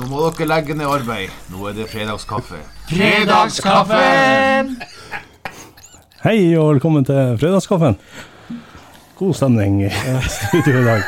Nå 0.00 0.06
må 0.08 0.20
dere 0.32 0.46
legge 0.48 0.72
ned 0.72 0.88
arbeid. 0.88 1.32
Nå 1.52 1.66
er 1.68 1.74
det 1.76 1.84
fredagskaffe. 1.92 2.56
Fredagskaffen! 2.88 4.70
Hei 6.24 6.38
og 6.56 6.70
velkommen 6.70 7.04
til 7.04 7.34
fredagskaffen. 7.40 7.98
God 9.18 9.36
stemning 9.36 9.82
i 9.84 9.90
studio 10.24 10.80
i 10.80 10.86
dag. 10.86 11.04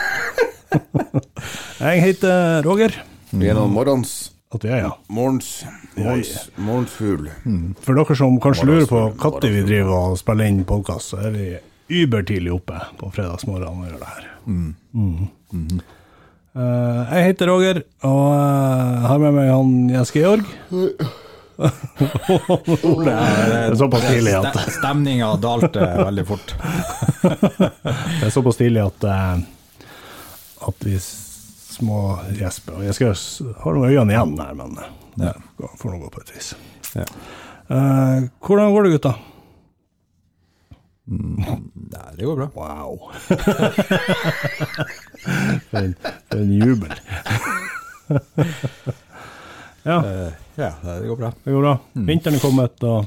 Jeg 1.86 2.02
heter 2.04 2.60
Roger. 2.68 2.98
Vi 3.32 3.48
er 3.48 3.56
noen 3.56 3.72
morgens 3.72 4.12
At 4.52 4.60
vi 4.66 4.74
er, 4.74 4.82
ja. 4.84 4.92
Morgens, 5.08 5.64
morgens, 5.96 6.34
morgensfugl. 6.60 7.30
For 7.80 7.96
dere 7.96 8.18
som 8.20 8.36
kanskje 8.44 8.68
lurer 8.68 8.90
på 8.92 9.00
når 9.16 9.48
vi 9.56 9.64
driver 9.72 9.94
og 10.10 10.20
spiller 10.20 10.52
inn 10.52 10.66
podkast, 10.68 11.14
så 11.14 11.22
er 11.30 11.32
vi 11.38 11.48
übertidlig 12.02 12.52
oppe 12.52 12.76
på 13.00 13.08
fredagsmorgenen 13.16 13.72
og 13.72 13.88
gjør 13.88 14.04
det 14.04 14.12
her. 14.18 14.30
Mm. 14.44 14.70
Eh, 15.56 16.00
jeg 16.52 17.24
heter 17.30 17.48
Roger, 17.48 17.78
og 18.04 18.26
jeg 18.36 19.06
har 19.08 19.18
med 19.22 19.32
meg 19.38 19.48
han 19.48 19.70
Jens 19.92 20.10
Georg. 20.12 20.44
Ole 21.62 23.12
er 23.12 23.74
såpass 23.78 24.04
tidlig 24.08 24.32
at 24.38 24.56
Stemninga 24.78 25.36
dalte 25.40 25.80
veldig 25.80 26.26
fort. 26.28 26.54
Det 27.22 28.26
er 28.26 28.30
såpass 28.34 28.56
tidlig 28.60 28.82
at, 28.84 29.04
eh, 29.04 29.36
at 30.68 30.78
vi 30.86 30.96
små 31.02 32.18
gjesper. 32.36 32.82
Jeg 32.88 32.94
skal, 32.98 33.12
har 33.62 33.72
noen 33.78 33.90
øyne 33.92 34.12
igjen 34.12 34.34
her, 34.40 34.54
men 34.58 34.70
eh, 34.78 34.82
Ja. 35.28 35.32
det 35.60 35.66
får 35.78 35.88
nå 35.92 35.96
gå 36.04 36.08
på 36.14 36.20
et 36.24 36.30
vis. 36.36 36.48
Ja. 36.96 37.04
Uh, 37.72 38.16
hvordan 38.44 38.72
går 38.74 38.82
det, 38.86 38.92
gutta? 38.98 39.12
Nei, 41.12 42.10
det 42.16 42.24
går 42.26 42.36
bra. 42.36 42.48
Wow. 42.56 42.92
for, 45.22 45.78
en, 45.82 45.94
for 46.28 46.38
en 46.42 46.52
jubel. 46.58 46.92
ja, 49.82 49.96
Eh, 50.06 50.32
ja, 50.54 50.70
det 50.82 51.06
går 51.08 51.16
bra. 51.16 51.32
det 51.44 51.52
går 51.52 51.62
bra. 51.62 51.74
Vinteren 51.92 52.36
er 52.36 52.40
kommet, 52.42 52.82
og 52.84 53.06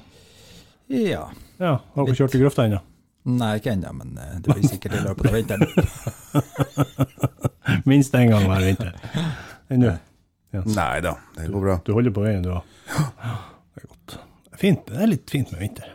Ja. 0.90 1.28
ja, 1.60 1.74
har 1.96 2.06
dere 2.06 2.16
kjørt 2.18 2.36
i 2.36 2.42
grøfta 2.42 2.66
ennå? 2.68 2.80
Nei, 3.26 3.56
ikke 3.60 3.72
ennå, 3.74 3.94
men 3.98 4.18
eh, 4.22 4.36
det 4.44 4.54
blir 4.54 4.68
sikkert 4.70 4.98
i 5.00 5.04
løpet 5.06 5.30
av 5.30 5.38
vinteren. 5.40 5.68
Minst 7.90 8.14
én 8.18 8.30
gang 8.30 8.46
hver 8.50 8.66
vinter. 8.68 8.92
Ennå. 9.74 9.96
Nei 10.76 11.00
da, 11.04 11.16
det 11.36 11.50
går 11.52 11.64
bra. 11.66 11.78
Du 11.86 11.94
holder 11.98 12.14
på 12.16 12.22
veien, 12.24 12.44
du 12.46 12.52
òg? 12.54 12.64
Det 12.86 13.82
er 13.82 13.88
godt. 13.90 14.18
Fint. 14.62 14.86
Det 14.88 15.02
er 15.04 15.10
litt 15.12 15.30
fint 15.34 15.50
med 15.52 15.60
vinter. 15.66 15.95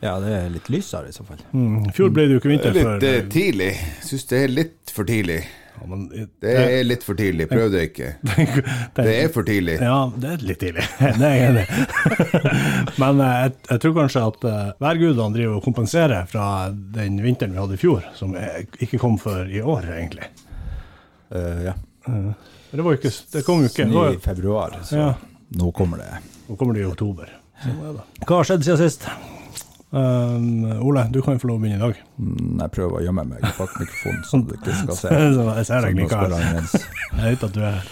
Ja, 0.00 0.14
det 0.22 0.30
er 0.32 0.50
litt 0.54 0.68
lysere 0.72 1.10
i 1.10 1.12
så 1.12 1.24
fall. 1.28 1.40
Mm. 1.52 1.88
I 1.90 1.94
fjor 1.96 2.12
ble 2.16 2.24
det 2.28 2.36
jo 2.38 2.40
ikke 2.40 2.48
Det 2.48 2.54
vinter 2.54 2.70
er 2.70 2.76
litt 2.76 2.86
før 2.88 3.08
eh, 3.10 3.24
tidlig. 3.34 3.72
Syns 4.06 4.28
det 4.30 4.38
er 4.46 4.52
litt 4.54 4.92
for 4.96 5.04
tidlig. 5.08 5.40
ja, 5.76 5.86
men, 5.90 6.04
Det 6.40 6.54
er 6.56 6.84
litt 6.86 7.02
for 7.04 7.18
tidlig. 7.18 7.46
Prøv 7.50 7.66
det 7.74 7.82
ikke. 7.90 8.08
Det 8.96 9.12
er 9.16 9.28
for 9.34 9.44
tidlig. 9.48 9.74
Ja, 9.84 9.98
det 10.16 10.30
er 10.32 10.44
litt 10.48 10.60
tidlig. 10.62 10.86
Det 11.20 11.28
er 11.28 11.58
jeg. 11.60 11.66
Men 13.02 13.20
eh, 13.26 13.34
jeg, 13.44 13.52
jeg 13.68 13.82
tror 13.84 13.96
kanskje 13.98 14.22
at 14.30 14.46
uh, 14.48 14.60
værgudene 14.86 15.36
driver 15.36 15.58
og 15.58 15.66
kompenserer 15.68 16.24
fra 16.32 16.46
den 16.96 17.20
vinteren 17.24 17.52
vi 17.56 17.60
hadde 17.60 17.76
i 17.76 17.82
fjor, 17.84 18.06
som 18.16 18.32
eh, 18.40 18.62
ikke 18.80 19.00
kom 19.02 19.18
før 19.20 19.52
i 19.52 19.60
år, 19.60 19.90
egentlig. 19.98 20.30
Uh, 21.28 21.60
ja. 21.68 21.74
Uh, 22.08 22.32
Det, 22.72 22.80
var 22.86 22.96
ikke, 22.96 23.12
det 23.34 23.44
kom 23.44 23.60
jo 23.64 23.68
ikke. 23.68 23.84
Snø 23.90 24.06
I 24.14 24.22
februar, 24.24 24.80
så 24.86 24.96
Ja. 25.04 25.10
nå 25.60 25.72
kommer 25.76 25.98
det. 26.00 26.22
nå 26.48 26.56
kommer 26.56 26.74
det 26.74 26.86
i 26.86 26.88
oktober. 26.88 27.28
Det. 27.60 27.76
Hva 28.24 28.36
har 28.40 28.48
skjedd 28.48 28.64
siden 28.64 28.80
sist? 28.80 29.04
Um, 29.90 30.64
Ole, 30.86 31.02
du 31.10 31.18
kan 31.26 31.40
få 31.42 31.48
lov 31.50 31.56
å 31.58 31.62
begynne 31.64 31.80
i 31.80 31.82
dag. 31.82 31.96
Mm, 32.22 32.60
Jeg 32.62 32.70
prøver 32.76 33.00
å 33.00 33.02
gjemme 33.02 33.24
meg 33.26 33.42
bak 33.42 33.72
mikrofonen, 33.80 34.20
så 34.28 34.38
du 34.46 34.52
ikke 34.54 34.74
skal 34.84 34.98
se. 35.02 35.14
Så 35.34 35.46
jeg 35.48 35.66
ser 35.66 35.86
deg 35.88 36.02
ikke 36.04 36.20
her. 36.20 36.36
Jeg 37.20 37.24
vet 37.24 37.46
at 37.48 37.56
du 37.56 37.60
er 37.66 37.74
her. 37.80 37.90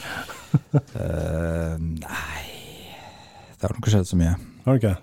uh, 0.95 1.75
nei 1.83 2.45
Det 3.59 3.67
har 3.67 3.75
nok 3.75 3.83
ikke 3.83 3.95
skjedd 3.97 4.09
så 4.13 4.19
mye. 4.21 4.37
Har 4.65 4.77
det 4.79 4.83
ikke? 4.85 4.95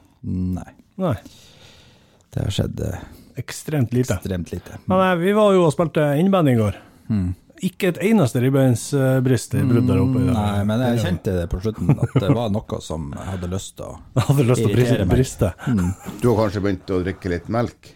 Nei. 0.55 0.69
Nei. 1.03 1.16
Det 2.31 2.45
har 2.47 2.55
skjedd 2.55 2.79
uh, 2.88 2.95
Ekstremt 3.44 3.91
lite. 3.91 4.16
ekstremt 4.16 4.53
lite. 4.55 4.78
Men 4.88 5.01
nei, 5.03 5.11
vi 5.19 5.34
var 5.35 5.51
jo 5.57 5.66
og 5.67 5.73
spilte 5.75 6.05
innband 6.22 6.47
i 6.53 6.55
går. 6.55 6.78
Mm. 7.11 7.34
Ikke 7.63 7.88
et 7.93 7.97
eneste 8.03 8.41
ribbeinsbrist 8.43 9.53
i 9.55 9.61
brudd 9.63 9.88
der 9.88 9.99
oppe. 10.03 10.19
i. 10.19 10.27
Nei, 10.35 10.63
men 10.67 10.81
jeg 10.83 10.99
kjente 11.05 11.35
det 11.38 11.45
på 11.49 11.61
slutten, 11.63 11.93
at 11.95 12.16
det 12.19 12.31
var 12.35 12.49
noe 12.51 12.79
som 12.83 13.05
jeg 13.16 13.27
hadde 13.31 13.47
lyst 13.53 13.77
til 13.79 13.85
å 13.88 13.93
Jeg 14.17 14.25
hadde 14.29 14.45
lyst 14.49 14.66
til 14.66 15.03
å 15.05 15.07
briste. 15.09 15.51
Mm. 15.71 15.91
Du 16.21 16.27
har 16.33 16.39
kanskje 16.43 16.63
begynt 16.66 16.91
å 16.91 16.99
drikke 17.05 17.31
litt 17.31 17.47
melk? 17.47 17.91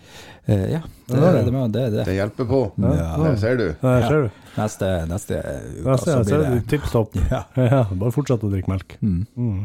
Eh, 0.45 0.63
Ja, 0.71 0.79
det, 1.09 1.17
Ja, 1.19 1.31
det, 1.33 1.43
det, 1.51 1.65
det, 1.75 1.83
det. 1.97 2.05
Det 2.07 2.15
hjelper 2.15 2.47
på. 2.49 2.61
Ja. 2.85 3.09
Det 3.25 3.33
ser 3.43 3.59
du. 3.59 3.65
Ser 3.83 4.23
du. 4.23 4.29
Neste, 4.59 4.87
neste 5.11 5.41
uke 5.43 5.89
neste, 5.91 6.05
ser, 6.07 6.23
så 6.23 6.39
blir 6.39 6.47
det 6.55 6.63
tipp 6.71 6.87
topp. 6.91 7.19
Ja. 7.35 7.43
Ja, 7.59 7.83
bare 7.91 8.15
fortsett 8.15 8.43
å 8.47 8.49
drikke 8.53 8.71
melk. 8.71 8.95
Mm. 9.03 9.19
Mm. 9.35 9.59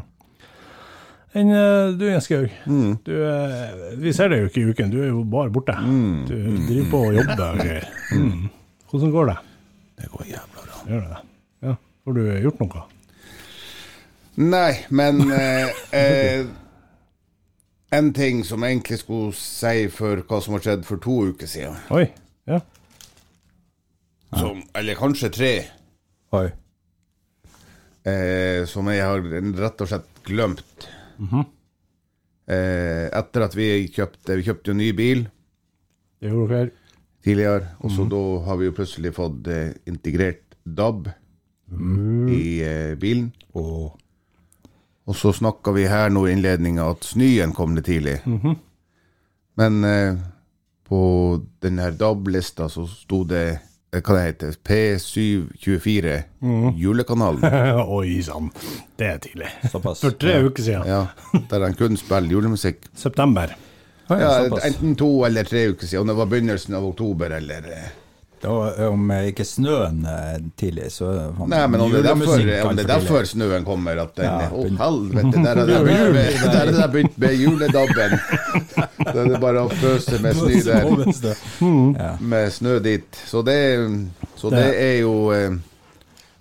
Enn 1.35 1.49
eh, 1.51 1.95
du, 1.99 2.05
Jens 2.11 2.29
Gaug. 2.31 2.51
Mm. 2.71 2.93
Eh, 3.11 3.97
vi 4.03 4.13
ser 4.15 4.31
deg 4.31 4.45
jo 4.45 4.51
ikke 4.53 4.61
i 4.61 4.69
uken, 4.75 4.93
du 4.93 5.01
er 5.03 5.09
jo 5.09 5.25
bare 5.27 5.51
borte. 5.55 5.75
Mm. 5.83 6.21
Du 6.29 6.37
driver 6.69 6.91
på 6.93 7.01
og 7.09 7.17
jobber 7.23 7.47
og 7.49 7.63
greier. 7.65 7.89
Mm. 8.15 8.45
Hvordan 8.93 9.11
går 9.11 9.27
det? 9.33 9.41
Det 10.01 10.09
går 10.13 10.27
jævla 10.27 10.65
bra. 10.67 10.81
Gjør 10.89 11.05
det? 11.09 11.21
Ja. 11.69 11.75
Har 12.05 12.17
du 12.19 12.23
gjort 12.45 12.61
noe? 12.65 12.83
Nei, 14.37 14.73
men 14.91 15.21
eh, 15.41 15.71
eh, 15.95 16.47
En 17.95 18.09
ting 18.17 18.41
som 18.45 18.65
jeg 18.67 18.75
egentlig 18.75 18.99
skulle 19.05 19.31
si 19.39 19.85
for 19.95 20.25
hva 20.27 20.41
som 20.43 20.57
har 20.57 20.65
skjedd 20.65 20.83
for 20.89 20.99
to 21.05 21.15
uker 21.31 21.47
siden, 21.47 21.77
Oi. 21.95 22.09
Ja. 22.51 22.59
som, 24.35 24.65
eller 24.75 24.99
kanskje 24.99 25.31
tre, 25.33 25.53
Oi. 26.35 26.49
eh, 28.11 28.65
som 28.67 28.91
jeg 28.91 29.05
har 29.07 29.23
rett 29.63 29.85
og 29.85 29.89
slett 29.93 30.11
glemt. 30.27 30.89
eh, 32.51 33.07
etter 33.15 33.47
at 33.47 33.55
vi 33.57 33.69
kjøpte 33.95 34.35
Vi 34.37 34.43
kjøpte 34.49 34.73
jo 34.73 34.75
ny 34.77 34.91
bil 34.93 35.23
Det 36.21 36.29
gjorde 36.33 36.57
dere. 36.59 36.71
Tidligere, 37.25 37.67
og 37.81 37.91
så 37.91 38.05
da 38.11 38.23
har 38.47 38.57
vi 38.61 38.67
jo 38.69 38.75
plutselig 38.77 39.15
fått 39.17 39.47
eh, 39.49 39.73
integrert 39.89 40.43
DAB 40.65 41.09
i 42.31 42.61
eh, 42.63 42.95
bilen. 43.01 43.33
Og 43.55 43.93
Og 45.07 45.17
så 45.17 45.33
snakka 45.37 45.73
vi 45.77 45.83
her 45.85 46.09
nå 46.09 46.23
i 46.27 46.33
innledninga 46.33 46.87
at 46.95 47.05
snøen 47.05 47.51
kom 47.53 47.75
litt 47.77 47.85
tidlig. 47.85 48.23
Men 49.57 49.85
eh, 49.85 50.15
på 50.89 51.01
den 51.61 51.79
her 51.79 51.91
DAB-lista 51.93 52.69
så 52.73 52.87
sto 52.89 53.19
det 53.29 53.43
eh, 53.93 54.01
hva 54.01 54.15
det 54.17 54.23
heter, 54.25 54.57
P724, 54.65 56.15
julekanalen. 56.81 57.45
Oi 57.99 58.17
sann, 58.25 58.49
det 58.97 59.07
er 59.11 59.19
tidlig. 59.27 59.51
såpass. 59.71 60.01
For 60.01 60.17
tre 60.17 60.39
uker 60.49 60.63
siden. 60.71 60.89
Ja, 60.89 61.03
der 61.53 61.67
han 61.69 61.77
kun 61.79 61.97
spiller 62.01 62.33
julemusikk. 62.39 62.89
September. 62.97 63.53
Ja, 64.09 64.47
enten 64.67 64.95
to 65.01 65.11
eller 65.27 65.45
tre 65.45 65.67
uker 65.73 65.87
siden. 65.87 66.01
Om 66.05 66.13
det 66.13 66.17
var 66.19 66.27
begynnelsen 66.33 66.75
av 66.75 66.87
oktober 66.87 67.31
eller 67.39 67.69
eh, 67.73 67.93
Da, 68.45 68.53
om 68.91 69.11
eh, 69.11 69.31
ikke 69.31 69.47
snøen 69.49 70.03
eh, 70.05 70.35
tidlig, 70.61 70.91
så 70.93 71.09
Nei, 71.49 71.63
men 71.73 71.81
om 71.81 71.93
det 71.93 72.03
er 72.03 72.09
derfor, 72.11 72.43
om 72.69 72.77
det 72.77 72.85
er 72.85 72.91
derfor 72.91 73.29
snøen 73.31 73.65
kommer, 73.65 74.03
at 74.03 74.13
den 74.19 74.29
Ja, 74.29 74.49
Å, 74.53 74.65
helvete, 74.83 75.45
der 75.47 75.63
er 75.63 75.71
det 75.71 76.25
der 76.45 76.59
er 76.67 76.73
det 76.75 76.89
begynt 76.93 77.17
med 77.25 77.39
juledabben. 77.41 78.19
Da 79.05 79.21
er 79.21 79.31
det 79.35 79.39
bare 79.41 79.63
å 79.65 79.71
pøse 79.71 80.19
med 80.25 80.37
snø 80.37 80.61
der. 80.65 82.19
Med 82.21 82.53
snø 82.53 82.79
dit. 82.85 83.23
Så 83.29 83.43
det, 83.47 83.61
så 84.41 84.53
det 84.53 84.69
er 84.81 84.99
jo 85.05 85.15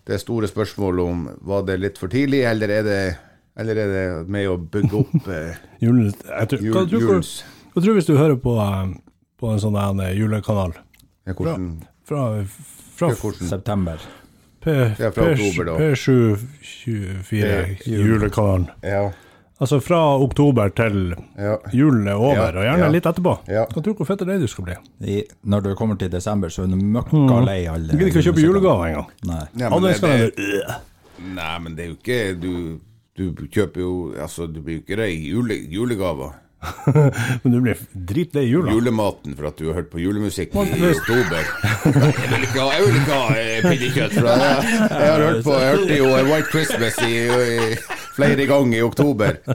det 0.08 0.20
store 0.20 0.48
spørsmålet 0.48 1.06
om 1.06 1.30
var 1.48 1.64
det 1.68 1.78
litt 1.80 2.00
for 2.02 2.12
tidlig, 2.12 2.44
eller 2.50 2.72
er 2.80 2.84
det, 2.88 3.02
eller 3.60 3.80
er 3.86 3.94
det 3.94 4.06
med 4.32 4.50
å 4.52 4.58
bygge 4.58 5.00
opp 5.00 5.30
eh, 5.32 5.62
Jule, 5.84 6.12
jeg 7.76 7.84
tror, 7.84 7.94
hvis 7.98 8.06
du 8.10 8.16
hører 8.18 8.36
på, 8.42 8.54
eh, 8.62 8.88
på 9.40 9.52
en 9.54 9.60
sånn 9.62 9.78
eh, 10.00 10.14
julekanal 10.18 10.72
ja, 11.26 11.34
hvordan, 11.34 11.82
fra, 12.08 12.22
fra 12.98 13.08
ja, 13.14 13.32
September. 13.50 13.98
P, 14.64 14.72
Ja, 15.00 15.12
fra 15.12 15.24
oktober 15.34 15.64
da. 15.68 15.72
P724, 15.80 17.78
julekanalen. 17.86 18.68
Ja. 18.82 19.12
Altså 19.62 19.78
fra 19.80 20.00
oktober 20.20 20.70
til 20.76 21.14
Ja. 21.38 21.58
julen 21.72 22.08
er 22.08 22.14
over, 22.16 22.36
Ja, 22.36 22.48
og 22.48 22.54
gjerne 22.66 22.80
ja. 22.86 22.90
litt 22.90 23.06
etterpå. 23.06 23.38
Ja. 23.48 23.66
Tror 23.66 23.82
du 23.84 23.94
hvor 23.94 24.06
fett 24.06 24.20
det 24.20 24.40
du 24.42 24.48
skal 24.48 24.64
bli? 24.66 24.74
I, 25.02 25.24
når 25.46 25.62
du 25.64 25.76
kommer 25.76 25.96
til 25.98 26.10
desember, 26.10 26.50
så 26.50 26.64
er 26.64 26.68
du 26.68 26.76
møkka 26.76 27.44
lei 27.46 27.66
alle 27.68 27.88
Du 27.92 27.98
gidder 27.98 28.08
ikke 28.12 28.20
å 28.20 28.24
kjøpe 28.28 28.42
julegaver 28.42 28.44
julegave 28.44 28.88
engang. 28.90 29.08
Nei. 29.24 29.46
Nei, 29.54 29.70
men 29.70 29.82
det, 29.84 30.00
det, 30.36 30.64
nei, 31.36 31.60
men 31.60 31.76
det 31.76 31.84
er 31.84 31.88
jo 31.88 31.94
ikke 32.00 32.40
Du, 32.42 32.80
du 33.16 33.48
kjøper 33.48 33.80
jo 33.80 34.14
Altså, 34.20 34.48
du 34.48 34.60
blir 34.62 34.74
jo 34.80 34.82
ikke 34.82 34.98
rei 34.98 35.14
jule, 35.30 35.54
julegaver. 35.70 36.32
Men 37.44 37.54
du 37.54 37.60
blir 37.64 37.78
dritlei 37.94 38.44
i 38.48 38.52
jula. 38.54 38.72
Julematen 38.76 39.36
for 39.38 39.46
at 39.50 39.58
du 39.60 39.66
har 39.70 39.76
hørt 39.82 39.92
på 39.92 39.98
julemusikk 40.04 40.50
i 40.56 40.58
oktober. 40.94 41.44
Jeg 41.84 42.30
vil 42.34 42.44
ikke 42.48 42.62
ha, 42.64 42.68
vil 42.84 42.96
ikke 43.02 43.18
ha 43.18 43.26
eh, 43.40 43.60
pinnekjøtt 43.68 44.14
fra 44.20 44.32
deg. 44.44 44.58
Jeg 44.72 45.12
har 45.12 45.22
hørt 45.28 45.42
på 45.48 45.52
Jeg 45.60 45.70
hørte 45.76 45.94
jo 46.00 46.08
eh, 46.14 46.24
White 46.32 46.50
Christmas 46.54 46.96
i, 47.04 47.06
i 47.28 47.30
flere 48.16 48.44
ganger 48.50 48.76
i 48.78 48.82
oktober. 48.86 49.32
Så 49.44 49.50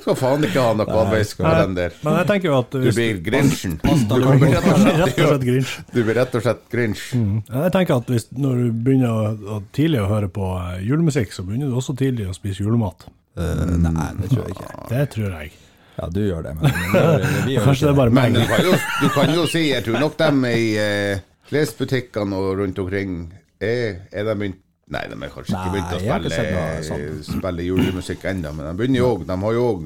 Skal 0.10 0.16
faen 0.16 0.40
ikke 0.46 0.62
ha 0.64 0.70
noe 0.78 0.94
adventskalender. 1.02 1.90
Men 2.06 2.12
jeg 2.22 2.26
tenker 2.30 2.48
jo 2.48 2.54
at 2.56 2.70
Du 2.72 2.86
blir 2.88 3.18
Grinchen. 3.24 3.74
Du, 3.76 3.82
Pasta 3.84 4.14
kommer 4.24 4.48
rett 4.56 4.68
og 4.70 4.78
slett, 4.80 5.14
slett 5.20 5.44
Grinch. 5.44 5.72
du 5.92 5.98
blir 6.00 6.16
rett 6.16 6.34
og 6.38 6.42
slett 6.46 6.62
Grinch. 6.72 7.02
Jeg 7.12 7.70
tenker 7.76 7.92
at 8.00 8.08
hvis, 8.10 8.24
når 8.32 8.52
du 8.64 8.66
begynner 8.86 9.10
å, 9.12 9.14
å 9.58 9.60
tidlig 9.76 10.00
å 10.02 10.08
høre 10.10 10.28
på 10.32 10.44
eh, 10.56 10.80
julemusikk, 10.88 11.30
så 11.36 11.44
begynner 11.46 11.68
du 11.70 11.76
også 11.78 11.92
tidlig 12.00 12.26
å 12.30 12.34
spise 12.36 12.64
julemat. 12.64 12.98
Eh, 13.40 13.74
nei, 13.86 14.08
det 14.20 14.30
tror 14.30 14.44
jeg 14.46 14.56
ikke. 14.56 14.70
Det 14.90 15.04
tror 15.16 15.34
jeg. 15.40 15.52
Ja, 16.00 16.06
du 16.14 16.20
gjør 16.24 16.42
det, 16.46 16.54
men 16.56 16.72
vi 16.72 16.98
gjør, 16.98 17.24
vi 17.46 17.54
gjør 17.56 17.64
Kanskje 17.68 17.86
det 17.86 17.90
er 17.92 17.96
bare 17.98 18.10
Men 18.16 18.32
meg. 18.32 18.40
du 18.40 18.46
kan, 18.48 18.64
jo, 18.64 18.76
du 19.02 19.08
kan 19.16 19.32
jo 19.34 19.46
si, 19.50 19.62
jeg 19.70 19.84
tror 19.84 19.98
nok 20.00 20.14
dem 20.20 20.44
i 20.48 20.62
eh, 20.80 21.20
klesbutikkene 21.50 22.38
og 22.40 22.58
rundt 22.62 22.78
omkring 22.80 23.16
er, 23.60 23.98
er 24.12 24.24
de 24.30 24.34
begynt 24.40 24.60
Nei, 24.90 25.04
de 25.06 25.14
er 25.22 25.30
kanskje 25.30 25.54
ikke 25.54 25.70
begynt 25.70 25.92
å 25.94 25.98
har 26.02 26.24
spille, 26.24 26.86
sett 26.88 27.26
spille 27.28 27.62
julemusikk 27.62 28.24
ennå, 28.32 28.50
men 28.56 28.66
de 28.66 28.72
begynner 28.80 28.98
jo 29.04 29.10
òg. 29.12 29.20
De 29.28 29.36
har 29.44 29.52
jo 29.54 29.66
òg 29.68 29.84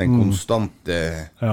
den 0.00 0.16
konstante 0.18 0.96
Ja. 1.42 1.52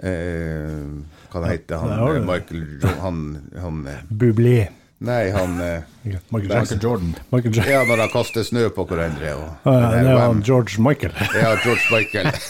eh, 0.00 0.86
Hva 1.28 1.42
det 1.44 1.50
heter 1.52 1.82
han 1.82 1.92
har 1.92 2.14
eh, 2.14 2.20
det. 2.20 2.22
Michael 2.30 2.62
Jo- 2.80 2.94
Han, 3.02 3.18
han 3.60 3.82
eh, 3.92 3.98
Bublé. 4.08 4.56
Nei, 4.98 5.30
han 5.30 5.60
eh, 5.62 5.82
Michael 6.02 6.22
Michael 6.28 6.50
Jackson. 6.50 6.78
Jordan. 6.82 7.14
Michael 7.30 7.54
Jordan. 7.54 7.72
Ja, 7.72 7.84
når 7.86 8.02
han 8.02 8.12
kaster 8.12 8.46
snø 8.46 8.66
på 8.74 8.84
hverandre 8.90 9.34
og 9.38 9.68
ah, 9.70 9.76
ja, 9.78 9.90
det 9.94 10.10
er 10.10 10.22
han 10.24 10.42
George 10.42 10.82
Michael. 10.82 11.14
Ja, 11.38 11.52
George 11.62 11.86
Michael. 11.94 12.32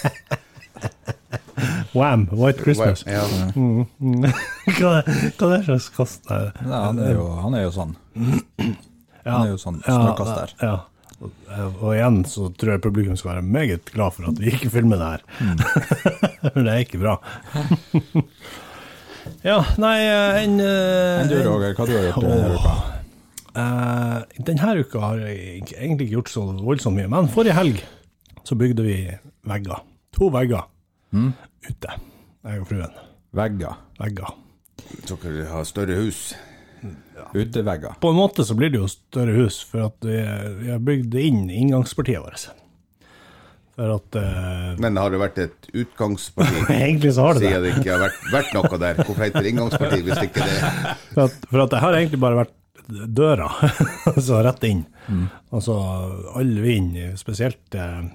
Wham! 1.92 2.28
White 2.32 2.62
Christmas. 2.62 3.04
Ja. 3.06 3.24
Hva 4.78 4.92
er 5.00 5.08
hva 5.08 5.48
er 5.48 5.58
det 5.58 5.64
slags 5.66 5.88
kast? 5.96 6.28
der? 6.28 6.52
Nei, 6.62 6.82
han, 6.84 7.00
er 7.02 7.16
jo, 7.16 7.26
han 7.42 7.56
er 7.58 7.66
jo 7.66 7.72
sånn. 7.74 7.96
Han 9.24 9.42
er 9.42 9.50
jo 9.50 9.58
sånn 9.60 9.82
snøkaster. 9.82 10.54
Ja, 10.62 10.68
ja. 10.68 10.78
Og 11.82 11.90
igjen 11.96 12.20
så 12.30 12.48
tror 12.54 12.76
jeg 12.76 12.84
publikum 12.84 13.16
skal 13.18 13.32
være 13.32 13.44
meget 13.44 13.90
glad 13.90 14.14
for 14.14 14.30
at 14.30 14.38
vi 14.38 14.52
ikke 14.54 14.70
filmer 14.70 15.00
det 15.00 15.08
her. 15.10 15.22
For 16.54 16.62
det 16.62 16.74
er 16.74 16.84
ikke 16.84 17.00
bra. 17.02 17.16
Ja, 19.46 19.58
nei, 19.78 19.96
enn 20.42 20.58
uh, 20.62 21.20
Enn 21.22 21.30
du, 21.30 21.36
Roger, 21.46 21.74
hva 21.76 21.86
du 21.86 21.94
har 21.94 22.08
gjort 22.08 22.26
denne 22.26 22.56
uka? 22.56 22.74
Uh, 23.58 24.42
denne 24.46 24.74
uka 24.78 25.02
har 25.02 25.22
jeg 25.22 25.62
egentlig 25.76 26.08
ikke 26.08 26.18
gjort 26.18 26.32
så 26.32 26.44
voldsomt 26.58 26.98
mye, 26.98 27.10
men 27.10 27.30
forrige 27.32 27.56
helg 27.58 27.82
så 28.46 28.58
bygde 28.58 28.86
vi 28.86 28.98
vegger. 29.48 29.82
To 30.18 30.30
vegger 30.34 30.66
ute, 31.14 31.96
jeg 32.44 32.62
og 32.62 32.68
fruen. 32.68 33.00
Vegger. 33.36 33.80
Vegger. 33.98 34.36
Dere 35.08 35.48
har 35.50 35.66
større 35.68 35.98
hus. 35.98 36.30
Utevegger. 37.34 37.98
På 38.00 38.12
en 38.12 38.18
måte 38.18 38.46
så 38.46 38.56
blir 38.56 38.70
det 38.72 38.80
jo 38.80 38.88
større 38.90 39.34
hus, 39.36 39.60
for 39.66 39.88
at 39.90 40.06
vi 40.06 40.70
har 40.70 40.80
bygd 40.82 41.14
inn 41.18 41.48
inngangspartiet 41.50 42.22
vårt. 42.24 42.48
At 43.78 44.16
uh, 44.18 44.74
Men 44.82 44.98
har 44.98 45.12
det 45.14 45.20
vært 45.22 45.36
et 45.38 45.68
utgangsparti? 45.70 46.64
Egentlig 46.74 47.12
så 47.14 47.28
har 47.28 47.38
det 47.38 47.44
det. 47.44 47.50
Siden 47.52 47.66
det 47.66 47.74
ikke 47.76 47.92
har 47.92 48.00
vært, 48.02 48.22
vært 48.32 48.54
noe 48.56 48.80
der. 48.82 49.02
Hvorfor 49.04 49.22
heter 49.22 49.44
det 49.44 49.52
inngangsparti 49.52 50.00
hvis 50.08 50.22
ikke 50.24 50.46
det 50.48 50.56
For 51.14 51.26
at, 51.28 51.36
for 51.46 51.62
at 51.62 51.74
det 51.74 51.82
har 51.84 51.98
egentlig 51.98 52.20
bare 52.22 52.40
vært 52.40 52.56
døra, 52.88 53.48
altså 54.14 54.40
rett 54.42 54.64
inn. 54.64 54.86
Altså 55.52 55.76
all 56.40 56.54
vind, 56.64 56.96
spesielt 57.20 57.76
eh, 57.76 58.06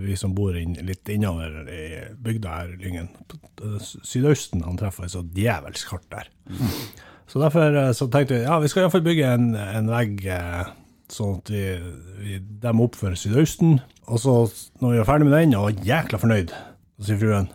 vi 0.00 0.16
som 0.18 0.34
bor 0.34 0.56
inn, 0.58 0.74
litt 0.86 1.08
innover 1.12 1.68
i 1.70 1.82
bygda 2.24 2.54
her, 2.54 2.72
Lyngen. 2.80 3.10
Sydøsten 3.80 4.64
han 4.66 4.80
treffer 4.80 5.06
er 5.06 5.12
så 5.12 5.22
djevelsk 5.36 5.92
hardt 5.94 6.08
der. 6.14 6.32
Så 7.30 7.42
derfor 7.42 7.76
eh, 7.76 7.92
så 7.96 8.08
tenkte 8.10 8.38
vi 8.38 8.42
ja, 8.46 8.58
vi 8.62 8.72
skal 8.72 8.86
iallfall 8.86 9.04
bygge 9.06 9.30
en, 9.36 9.52
en 9.54 9.92
vegg 9.92 10.26
eh, 10.30 10.74
sånn 11.12 11.36
at 11.40 11.52
vi, 11.52 11.64
vi 12.22 12.40
demmer 12.62 12.88
opp 12.88 12.98
for 12.98 13.14
Sydøsten. 13.18 13.78
Og 14.06 14.22
så, 14.22 14.34
når 14.82 14.94
vi 14.94 14.98
er 15.02 15.08
ferdig 15.08 15.28
med 15.28 15.38
den, 15.38 15.54
og 15.58 15.70
er 15.70 15.86
jækla 15.86 16.20
fornøyd, 16.22 16.52
så 16.96 17.08
sier 17.08 17.22
fruen 17.22 17.48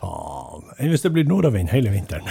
Faen, 0.00 0.62
enn 0.80 0.88
hvis 0.88 1.02
det 1.04 1.10
blir 1.12 1.26
nordavind 1.28 1.68
hele 1.74 1.90
vinteren? 1.92 2.24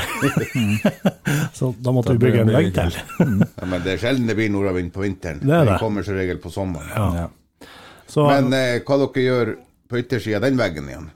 så 1.57 1.69
da 1.77 1.91
måtte 1.93 2.15
vi 2.15 2.23
bygge 2.23 2.41
en 2.41 2.53
vegg 2.55 2.71
til. 2.73 2.95
ja, 3.59 3.67
Men 3.69 3.83
det 3.85 3.93
er 3.93 4.01
sjelden 4.01 4.25
det 4.29 4.35
blir 4.39 4.49
nordavind 4.49 4.89
på 4.95 5.03
vinteren. 5.03 5.43
Det 5.43 5.59
det. 5.69 5.75
Kommer 5.81 6.05
som 6.05 6.17
regel 6.17 6.41
på 6.41 6.49
sommeren. 6.53 6.89
Ja. 6.95 7.27
Ja. 7.27 7.67
Så 8.09 8.25
Men 8.25 8.49
eh, 8.57 8.81
hva 8.81 8.97
dere 9.03 9.25
gjør 9.27 9.51
på 9.89 10.01
yttersida 10.01 10.39
av 10.39 10.47
den 10.47 10.57
veggen 10.57 10.89
igjen? 10.89 11.11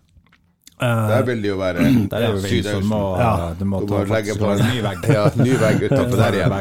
Eh, 0.82 1.02
det 1.10 1.16
er 1.18 1.26
veldig 1.28 1.52
å 1.54 1.58
være 1.60 1.86
du 2.10 2.88
må, 2.90 3.02
Ja. 3.20 3.32
du 3.60 3.66
må 3.66 3.80
Du 3.84 3.94
må 3.94 4.04
legge 4.10 4.36
på 4.40 4.52
en 4.52 4.64
ny 4.68 4.82
vegg. 4.86 5.08
Ja, 5.14 5.24
ny 5.40 5.56
vegg 5.62 5.84
utenfor 5.88 6.22
der 6.24 6.38
igjen. 6.40 6.56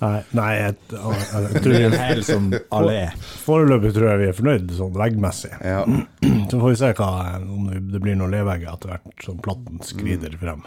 Nei, 0.00 0.12
nei 0.40 0.50
jeg, 0.56 0.76
jeg, 0.90 1.00
jeg 1.30 1.40
er 1.40 1.48
en 1.48 1.64
tror 1.66 1.96
hel 2.04 2.22
sånn 2.26 2.50
allé. 2.80 3.00
Foreløpig 3.46 3.94
tror 3.96 4.10
jeg 4.12 4.22
vi 4.24 4.28
er 4.32 4.38
fornøyd 4.40 4.76
sånn 4.80 4.94
veggmessig. 4.98 5.52
Ja. 5.64 5.82
Så 6.50 6.60
får 6.60 6.68
vi 6.68 6.76
se 6.82 6.92
hva, 7.00 7.10
om 7.44 7.68
det 7.92 8.02
blir 8.02 8.18
noen 8.18 8.34
levegger 8.38 8.72
etter 8.74 8.94
hvert, 8.96 9.12
som 9.24 9.40
platten 9.44 9.82
skrider 9.86 10.36
frem. 10.40 10.64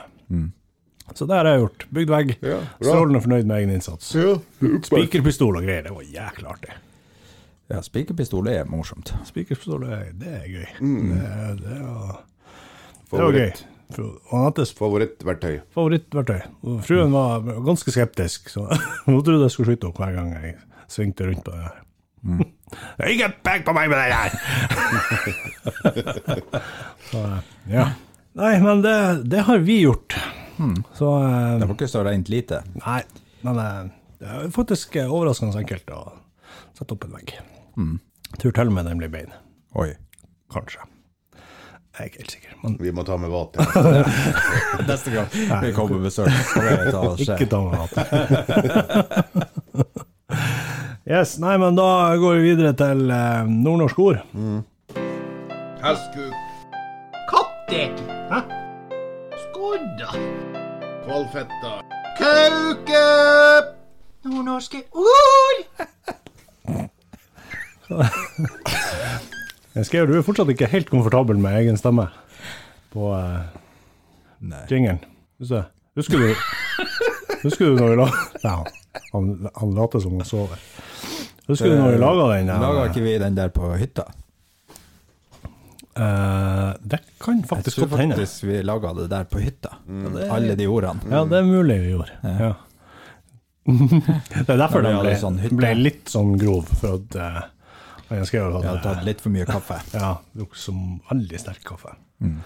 Så 1.13 1.25
det 1.27 1.35
har 1.35 1.45
jeg 1.49 1.59
gjort. 1.65 1.83
Bygd 1.93 2.11
vegg. 2.13 2.31
Ja. 2.41 2.61
Strålende 2.79 3.19
fornøyd 3.25 3.45
med 3.49 3.57
egen 3.59 3.73
innsats. 3.75 4.13
Ja, 4.15 4.37
Spikerpistol 4.87 5.59
og 5.59 5.65
greier, 5.67 5.83
det 5.89 5.91
var 5.93 6.05
jækla 6.07 6.53
artig. 6.55 6.77
Ja, 7.71 7.79
spikerpistol 7.83 8.47
er 8.51 8.67
morsomt. 8.69 9.11
Spikerpistol, 9.27 9.85
det, 9.87 9.99
det 10.21 10.31
er 10.39 10.47
gøy. 10.51 10.65
Det, 10.79 11.27
det, 11.63 11.77
var, 13.13 13.21
det 13.21 13.27
var 13.27 13.39
gøy. 13.39 13.53
Favoritt. 13.53 13.69
Og 14.33 14.77
Favorittverktøy. 14.77 15.55
favorittverktøy. 15.75 16.39
Og 16.65 16.79
fruen 16.87 17.11
var 17.13 17.43
ganske 17.65 17.93
skeptisk, 17.93 18.49
så 18.49 18.65
hun 19.05 19.19
trodde 19.21 19.45
jeg 19.45 19.53
skulle 19.53 19.73
skyte 19.73 19.89
opp 19.91 19.99
hver 20.01 20.15
gang 20.17 20.31
jeg 20.33 20.55
svingte 20.91 21.27
rundt 21.29 21.43
på 21.45 21.53
det 21.53 21.63
her. 21.67 21.81
Mm. 22.23 22.43
Ikke 23.13 23.29
pek 23.45 23.65
på 23.67 23.75
meg 23.75 23.91
med 23.91 23.97
det 24.01 24.07
der! 24.13 24.29
så, 27.11 27.23
ja. 27.69 27.89
Nei, 28.33 28.53
men 28.63 28.81
det, 28.81 28.95
det 29.29 29.43
har 29.45 29.61
vi 29.61 29.83
gjort. 29.83 30.15
Så 30.97 31.09
uh, 31.19 31.59
Det 31.59 31.67
var 31.67 31.75
ikke 31.75 31.89
så 31.91 32.01
rent 32.05 32.29
lite. 32.31 32.63
Nei, 32.81 33.01
men 33.45 33.59
uh, 33.59 33.91
det 34.21 34.29
er 34.31 34.49
faktisk 34.55 34.95
eh, 34.97 35.11
overraskende 35.11 35.59
enkelt 35.59 35.89
å 35.93 36.01
sette 36.77 36.95
opp 36.95 37.05
en 37.05 37.13
vegg. 37.19 37.35
Tror 38.39 38.55
til 38.55 38.71
og 38.71 38.75
med 38.77 38.87
den 38.89 39.01
blir 39.01 39.11
bein. 39.13 39.33
Oi. 39.77 39.91
Kanskje. 40.53 40.85
Jeg 41.93 42.01
er 42.01 42.05
ikke 42.09 42.17
helt 42.23 42.31
sikker. 42.31 42.53
Men 42.63 42.77
Vi 42.81 42.91
må 42.91 43.03
ta 43.05 43.17
med 43.21 43.29
vater. 43.29 43.61
Neste 44.89 45.11
gang 45.13 45.27
vi 45.61 45.69
kommer 45.75 45.93
på 45.93 46.03
besøk. 46.07 46.29
Ikke 47.21 47.45
ta 47.51 47.59
med 47.61 47.77
vater. 47.77 48.03
yes, 51.13 51.35
nei, 51.43 51.53
men 51.61 51.77
da 51.77 51.85
går 52.17 52.39
vi 52.39 52.47
videre 52.47 52.73
til 52.79 53.13
eh, 53.13 53.45
nordnorsk 53.45 53.99
ord. 54.07 54.23
Hestkuk, 55.83 56.33
Kattek. 57.29 58.01
Hæ? 58.31 58.41
Skodda. 59.43 60.09
kvalfetta, 61.05 61.75
kauke! 62.17 63.05
Nordnorske 64.25 64.81
ord. 64.97 65.57
Jeg 69.73 69.87
skrev 69.89 70.09
du 70.09 70.17
er 70.19 70.25
fortsatt 70.25 70.51
ikke 70.53 70.69
helt 70.69 70.89
komfortabel 70.91 71.39
med 71.41 71.57
egen 71.63 71.77
stemme 71.79 72.05
på 72.93 73.09
uh, 73.09 73.41
jingelen. 74.69 75.01
Husker 75.41 75.63
du? 75.63 75.69
Husker 75.97 76.21
du, 76.21 76.27
husker 77.43 77.71
du 77.71 77.79
når 77.79 77.93
vi 77.93 77.97
la 77.99 78.07
Nei, 78.43 78.53
han, 79.13 79.31
han 79.55 79.71
later 79.77 80.03
som 80.03 80.19
han 80.19 80.27
sover. 80.29 80.61
Husker 81.49 81.73
du 81.73 81.79
når 81.79 81.95
vi 81.95 82.01
laga 82.03 82.27
den? 82.35 82.51
Uh, 82.51 82.59
Laga 82.61 82.83
ikke 82.91 83.05
vi 83.05 83.15
den 83.23 83.39
der 83.39 83.49
på 83.55 83.71
hytta? 83.79 84.05
Uh, 85.93 86.73
det 86.81 87.01
kan 87.21 87.41
faktisk 87.45 87.83
godt 87.83 87.97
hende. 87.97 88.17
Jeg 88.17 88.27
tror 88.27 88.29
faktisk 88.29 88.45
vi 88.49 88.61
laga 88.65 88.93
det 88.99 89.07
der 89.09 89.25
på 89.29 89.41
hytta. 89.41 89.73
Alle 90.29 90.57
de 90.59 90.69
ordene. 90.69 91.01
Ja, 91.09 91.23
det 91.29 91.41
er 91.41 91.49
mulig 91.49 91.79
vi 91.81 91.95
gjorde. 91.95 92.21
Ja. 92.23 92.53
det 94.45 94.49
er 94.49 94.57
derfor 94.59 94.83
den 94.83 94.97
ble, 94.99 95.17
sånn 95.17 95.37
ble 95.55 95.69
litt 95.79 96.09
sånn 96.11 96.33
grov, 96.37 96.67
for 96.81 96.99
at 96.99 97.17
uh, 97.17 97.43
jeg 98.09 98.21
at 98.21 98.33
Vi 98.33 98.39
hadde 98.39 98.67
han 98.67 98.81
tatt 98.83 99.05
litt 99.07 99.21
for 99.23 99.33
mye 99.33 99.45
kaffe. 99.49 99.79
Ja, 99.97 100.15
drukket 100.33 100.63
som 100.63 100.81
veldig 101.09 101.39
sterk 101.41 101.63
kaffe. 101.67 101.95
Mm. 102.23 102.41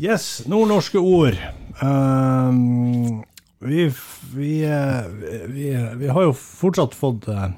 Yes, 0.00 0.42
nordnorske 0.48 0.98
ord. 0.98 1.36
Um, 1.82 3.22
vi, 3.60 3.90
vi, 4.34 4.52
eh, 4.64 5.06
vi, 5.46 5.88
vi 5.96 6.08
har 6.08 6.22
jo 6.22 6.32
fortsatt 6.32 6.94
fått 6.96 7.28
eh, 7.28 7.50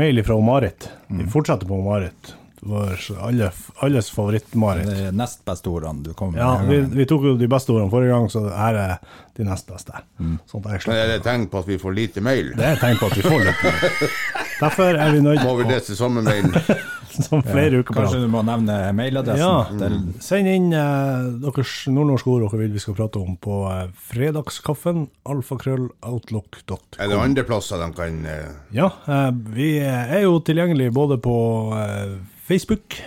mail 0.00 0.22
fra 0.24 0.38
Marit. 0.40 0.88
Vi 1.08 1.26
fortsetter 1.28 1.68
på 1.68 1.82
Marit. 1.84 2.32
Vår 2.64 2.96
alle, 3.20 3.50
alles 3.82 4.10
favoritt-Marit. 4.10 4.86
De 4.86 5.10
nest 5.18 5.44
beste 5.44 5.68
ordene 5.68 6.06
du 6.06 6.12
kommer 6.14 6.38
med. 6.38 6.42
Ja, 6.42 6.60
vi, 6.68 6.96
vi 7.02 7.06
tok 7.10 7.24
jo 7.26 7.34
de 7.36 7.48
beste 7.50 7.74
ordene 7.74 7.90
forrige 7.90 8.14
gang, 8.14 8.28
så 8.30 8.44
her 8.54 8.78
er 8.78 8.92
de 9.36 9.46
nest 9.48 9.66
beste. 9.68 10.04
Sånn 10.48 10.68
jeg 10.70 10.86
Men 10.86 11.00
er 11.00 11.10
det 11.10 11.18
tegn 11.26 11.48
på 11.50 11.60
at 11.60 11.68
vi 11.68 11.80
får 11.82 11.96
lite 11.98 12.22
mail? 12.24 12.52
Det 12.56 12.68
er 12.70 12.80
tegn 12.80 13.02
på 13.02 13.10
at 13.10 13.18
vi 13.18 13.26
får 13.26 13.44
litt. 13.50 13.66
Derfor 14.62 14.96
er 14.96 15.14
vi 15.14 15.22
nødt 15.24 15.42
Må 15.44 15.54
vi 15.58 15.68
lese 15.68 15.96
samme 15.98 16.22
mailen? 16.24 16.54
som 17.28 17.42
flere 17.44 17.82
uker 17.82 17.92
på. 17.92 17.98
Kanskje 17.98 18.22
du 18.22 18.28
må 18.32 18.40
nevne 18.46 18.76
mailadressen? 18.96 19.42
Ja, 19.42 19.90
mm. 19.92 20.12
send 20.24 20.48
inn 20.48 20.70
eh, 20.72 21.26
deres 21.42 21.74
nordnorske 21.92 22.30
ord 22.32 22.46
dere 22.46 22.62
vil 22.62 22.72
vi 22.72 22.80
skal 22.80 22.96
prate 22.96 23.20
om 23.20 23.34
på 23.36 23.58
eh, 23.68 23.82
fredagskaffen 24.12 25.08
alfakrølloutlook.com. 25.28 26.86
Er 26.96 27.12
det 27.12 27.20
andre 27.20 27.44
plasser 27.48 27.82
de 27.82 27.90
kan 27.98 28.22
eh, 28.24 28.54
Ja, 28.78 28.88
eh, 29.04 29.28
vi 29.52 29.74
er 29.84 30.22
jo 30.24 30.38
tilgjengelig 30.46 30.88
både 30.96 31.20
på 31.20 31.36
eh, 31.76 32.16
Facebook, 32.48 33.02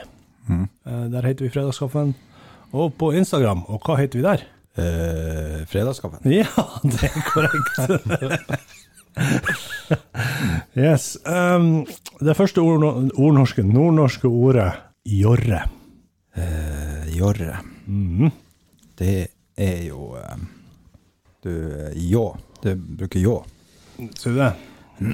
Eh, 0.50 1.12
Der 1.12 1.26
heter 1.26 1.46
vi 1.46 1.50
Fredagskaffen. 1.50 2.16
Og 2.72 2.94
på 2.94 3.12
Instagram, 3.12 3.64
og 3.68 3.82
hva 3.86 3.98
heter 4.00 4.20
vi 4.20 4.26
der? 4.26 4.44
Eh, 4.76 5.66
fredagskaffen. 5.72 6.20
Ja, 6.32 6.48
det 6.84 7.04
er 7.04 7.22
korrekt. 7.32 8.76
yes. 10.86 11.18
Um, 11.26 11.86
det 12.20 12.36
første 12.38 12.62
ord, 12.62 12.84
ordnorske, 13.16 13.64
nordnorske 13.64 14.28
ordet 14.28 14.72
jorre. 15.06 15.64
Uh, 16.36 17.06
jorre. 17.16 17.60
Det 18.96 19.28
er 19.56 19.82
jo 19.86 20.16
eh, 20.18 20.38
Du, 21.44 21.52
ljå. 21.94 22.38
Du 22.62 22.76
bruker 22.76 23.20
ljå. 23.20 23.36
Sier 24.18 24.34
du 24.34 24.40
det? 24.40 24.54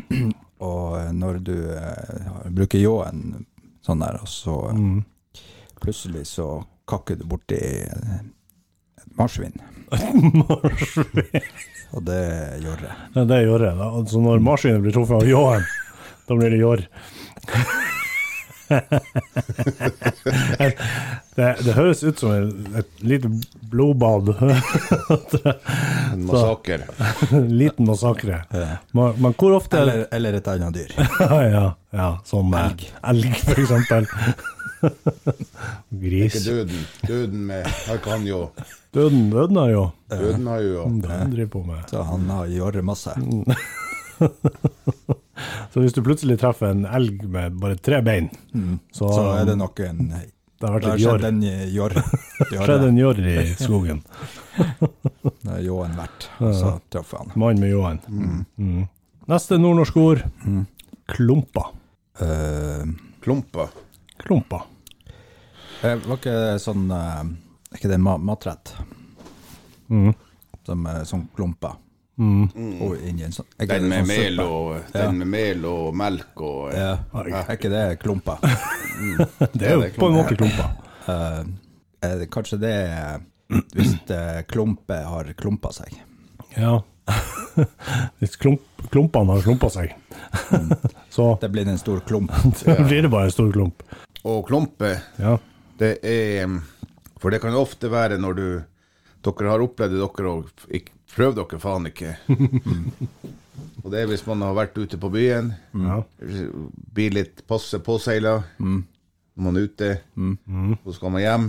Og 0.67 0.99
eh, 0.99 1.09
når 1.11 1.41
du 1.43 1.55
uh, 1.73 2.45
bruker 2.53 2.79
ljåen 2.79 3.45
sånn 3.81 4.03
der, 4.03 4.19
og 4.21 4.29
så 4.29 4.55
mm. 4.77 4.99
plutselig 5.81 6.27
så 6.29 6.45
kakker 6.89 7.17
du 7.17 7.25
borti 7.25 7.57
et 7.57 9.15
marsvin. 9.17 9.57
Og 11.91 11.99
det 12.07 12.15
er 12.15 12.61
jorre. 12.63 12.91
Ja, 13.15 13.23
det 13.27 13.35
er 13.35 13.41
jorre. 13.49 13.71
Så 13.75 13.83
Altså 14.01 14.17
når 14.23 14.39
marsvinet 14.45 14.81
blir 14.83 14.93
truffet 14.95 15.17
av 15.19 15.27
ljåen, 15.27 15.63
da 16.27 16.31
blir 16.39 16.49
det 16.53 16.59
jorr. 16.61 16.81
det, 21.35 21.55
det 21.65 21.73
høres 21.75 22.03
ut 22.05 22.19
som 22.21 22.31
et, 22.31 22.53
et 22.79 22.87
lite 23.03 23.27
blodbad. 23.71 24.29
En 26.11 26.25
massakre. 26.27 26.79
En 27.31 27.57
liten 27.57 27.85
massakre. 27.87 28.41
Men, 28.91 29.13
men 29.23 29.33
hvor 29.39 29.51
ofte 29.55 29.77
er 29.77 29.81
Eller, 29.81 30.07
eller 30.11 30.33
et 30.39 30.47
annet 30.51 30.73
dyr. 30.75 30.91
ja, 31.19 31.75
ja, 31.95 32.07
som 32.27 32.53
eh, 32.53 32.59
Elg. 32.65 32.81
elg, 33.13 33.35
for 33.45 33.59
eksempel. 33.63 34.03
Gris. 36.03 36.35
Ikke 36.35 36.43
døden. 36.45 36.85
Døden 37.07 37.45
med 37.47 37.67
Her 37.87 38.01
kan 38.03 38.25
jo 38.27 38.49
Døden, 38.91 39.29
døden 39.31 39.55
har 39.61 39.69
jo 39.71 39.83
Døden 40.11 40.47
har 40.47 40.65
jo 40.65 40.85
Døden 41.01 41.31
driver 41.35 41.51
på 41.53 41.63
med. 41.69 41.85
Så 41.91 42.03
han 42.07 42.29
har 42.29 42.51
gjort 42.51 42.83
masse. 42.83 43.15
Så 45.71 45.81
hvis 45.81 45.95
du 45.95 46.03
plutselig 46.05 46.37
treffer 46.41 46.75
en 46.75 46.83
elg 46.85 47.23
med 47.25 47.55
bare 47.57 47.77
tre 47.81 48.01
bein, 48.05 48.27
så, 48.93 49.07
Så 49.09 49.23
er 49.39 49.47
det 49.49 49.57
nok 49.57 49.79
en 49.87 50.11
det 50.61 50.69
har 50.69 50.75
vært 50.77 50.99
skjedd 51.01 51.23
en 51.25 51.39
jorr. 51.73 51.95
Skjedd 52.51 52.83
en 52.85 52.97
jorr 52.99 53.19
i 53.31 53.45
skogen. 53.57 54.03
Det 54.53 55.55
er 55.55 55.63
ljåen 55.65 55.95
verdt. 55.97 56.27
Så 56.37 56.75
treffer 56.93 57.23
han. 57.23 57.31
Mann 57.33 57.61
med 57.63 57.71
ljåen. 57.73 57.97
Mm. 58.05 58.83
Neste 59.31 59.57
nordnorske 59.57 60.03
ord. 60.03 60.21
Klumpa. 61.09 61.65
Uh, 62.21 62.85
klumpa. 63.25 63.71
Klumpa. 64.21 64.61
Eh, 65.83 65.95
var 66.07 66.17
ikke 66.17 66.33
det 66.35 66.57
sånn 66.63 66.89
eh, 66.95 67.21
Er 67.71 67.79
ikke 67.79 67.91
det 67.93 68.01
ma 68.01 68.17
matrett? 68.17 68.73
Mm. 69.91 70.11
Som 70.65 70.85
er 70.87 71.07
sånn 71.09 71.25
klumper? 71.35 71.79
Og 72.21 72.99
inni 73.07 73.25
en 73.25 73.33
sånn 73.33 73.47
Den 73.65 73.87
med 73.89 74.05
sånn 74.05 74.11
mel 74.11 74.41
og, 74.43 74.67
og, 74.75 74.91
den 74.93 75.17
med 75.23 75.29
mel 75.31 75.63
og 75.65 75.95
melk 75.97 76.43
og 76.45 76.75
ja. 76.75 76.91
Er 77.23 77.55
ikke 77.55 77.71
det 77.73 77.85
klumper? 78.03 78.43
Det 79.57 79.65
er 79.65 79.73
jo 79.73 79.81
det 79.81 79.95
på 79.97 80.11
en 80.11 80.17
måte 80.19 80.35
klumpa. 80.37 80.67
Eh, 81.09 81.39
er 82.05 82.19
det 82.19 82.27
kanskje 82.29 82.59
det 82.61 82.73
er 82.85 83.23
hvis 83.73 83.95
eh, 84.09 84.41
klumpe 84.47 84.95
har 85.07 85.33
klumpa 85.37 85.71
seg? 85.75 85.95
Ja. 86.55 86.81
Hvis 88.21 88.37
klump, 88.39 88.63
klumpene 88.93 89.35
har 89.35 89.41
klumpa 89.43 89.67
seg, 89.73 89.95
så 91.15 91.33
Det 91.41 91.49
blir 91.51 91.67
en 91.67 91.79
stor 91.81 91.99
klump. 92.07 92.31
blir 92.63 93.01
det 93.01 93.09
bare 93.11 93.27
en 93.27 93.33
stor 93.33 93.51
klump. 93.51 93.83
Og 94.23 94.45
klumpe, 94.47 94.93
Ja. 95.19 95.37
Det 95.81 95.91
er 96.05 96.51
For 97.21 97.33
det 97.33 97.41
kan 97.43 97.55
ofte 97.57 97.89
være 97.91 98.17
når 98.21 98.37
du 98.37 98.45
Dere 99.21 99.51
har 99.51 99.61
opplevd 99.61 99.93
det, 99.93 99.99
dere 100.01 100.29
òg. 100.33 100.87
Prøv 101.13 101.35
dere 101.37 101.59
faen 101.61 101.85
ikke. 101.91 102.15
Og 103.83 103.91
det 103.93 103.99
er 104.01 104.07
hvis 104.09 104.23
man 104.25 104.41
har 104.45 104.55
vært 104.57 104.77
ute 104.81 104.97
på 105.01 105.09
byen, 105.13 105.51
ja. 105.77 105.99
blir 106.95 107.13
litt 107.13 107.43
passe 107.49 107.77
påseila, 107.85 108.39
når 108.57 109.45
man 109.45 109.57
er 109.59 109.67
ute, 109.69 109.89
så 110.85 110.95
skal 110.97 111.13
man 111.13 111.21
hjem, 111.25 111.45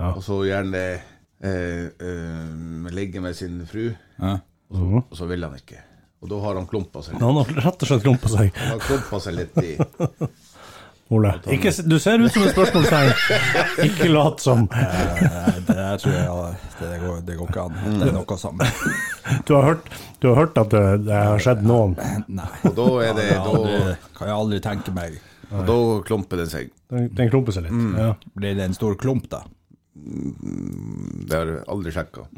Ja. 0.00 0.12
og 0.14 0.22
så 0.24 0.38
gjerne 0.48 0.78
eh, 1.44 1.90
eh, 1.92 2.92
ligge 2.94 3.20
med 3.20 3.34
sin 3.36 3.58
fru, 3.68 3.88
Ja. 4.22 4.36
og 4.70 4.76
så, 4.78 5.02
og 5.10 5.16
så 5.18 5.26
vil 5.28 5.44
han 5.44 5.58
ikke. 5.58 5.82
Og 6.22 6.30
da 6.30 6.38
har 6.44 6.54
han 6.60 6.66
klumpa 6.70 7.02
seg 7.02 7.14
litt. 7.18 7.22
Han 7.26 7.36
har 7.40 7.50
rett 7.66 7.82
og 7.82 7.88
slett 7.90 8.02
klumpa 8.06 8.30
seg. 8.32 8.54
Han 8.56 8.74
har 8.76 8.86
klumpa 8.86 9.20
seg 9.24 9.36
litt 9.40 9.60
i 9.64 9.74
Ole. 11.10 11.32
Ikke, 11.50 11.72
du 11.90 11.96
ser 11.98 12.22
ut 12.22 12.30
som 12.30 12.44
et 12.46 12.52
spørsmålstegn. 12.54 13.08
Ikke 13.88 14.06
lat 14.12 14.42
som. 14.42 14.68
Det 14.70 15.86
tror 16.02 16.12
jeg 16.14 16.28
det, 16.80 16.98
går, 17.02 17.16
det 17.26 17.34
går 17.40 17.48
ikke 17.50 17.64
an. 17.64 17.80
Det 17.98 18.06
er 18.06 18.14
noe 18.14 18.36
som 18.38 18.60
Du 19.48 19.56
har 19.56 19.66
hørt, 19.66 19.88
du 20.22 20.28
har 20.30 20.38
hørt 20.44 20.60
at 20.62 20.70
det, 20.70 20.84
det 21.08 21.16
har 21.18 21.42
skjedd 21.42 21.64
noen. 21.66 21.96
Nei. 22.40 22.46
Og 22.70 22.76
da 22.78 22.86
er 23.08 23.18
det 23.18 23.26
aldri, 23.40 23.80
kan 24.20 24.30
jeg 24.30 24.36
aldri 24.36 24.60
tenke 24.68 24.94
meg. 24.94 25.18
og 25.50 25.64
da 25.66 25.78
klumper 26.06 26.44
det 26.44 26.46
seg. 26.52 26.70
Den, 26.94 27.10
den 27.18 27.32
klumper 27.34 27.58
seg 27.58 27.66
litt. 27.66 27.82
Ja. 27.98 28.12
Blir 28.38 28.54
det 28.60 28.68
en 28.70 28.78
stor 28.78 28.94
klump, 29.00 29.26
da? 29.34 29.42
Det 30.00 31.34
har 31.34 31.50
jeg 31.56 31.66
aldri 31.74 31.90
sjekka. 31.98 32.28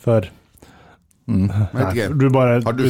For 0.00 0.32
Vet 1.26 1.74
Nei, 1.74 2.06
du 2.14 2.28
bare 2.30 2.60
Har 2.62 2.72
du? 2.78 2.84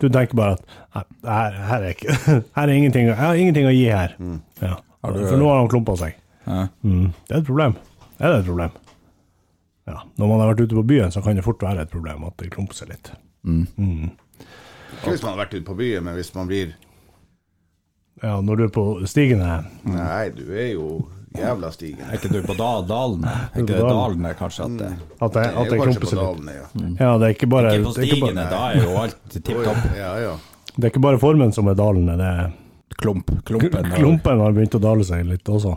Du 0.00 0.08
tenker 0.12 0.36
bare 0.36 0.58
at 0.92 1.06
nei, 1.24 1.32
her, 1.32 1.54
her 1.70 1.84
er 1.86 1.94
ikke 1.94 2.16
Her 2.58 2.64
er 2.66 2.72
ingenting 2.74 3.06
Jeg 3.08 3.16
har 3.16 3.34
ingenting 3.40 3.68
å 3.68 3.72
gi 3.72 3.86
her. 3.88 4.12
Ja. 4.60 4.74
du- 5.08 5.22
For 5.30 5.38
nå 5.40 5.48
har 5.48 5.62
han 5.62 5.70
klumpa 5.72 5.94
seg. 5.96 6.18
Ja. 6.44 6.66
Mm. 6.84 7.06
Det 7.28 7.34
er 7.36 7.40
et 7.40 7.46
problem. 7.48 7.76
Er 8.20 8.32
det 8.34 8.40
et 8.42 8.50
problem? 8.50 8.76
Ja. 9.88 10.02
Når 10.20 10.28
man 10.34 10.40
har 10.42 10.50
vært 10.52 10.60
ute 10.66 10.76
på 10.76 10.84
byen, 10.90 11.12
så 11.14 11.22
kan 11.24 11.36
det 11.38 11.44
fort 11.46 11.62
være 11.64 11.86
et 11.86 11.90
problem 11.92 12.24
at 12.28 12.36
det 12.42 12.50
klumper 12.52 12.76
seg 12.76 12.90
litt. 12.92 13.08
Ikke 13.48 15.12
hvis 15.14 15.22
man 15.24 15.32
har 15.32 15.40
vært 15.46 15.54
ute 15.56 15.64
på 15.68 15.76
byen, 15.78 16.04
men 16.04 16.16
hvis 16.18 16.34
man 16.36 16.48
blir 16.50 16.74
Ja, 18.22 18.40
når 18.42 18.56
du 18.56 18.62
er 18.66 18.72
på 18.74 18.84
stigene 19.08 19.62
Nei, 19.86 20.28
du 20.34 20.44
er 20.52 20.72
jo 20.74 20.88
jævla 21.36 21.70
stigen. 21.74 22.04
Er 22.08 22.14
ikke 22.18 22.30
du 22.32 22.38
på 22.46 22.54
da, 22.58 22.68
Dalene? 22.88 23.32
Er 23.52 23.60
ikke 23.60 23.66
det 23.72 23.80
Dalen. 23.80 23.98
Dalene, 23.98 24.34
kanskje? 24.38 24.64
At 24.64 24.78
det, 24.78 24.90
At 25.20 25.32
det, 25.36 25.44
at 25.46 25.70
det 25.72 25.80
klumper 25.82 26.06
seg 26.12 26.22
litt. 26.22 26.54
ja. 26.54 26.86
Ja, 27.04 27.10
det 27.18 27.26
er 27.28 27.34
ikke 27.36 27.50
bare, 27.52 27.74
ikke 27.76 27.84
på 27.90 27.92
stigene, 27.98 28.46
da 28.50 28.62
er 28.70 28.80
jo 28.84 28.96
alt 29.02 29.18
tipp 29.34 29.50
topp. 29.64 29.84
Ja, 29.98 30.12
ja. 30.22 30.32
det 30.76 30.84
er 30.88 30.92
ikke 30.94 31.04
bare 31.04 31.18
formen 31.20 31.52
som 31.52 31.68
er 31.68 31.76
dalende, 31.78 32.16
det 32.20 32.30
er 32.44 32.48
Klump. 32.98 33.28
Klumpen. 33.46 33.90
Klumpen 33.94 34.40
har 34.42 34.52
begynt 34.56 34.74
å 34.74 34.80
dale 34.82 35.04
seg 35.06 35.22
litt 35.28 35.46
også. 35.52 35.76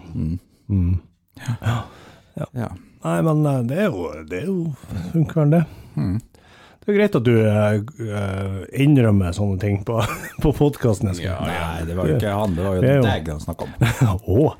Ja. 2.55 2.69
Nei, 3.03 3.17
men 3.25 3.45
eh, 3.45 3.59
det 3.69 3.77
er 3.83 3.87
jo, 3.91 4.07
det 4.29 4.39
er 4.41 4.47
jo 4.47 4.55
funker 5.11 5.41
vel 5.43 5.53
det. 5.55 5.61
Det 6.91 6.97
er 6.97 6.99
greit 6.99 7.15
at 7.15 7.23
du 7.23 7.35
eh, 7.39 8.81
innrømmer 8.83 9.31
sånne 9.31 9.59
ting 9.61 9.77
på, 9.87 10.01
på 10.43 10.51
podkasten. 10.57 11.13
Nei, 11.15 11.85
det 11.87 11.95
var 11.95 12.09
jo 12.09 12.17
ikke 12.19 12.33
han, 12.35 12.55
det 12.57 12.65
var 12.65 12.75
jo 12.75 12.81
jo- 12.97 13.05
deg 13.05 13.29
han 13.31 13.39
snakka 13.39 13.63
om. 13.63 13.71
oh. 14.27 14.51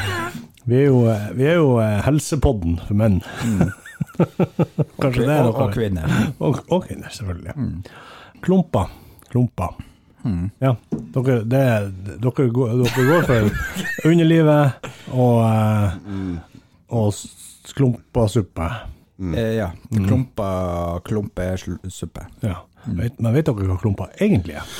Vi 0.70 0.78
er 0.78 0.86
jo, 0.86 1.00
eh, 1.12 1.24
vi 1.36 1.44
er 1.50 1.58
jo 1.58 1.74
helsepodden 2.06 2.78
for 2.86 2.96
menn. 2.96 3.18
Kanskje 5.02 5.26
det 5.26 5.34
er 5.34 5.48
og, 5.50 5.58
og 5.60 5.74
kvinner. 5.74 6.14
Og, 6.38 6.60
og 6.72 6.86
kvinner, 6.86 7.10
selvfølgelig. 7.12 7.82
Klumper. 8.46 8.86
Klumper. 9.32 9.74
Ja, 10.64 10.70
dere, 11.12 11.42
det, 11.44 11.60
dere, 12.22 12.46
går, 12.56 12.72
dere 12.80 13.04
går 13.10 13.26
for 13.28 14.08
underlivet 14.08 14.88
og, 15.12 15.42
og 16.88 17.02
og 17.02 17.10
s- 17.12 17.34
klumpasuppe. 19.18 19.38
Eh, 19.38 19.54
ja. 19.54 19.70
Klumpa, 20.08 21.00
klumpesuppe. 21.04 22.26
Ja. 22.40 22.56
Vet, 22.84 23.20
men 23.20 23.32
vet 23.34 23.46
dere 23.48 23.68
hva 23.70 23.78
klumpa 23.80 24.10
egentlig 24.20 24.58
er? 24.60 24.74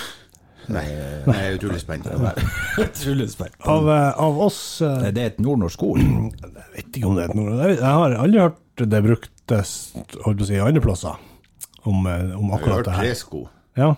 Nei, 0.72 0.84
jeg 0.88 1.34
er 1.36 1.56
utrolig 1.58 1.80
spent. 1.82 2.06
Utrolig 2.84 3.28
spent. 3.32 3.56
Av, 3.68 3.88
eh, 3.92 4.10
av 4.24 4.38
oss 4.40 4.78
Det 4.80 5.12
Er 5.12 5.26
et 5.34 5.40
nordnorsk 5.44 5.82
ord? 5.84 6.00
Jeg 6.40 6.72
vet 6.74 6.96
ikke 6.98 7.06
om 7.10 7.18
det 7.18 7.26
er 7.26 7.30
et 7.30 7.36
nord... 7.38 7.52
Jeg 7.60 7.76
jeg 7.76 7.84
har 7.84 8.14
aldri 8.24 8.40
hørt 8.40 8.60
det 8.74 9.00
bruktes 9.04 9.72
holdt 10.24 10.40
på 10.40 10.42
å 10.42 10.48
si, 10.48 10.56
andre 10.58 10.82
plasser 10.82 11.20
om, 11.84 12.06
eh, 12.10 12.32
om 12.34 12.48
Jeg 12.48 12.50
har 12.50 12.58
akkurat 12.58 12.76
hørt 12.80 12.88
det 12.88 12.94
her. 12.96 13.04
tresko. 13.06 13.42
Ja, 13.78 13.90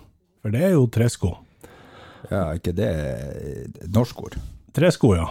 for 0.43 0.53
det 0.53 0.65
er 0.67 0.75
jo 0.75 0.83
tresko. 0.93 1.31
Ja, 2.29 2.43
er 2.51 2.59
ikke 2.59 2.75
det 2.77 2.91
norsk 3.95 4.21
ord? 4.27 4.37
Tresko, 4.77 5.15
ja. 5.17 5.31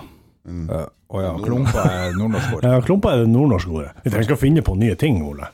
Å 1.15 1.22
ja, 1.24 1.34
klumpa 1.39 1.84
er 1.88 2.15
nordnorsk 2.17 2.55
ord. 2.57 2.65
ja 2.69 2.79
klumpa 2.84 3.13
er 3.15 3.24
det 3.24 3.31
nordnorske 3.31 3.72
ordet. 3.72 3.91
Vi 4.03 4.12
trenger 4.12 4.27
ikke 4.27 4.38
å 4.38 4.41
finne 4.41 4.63
på 4.65 4.75
nye 4.79 4.98
ting, 5.00 5.22
Ole. 5.24 5.48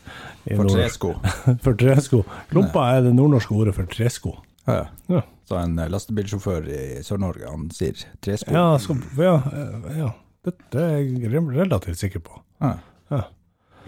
I 0.49 0.55
For 0.57 0.71
tresko. 0.71 1.11
For 1.65 1.77
tresko. 1.77 2.23
Klumpa 2.49 2.87
er 2.95 3.03
det 3.05 3.11
nordnorske 3.13 3.53
ordet 3.53 3.75
for 3.77 3.89
tresko. 3.89 4.33
Ja. 4.65 4.87
Ja, 5.11 5.21
Så 5.49 5.57
en 5.59 5.77
eh, 5.81 5.89
lastebilsjåfør 5.91 6.65
i 6.69 6.81
Sør-Norge, 7.05 7.49
han 7.49 7.67
sier 7.75 7.97
tresko. 8.23 8.53
ja, 8.53 8.65
skal, 8.81 9.01
ja, 9.21 9.35
eh, 9.51 9.91
ja. 9.99 10.09
Det, 10.45 10.55
det 10.73 10.81
er 10.81 10.97
jeg 11.05 11.43
relativt 11.53 12.01
sikker 12.01 12.23
på. 12.25 12.41
Ja. 12.61 12.73
Ja. 13.13 13.21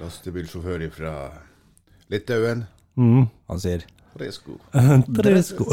Lastebilsjåfør 0.01 0.85
fra 0.93 1.13
Litauen. 2.13 2.65
Mm. 2.99 3.25
Han 3.49 3.61
sier 3.61 3.85
Tresko. 4.17 4.51
Tresko. 5.17 5.65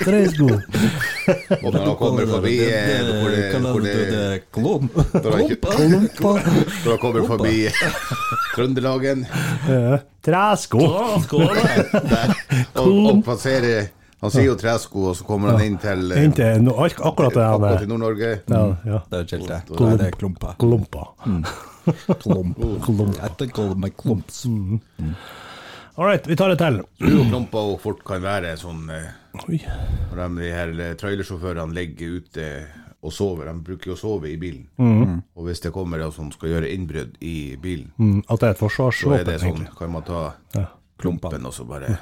Tresko. 0.00 0.48
Og 1.64 1.72
når 1.72 1.82
han 1.84 1.96
kommer 2.00 2.26
forbi 2.30 2.54
eh, 2.64 3.10
hvor 3.20 3.28
det, 3.34 3.60
hvor 3.60 3.80
det, 3.84 4.40
Klump. 4.52 4.96
når 4.96 5.36
han 5.36 5.44
Klumpa. 5.66 6.32
når 6.84 6.90
han 6.90 6.98
kommer 7.02 7.26
forbi 7.28 7.54
Trøndelagen 8.54 9.26
Træsko. 10.24 10.78
og, 10.78 11.28
og 12.80 13.22
passerer 13.26 13.88
Han 14.18 14.32
sier 14.34 14.48
jo 14.48 14.54
tresko, 14.58 15.02
og 15.12 15.14
så 15.14 15.22
kommer 15.28 15.52
han 15.54 15.60
inn 15.62 15.76
til 15.78 16.10
eh, 16.10 16.24
Inn 16.26 16.32
til 16.34 16.66
akkurat 17.06 17.36
det 17.36 17.84
i 17.84 17.86
Nord-Norge. 17.86 18.30
ja, 18.50 18.62
ja. 18.88 18.98
Det 19.12 19.20
er 19.20 19.28
skilt, 19.30 19.46
det. 19.46 20.08
Er 20.08 20.16
klumpa. 20.18 20.56
Klumpa. 20.58 21.04
Klump. 22.24 22.58
Klump. 22.82 24.26
All 25.98 26.06
right, 26.06 26.26
vi 26.30 26.36
tar 26.38 26.52
det 26.52 26.60
til. 26.62 26.76
Tror 27.00 27.10
jo 27.10 27.24
klumper 27.26 27.72
og 27.72 27.80
fort 27.82 28.04
kan 28.06 28.22
være 28.22 28.52
sånn 28.60 28.84
eh, 28.94 29.08
Oi. 29.48 29.56
Når 30.12 30.20
de, 30.20 30.28
de 30.44 30.50
her 30.54 30.70
eh, 30.84 30.92
trailersjåførene 31.00 31.74
ligger 31.74 32.20
ute 32.20 32.44
og 33.02 33.12
sover. 33.14 33.50
De 33.50 33.64
bruker 33.66 33.90
jo 33.92 33.96
å 33.96 33.98
sove 33.98 34.30
i 34.30 34.36
bilen. 34.38 34.68
Og 35.34 35.48
hvis 35.48 35.62
det 35.64 35.72
kommer 35.74 36.02
en 36.02 36.14
som 36.14 36.30
skal 36.34 36.52
gjøre 36.54 36.70
innbrudd 36.70 37.18
i 37.22 37.56
bilen, 37.58 37.90
Mm, 37.98 38.22
at 38.28 38.38
det 38.38 38.48
er 38.48 38.54
et 38.54 38.62
så 38.78 39.12
er 39.16 39.26
det 39.26 39.40
sånn. 39.42 39.66
Kan 39.78 39.90
man 39.94 40.06
ta 40.06 40.22
Ja. 40.54 40.66
klumpen 40.98 41.46
og 41.46 41.54
så 41.54 41.66
bare 41.66 41.98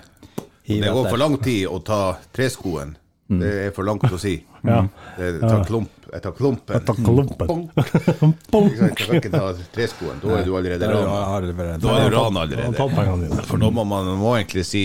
Hiv 0.66 0.82
Det 0.82 0.92
går 0.92 1.08
for 1.08 1.16
lang 1.16 1.36
tid 1.38 1.66
å 1.68 1.78
ta 1.84 2.18
treskoen. 2.32 2.96
Det 3.28 3.48
er 3.66 3.70
for 3.74 3.82
langt 3.88 4.04
å 4.06 4.18
si. 4.22 4.36
Ja. 4.66 4.80
Det, 5.16 5.40
tar 5.44 5.60
klump, 5.66 5.90
jeg 6.10 6.22
tar 6.24 6.32
klumpen. 6.34 6.80
Ta 6.86 6.94
klumpen. 6.94 7.46
Bonk. 7.46 7.76
Bonk. 8.54 8.72
Jeg 8.80 8.96
kan 8.98 9.18
ikke 9.20 9.30
ta 9.30 9.52
treskoen. 9.74 10.18
Da 10.24 10.40
er 10.40 10.44
du 10.46 10.56
allerede 10.58 10.88
vært- 10.90 11.80
Da 11.84 11.96
er 12.02 12.10
du 12.10 12.16
ran 12.16 12.36
allerede. 12.40 13.44
For 13.46 13.62
da 13.62 13.70
må 13.70 13.84
man 13.86 14.10
må 14.18 14.32
egentlig 14.40 14.64
si 14.66 14.82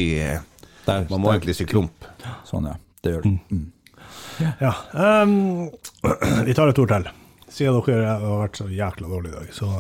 Der, 0.86 1.08
Man 1.10 1.22
må 1.22 1.32
der. 1.32 1.40
egentlig 1.40 1.56
si 1.58 1.66
klump. 1.66 2.06
Sånn, 2.46 2.66
ja. 2.70 2.76
Det 3.02 3.14
gjør 3.16 3.26
det. 3.26 3.34
Mm. 3.50 3.66
Ja. 4.62 4.74
ehm, 4.94 5.34
vi 6.46 6.54
tar 6.58 6.70
et 6.70 6.80
ord 6.86 6.94
til. 6.94 7.10
Siden 7.52 7.82
dere 7.86 8.06
har 8.22 8.40
vært 8.46 8.62
så 8.62 8.70
jækla 8.70 9.10
dårlige 9.10 9.34
i 9.34 9.40
dag, 9.40 9.50
så 9.58 9.72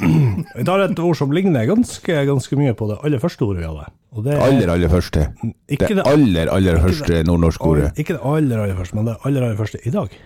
Vi 0.00 0.64
tar 0.68 0.82
et 0.84 0.98
ord 1.00 1.16
som 1.16 1.30
ligner 1.32 1.64
ganske, 1.68 2.16
ganske 2.28 2.56
mye 2.58 2.74
på 2.76 2.88
det 2.90 2.98
aller 3.06 3.20
første 3.22 3.46
ordet 3.46 3.62
vi 3.62 3.68
hadde. 3.68 3.86
Og 4.16 4.24
det 4.26 4.34
er 4.34 4.42
Aller, 4.44 4.72
aller 4.74 4.90
første. 4.92 5.26
ikke 5.68 5.88
Det 5.88 5.96
det, 6.00 6.06
aller, 6.08 6.50
aller 6.52 6.80
første 6.82 7.22
nordnorske 7.28 7.64
ordet. 7.70 7.92
ikke 8.00 8.16
det 8.16 8.22
aller, 8.24 8.58
aller 8.64 8.76
første, 8.76 8.96
men 8.98 9.08
det 9.08 9.16
aller, 9.24 9.46
aller 9.46 9.56
første 9.60 9.80
i 9.84 9.92
dag. 9.94 10.18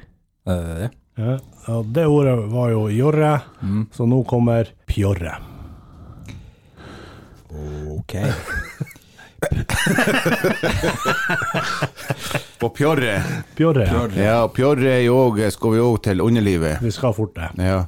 Uh, 0.48 0.82
ja. 0.86 0.90
Ja, 1.20 1.34
og 1.74 1.88
det 1.92 2.06
ordet 2.08 2.36
var 2.52 2.70
jo 2.72 2.86
jorre, 2.88 3.32
så 3.92 4.06
nå 4.08 4.22
kommer 4.30 4.70
pjorre. 4.88 5.34
Ok. 7.98 8.14
På 12.60 12.68
pjorre. 12.76 13.16
Pjorre, 13.56 13.86
ja. 13.88 14.02
Ja, 14.22 14.36
pjorre 14.52 14.94
òg 15.12 15.40
Skal 15.52 15.74
vi 15.74 15.80
òg 15.82 15.98
til 16.04 16.20
underlivet. 16.24 16.80
Vi 16.84 16.92
skal 16.94 17.14
fort 17.16 17.34
det. 17.36 17.50
Ja. 17.60 17.82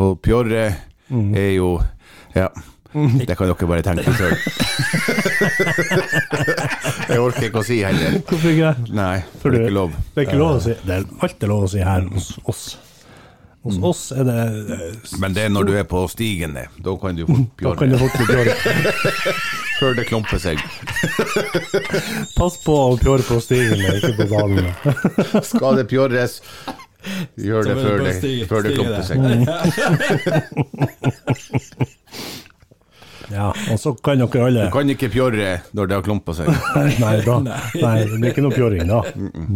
Og 0.00 0.20
pjorre 0.24 0.64
er 1.12 1.50
jo 1.56 1.74
Ja. 2.36 2.48
Det 2.92 3.36
kan 3.38 3.48
dere 3.48 3.66
bare 3.68 3.80
tenke 3.84 4.12
sjøl. 4.12 4.36
Jeg 7.08 7.18
orker 7.22 7.46
ikke 7.48 7.62
å 7.62 7.64
si 7.64 7.78
heller. 7.80 8.18
Hvorfor 8.28 8.52
ikke 8.52 8.72
det? 8.76 8.92
Nei, 8.96 9.22
For 9.40 9.48
det 9.52 9.62
er 9.62 9.66
ikke 9.70 9.76
lov. 9.78 9.94
Det 10.12 10.20
er 10.20 10.26
ikke 10.28 10.40
lov 10.40 10.56
å 10.58 10.62
si. 10.64 10.74
Det 10.84 10.96
er 10.98 11.06
alltid 11.24 11.48
lov 11.48 11.64
å 11.64 11.70
si 11.72 11.80
her 11.86 12.04
hos 12.12 12.28
oss. 12.52 12.62
Hos 13.62 13.76
oss 13.86 14.02
er 14.18 14.24
det 14.26 14.36
eh, 14.74 14.94
Men 15.22 15.36
det 15.36 15.44
er 15.46 15.50
når 15.54 15.68
du 15.68 15.72
er 15.78 15.84
på 15.88 16.02
stigen, 16.10 16.56
det. 16.58 16.66
Da 16.82 16.92
kan 17.00 17.16
du 17.16 17.24
fort 17.30 18.16
pjorre. 18.26 18.56
Før 19.80 19.96
det 19.98 20.04
klumper 20.10 20.38
seg. 20.42 20.60
Pass 22.36 22.58
på 22.64 22.74
å 22.76 22.96
pjorre 23.00 23.24
på 23.26 23.38
stigen, 23.42 23.80
ikke 23.96 24.12
på 24.20 24.28
dalene. 24.30 24.74
Skal 25.46 25.80
det 25.80 25.86
pjorres, 25.90 26.40
gjør 27.36 27.62
det 27.68 27.74
før 27.80 27.96
det, 28.06 28.12
stige- 28.20 28.46
før 28.50 28.60
det 28.66 28.70
klumper 28.76 29.02
seg. 29.06 29.16
Ja, 33.32 33.46
og 33.72 33.78
så 33.80 33.94
kan 34.04 34.20
dere 34.20 34.42
alle 34.44 34.66
Du 34.66 34.70
kan 34.74 34.90
ikke 34.92 35.08
pjorre 35.12 35.52
når 35.72 35.86
det 35.88 35.94
har 35.96 36.02
klumpa 36.04 36.32
seg. 36.36 36.46
Nei, 37.02 37.14
da. 37.24 37.36
Nei, 37.84 37.98
det 38.04 38.16
blir 38.18 38.30
ikke 38.34 38.44
noe 38.44 38.52
pjorring 38.56 38.84
da. 38.90 39.00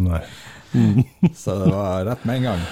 Nei. 0.07 0.23
Så 1.37 1.51
det 1.61 1.69
var 1.73 2.05
rett 2.09 2.23
med 2.29 2.35
en 2.41 2.47
gang. 2.51 2.63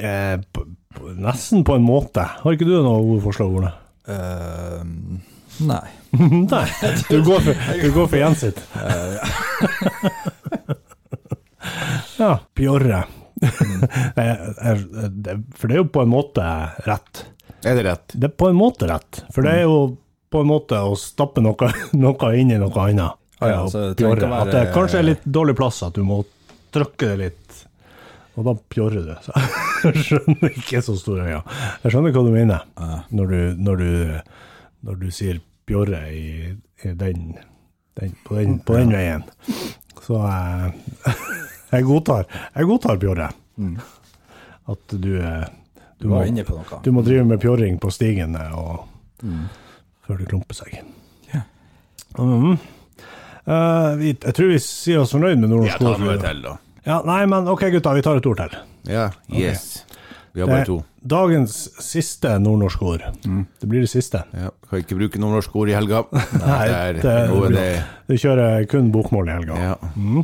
Eh, 0.00 0.36
på, 0.52 0.60
på, 0.96 1.02
nesten 1.20 1.64
på 1.64 1.72
en 1.76 1.82
måte. 1.84 2.22
Har 2.42 2.52
ikke 2.56 2.64
du 2.68 2.72
noe 2.84 3.02
gode 3.04 3.22
forslag, 3.24 3.48
Ole? 3.60 3.70
Uh, 4.08 4.80
nei. 5.68 5.86
Nei, 6.16 6.66
du 7.08 7.18
går 7.26 7.40
for, 7.44 7.54
du 7.80 7.88
går 7.94 8.06
for 8.10 8.18
Jens 8.20 8.40
sitt. 8.44 8.58
Ja. 12.20 12.34
Eh, 14.16 14.76
det- 15.10 15.38
For 15.56 15.68
det 15.68 15.74
er 15.74 15.82
jo 15.82 15.88
på 15.88 16.02
en 16.04 16.12
måte 16.12 16.44
rett. 16.86 17.24
Er 17.64 17.74
det 17.76 17.84
rett? 17.86 18.12
Det 18.14 18.28
er 18.30 18.36
på 18.40 18.48
en 18.50 18.56
måte 18.56 18.88
rett, 18.88 19.22
for 19.34 19.44
det 19.44 19.54
er 19.58 19.62
jo 19.66 19.96
på 20.30 20.40
en 20.44 20.48
måte 20.48 20.78
å 20.86 20.94
stappe 20.96 21.42
noe, 21.44 21.70
noe 22.04 22.30
inn 22.38 22.52
i 22.54 22.60
noe 22.60 22.84
annet. 22.84 23.16
Ah, 23.40 23.48
ja, 23.48 23.58
det 23.64 23.96
pjorre. 24.04 24.28
å 24.28 24.38
At 24.44 24.50
det 24.52 24.62
kanskje 24.76 24.98
er 25.00 25.06
litt 25.08 25.24
dårlig 25.24 25.56
plass, 25.58 25.80
at 25.86 25.96
du 25.96 26.02
må 26.04 26.20
trykke 26.76 27.08
det 27.08 27.16
litt, 27.22 27.60
og 28.36 28.44
da 28.46 28.54
pjorrer 28.72 29.06
du. 29.08 29.14
Så 29.80 29.88
jeg 29.88 30.04
skjønner 30.06 30.50
ikke 30.60 30.82
så 30.84 30.94
store 31.00 31.24
øyne. 31.24 31.42
Jeg 31.82 31.92
skjønner 31.94 32.12
hva 32.12 32.24
du 32.26 32.32
mener 32.34 32.66
når 33.16 33.30
du, 33.32 33.38
når 33.64 33.80
du, 33.80 33.92
når 34.84 34.98
du 35.00 35.06
sier 35.16 35.38
pjorre 35.68 36.02
i, 36.12 36.50
i 36.84 36.92
den, 37.00 37.30
den, 37.96 38.12
på, 38.26 38.36
den, 38.36 38.58
på 38.68 38.76
den 38.76 38.92
veien. 38.92 39.24
Så 40.04 40.20
jeg, 40.20 41.16
jeg 41.72 41.84
godtar, 41.88 42.26
jeg 42.54 42.66
godtar 42.70 42.98
pjorre. 43.02 43.30
At 44.70 44.94
du, 44.94 45.10
eh, 45.20 45.44
du, 45.98 46.06
Du 46.06 46.08
må, 46.12 46.22
inne 46.26 46.44
på 46.46 46.54
noe. 46.56 46.80
du 46.84 46.90
må 46.94 47.02
drive 47.06 47.24
med 47.28 47.40
pjorring 47.42 47.78
på 47.82 47.90
stigen 47.92 48.36
og, 48.54 48.86
før 50.06 50.18
det 50.20 50.28
klumper 50.30 50.54
seg. 50.62 50.78
Ja. 51.34 51.42
Mhm. 52.18 52.58
Uh, 53.50 53.96
vi, 53.98 54.10
jeg 54.20 54.34
tror 54.36 54.50
vi 54.52 54.58
sier 54.62 55.00
oss 55.00 55.14
fornøyd 55.14 55.40
med 55.40 55.48
Ja, 55.48 55.54
nordnorsk 55.56 55.78
ta 55.80 55.88
ord. 55.94 56.00
noe 56.04 56.18
til, 56.20 56.42
da. 56.44 56.52
Ja, 56.86 56.98
nei, 57.08 57.22
men 57.26 57.48
ok 57.50 57.64
gutta, 57.72 57.94
vi 57.96 58.02
tar 58.04 58.20
et 58.20 58.26
ord 58.28 58.36
til. 58.38 58.58
Ja, 58.92 59.06
yes. 59.32 59.84
Vi 60.36 60.40
har 60.44 60.46
Det 60.46 60.54
bare 60.54 60.66
to. 60.68 60.76
dagens 61.02 61.56
siste 61.82 62.36
nordnorske 62.38 62.84
ord. 62.86 63.02
Det 63.24 63.66
blir 63.68 63.80
det 63.82 63.90
siste. 63.90 64.20
Ja, 64.36 64.52
kan 64.70 64.84
ikke 64.84 64.98
bruke 65.00 65.18
nordnorske 65.18 65.56
ord 65.58 65.72
i 65.72 65.74
helga. 65.74 66.04
Nei, 66.12 66.92
det 67.00 67.04
er 67.10 67.26
nå 67.32 67.40
er 67.48 67.56
bra. 67.56 67.64
det 68.12 68.20
kjører 68.22 68.68
kun 68.70 68.92
bokmål 68.94 69.32
i 69.32 69.34
helga. 69.40 69.58
ja. 69.58 69.74
Eh, 69.90 70.22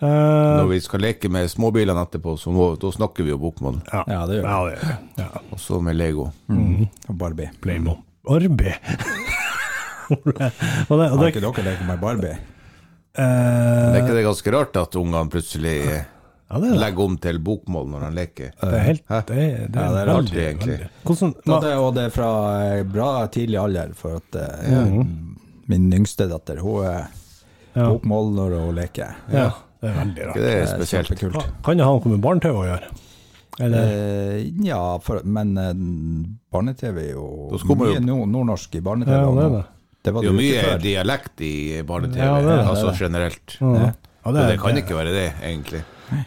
Når 0.00 0.66
vi 0.68 0.80
skal 0.84 1.00
leke 1.00 1.28
med 1.32 1.46
småbilene 1.48 2.02
etterpå, 2.04 2.34
så 2.38 2.50
må, 2.52 2.72
da 2.80 2.90
snakker 2.92 3.24
vi 3.24 3.30
jo 3.30 3.38
bokmål. 3.40 3.78
ja. 3.92 4.02
Ja, 4.10 4.22
det 4.26 4.40
gjør 4.40 4.44
vi. 4.44 4.48
Ja, 4.48 4.96
det 5.16 5.28
vi. 5.30 5.52
Også 5.54 5.78
med 5.82 5.96
Lego. 5.96 6.26
Og 6.50 7.14
Barbie. 7.18 7.50
Playmo. 7.62 7.96
Barbie! 8.26 8.74
og 10.10 10.24
det, 10.28 10.50
og 10.88 11.18
Har 11.18 11.30
ikke 11.30 11.40
dere 11.44 11.64
lekt 11.68 11.86
med 11.88 12.00
Barbie? 12.02 12.34
eh, 13.16 13.24
Er 13.94 14.00
ikke 14.02 14.16
det 14.18 14.24
ganske 14.26 14.52
rart 14.52 14.76
at 14.80 14.96
ungene 15.00 15.30
plutselig 15.32 15.76
eh, 15.88 16.02
ja, 16.04 16.58
det 16.60 16.68
er 16.68 16.74
det. 16.74 16.80
legger 16.82 17.04
om 17.08 17.16
til 17.24 17.38
bokmål 17.46 17.86
når 17.94 18.04
de 18.06 18.10
leker? 18.18 18.50
Det 18.60 18.70
er 18.78 18.84
helt 18.90 19.04
det 19.08 19.16
er, 19.16 19.24
det 19.28 19.38
er, 19.40 19.50
Ja, 19.54 19.66
det 19.70 19.80
er 19.80 19.90
veldig, 19.94 20.08
rart, 20.12 20.32
egentlig. 20.44 20.78
Hvordan, 21.04 21.34
Ja, 21.48 21.58
det, 21.64 21.74
og 21.80 21.90
det 21.96 22.04
er 22.10 22.14
fra 22.18 22.30
eh, 22.66 22.82
bra 22.84 23.10
tidlig 23.32 23.60
alder, 23.62 23.94
for 23.96 24.20
at 24.20 24.40
eh, 24.42 24.98
min 25.72 25.88
yngste 25.96 26.28
datter 26.28 26.60
hun 26.60 26.84
er 26.84 27.06
ja, 27.74 27.88
bokmål 27.88 28.32
når 28.36 28.58
hun 28.60 28.74
leker. 28.82 29.16
ja, 29.32 29.48
det 29.84 29.90
er 29.92 29.98
veldig 30.00 30.26
rart. 30.28 30.34
det 30.40 30.44
er 30.44 30.54
Det 30.54 30.62
er 30.64 30.70
spesielt? 30.74 31.62
Kan 31.64 31.76
det 31.80 31.86
ha 31.86 31.92
noe 31.98 32.12
med 32.14 32.22
barne-TV 32.24 32.56
å 32.62 32.66
gjøre? 32.68 32.88
Eller? 33.60 33.84
Eh, 33.86 34.48
ja, 34.66 34.80
for, 34.98 35.20
men 35.24 35.52
eh, 35.62 35.72
barne-TV 36.52 36.98
er 37.04 37.12
jo 37.12 37.26
jo- 37.54 37.76
mye 37.84 38.00
nordnorsk 38.02 38.74
i 38.80 38.82
barne-TV. 38.82 39.14
Ja, 39.14 39.30
det 39.30 39.50
det. 39.52 39.64
det 40.02 40.04
Det 40.04 40.10
er 40.14 40.22
jo 40.26 40.32
jo 40.32 40.38
mye 40.40 40.62
før. 40.64 40.78
dialekt 40.82 41.40
i 41.46 41.52
barne-TV, 41.86 42.18
Ja, 42.24 42.40
det 42.40 42.48
det. 42.50 42.66
altså 42.72 42.94
generelt. 42.98 43.56
Ja. 43.60 43.92
Ja, 44.24 44.32
det, 44.32 44.46
det 44.48 44.60
kan 44.60 44.76
ikke 44.80 44.96
være 44.96 45.12
det, 45.12 45.26
egentlig. 45.44 45.82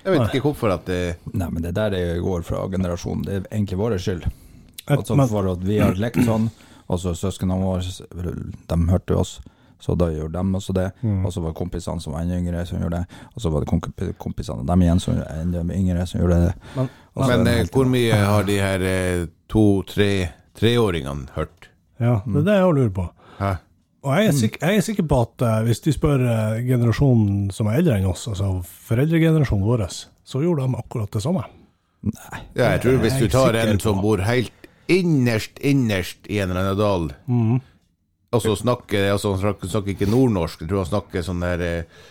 Jeg 0.05 0.13
vet 0.13 0.33
ikke 0.33 0.41
hvorfor 0.47 0.71
at 0.73 0.85
det 0.85 1.17
Nei, 1.33 1.47
men 1.49 1.61
det 1.63 1.73
der 1.73 1.89
det 1.89 2.21
går 2.21 2.43
fra 2.45 2.63
generasjonen. 2.69 3.25
Det 3.25 3.35
er 3.35 3.47
egentlig 3.57 3.77
vår 3.77 3.97
skyld. 3.97 4.25
Et- 4.25 4.97
Altså 4.97 5.15
men- 5.17 5.27
for 5.27 5.51
at 5.51 5.59
vi 5.59 5.79
har 5.79 5.93
lekt 5.95 6.21
sånn, 6.25 6.49
og 6.89 6.99
så 6.99 7.11
søsknene 7.17 7.57
våre, 7.59 7.81
de 8.67 8.75
hørte 8.91 9.17
oss. 9.17 9.39
Så 9.79 9.93
da 9.97 10.07
gjorde 10.09 10.33
de 10.41 10.55
også 10.57 10.73
det. 10.73 10.87
Mm. 11.03 11.25
Og 11.25 11.31
så 11.33 11.41
var 11.43 11.51
det 11.53 11.57
kompisene 11.59 12.01
som 12.01 12.13
var 12.13 12.21
enda 12.25 12.37
yngre 12.39 12.65
som 12.65 12.79
gjorde 12.81 12.97
det. 13.03 13.19
Og 13.35 13.41
så 13.43 13.51
var 13.53 13.61
det 13.61 13.69
komp- 13.69 14.13
kompisene 14.17 14.65
dem 14.65 14.81
igjen 14.81 14.99
som 15.03 15.15
var 15.19 15.27
enda 15.41 15.61
yngre 15.75 16.07
som 16.09 16.21
gjorde 16.21 16.39
det. 16.47 16.53
Men- 16.75 16.89
Men 17.15 17.43
det 17.45 17.51
eh, 17.53 17.57
helt- 17.57 17.71
hvor 17.73 17.85
mye 17.85 18.13
har 18.25 18.43
de 18.43 18.57
her 18.61 18.81
eh, 18.81 19.27
to-tre 19.49 20.29
treåringene 20.57 21.29
hørt? 21.35 21.69
Ja, 21.99 22.21
det 22.25 22.41
er 22.41 22.43
det 22.49 22.57
jeg 22.57 22.73
lurer 22.73 22.89
på. 22.93 23.09
Hæ? 23.39 23.51
Og 24.07 24.13
jeg 24.17 24.27
er, 24.27 24.31
sikker, 24.31 24.67
jeg 24.67 24.77
er 24.77 24.81
sikker 24.85 25.03
på 25.09 25.21
at 25.21 25.41
eh, 25.41 25.63
hvis 25.65 25.81
de 25.83 25.91
spør 25.93 26.21
generasjonen 26.63 27.51
som 27.51 27.67
er 27.67 27.79
eldre 27.81 27.97
enn 27.97 28.05
oss, 28.09 28.27
altså 28.27 28.63
foreldregenerasjonen 28.87 29.65
vår, 29.67 29.85
så 30.27 30.41
gjorde 30.43 30.67
de 30.67 30.77
akkurat 30.81 31.11
det 31.11 31.21
samme. 31.23 31.43
Nei. 32.07 32.39
Ja, 32.55 32.69
jeg 32.75 32.81
tror 32.85 32.97
hvis 33.03 33.17
du 33.19 33.27
tar 33.33 33.53
en 33.55 33.79
som 33.79 34.01
bor 34.01 34.21
helt 34.23 34.51
innerst, 34.87 35.57
innerst 35.59 36.29
i 36.29 36.37
en 36.39 36.49
eller 36.53 36.61
annen 36.61 36.77
dal, 36.79 37.09
Altså 38.35 38.55
snakker, 38.59 39.11
altså, 39.13 39.31
han 39.33 39.39
snakker, 39.39 39.69
snakker 39.71 39.93
ikke 39.93 40.09
nordnorsk, 40.11 40.61
jeg 40.61 40.69
tror 40.69 40.83
han 40.83 40.89
snakker 40.89 41.23
sånn 41.23 41.43
der 41.45 41.61
eh, 41.63 42.01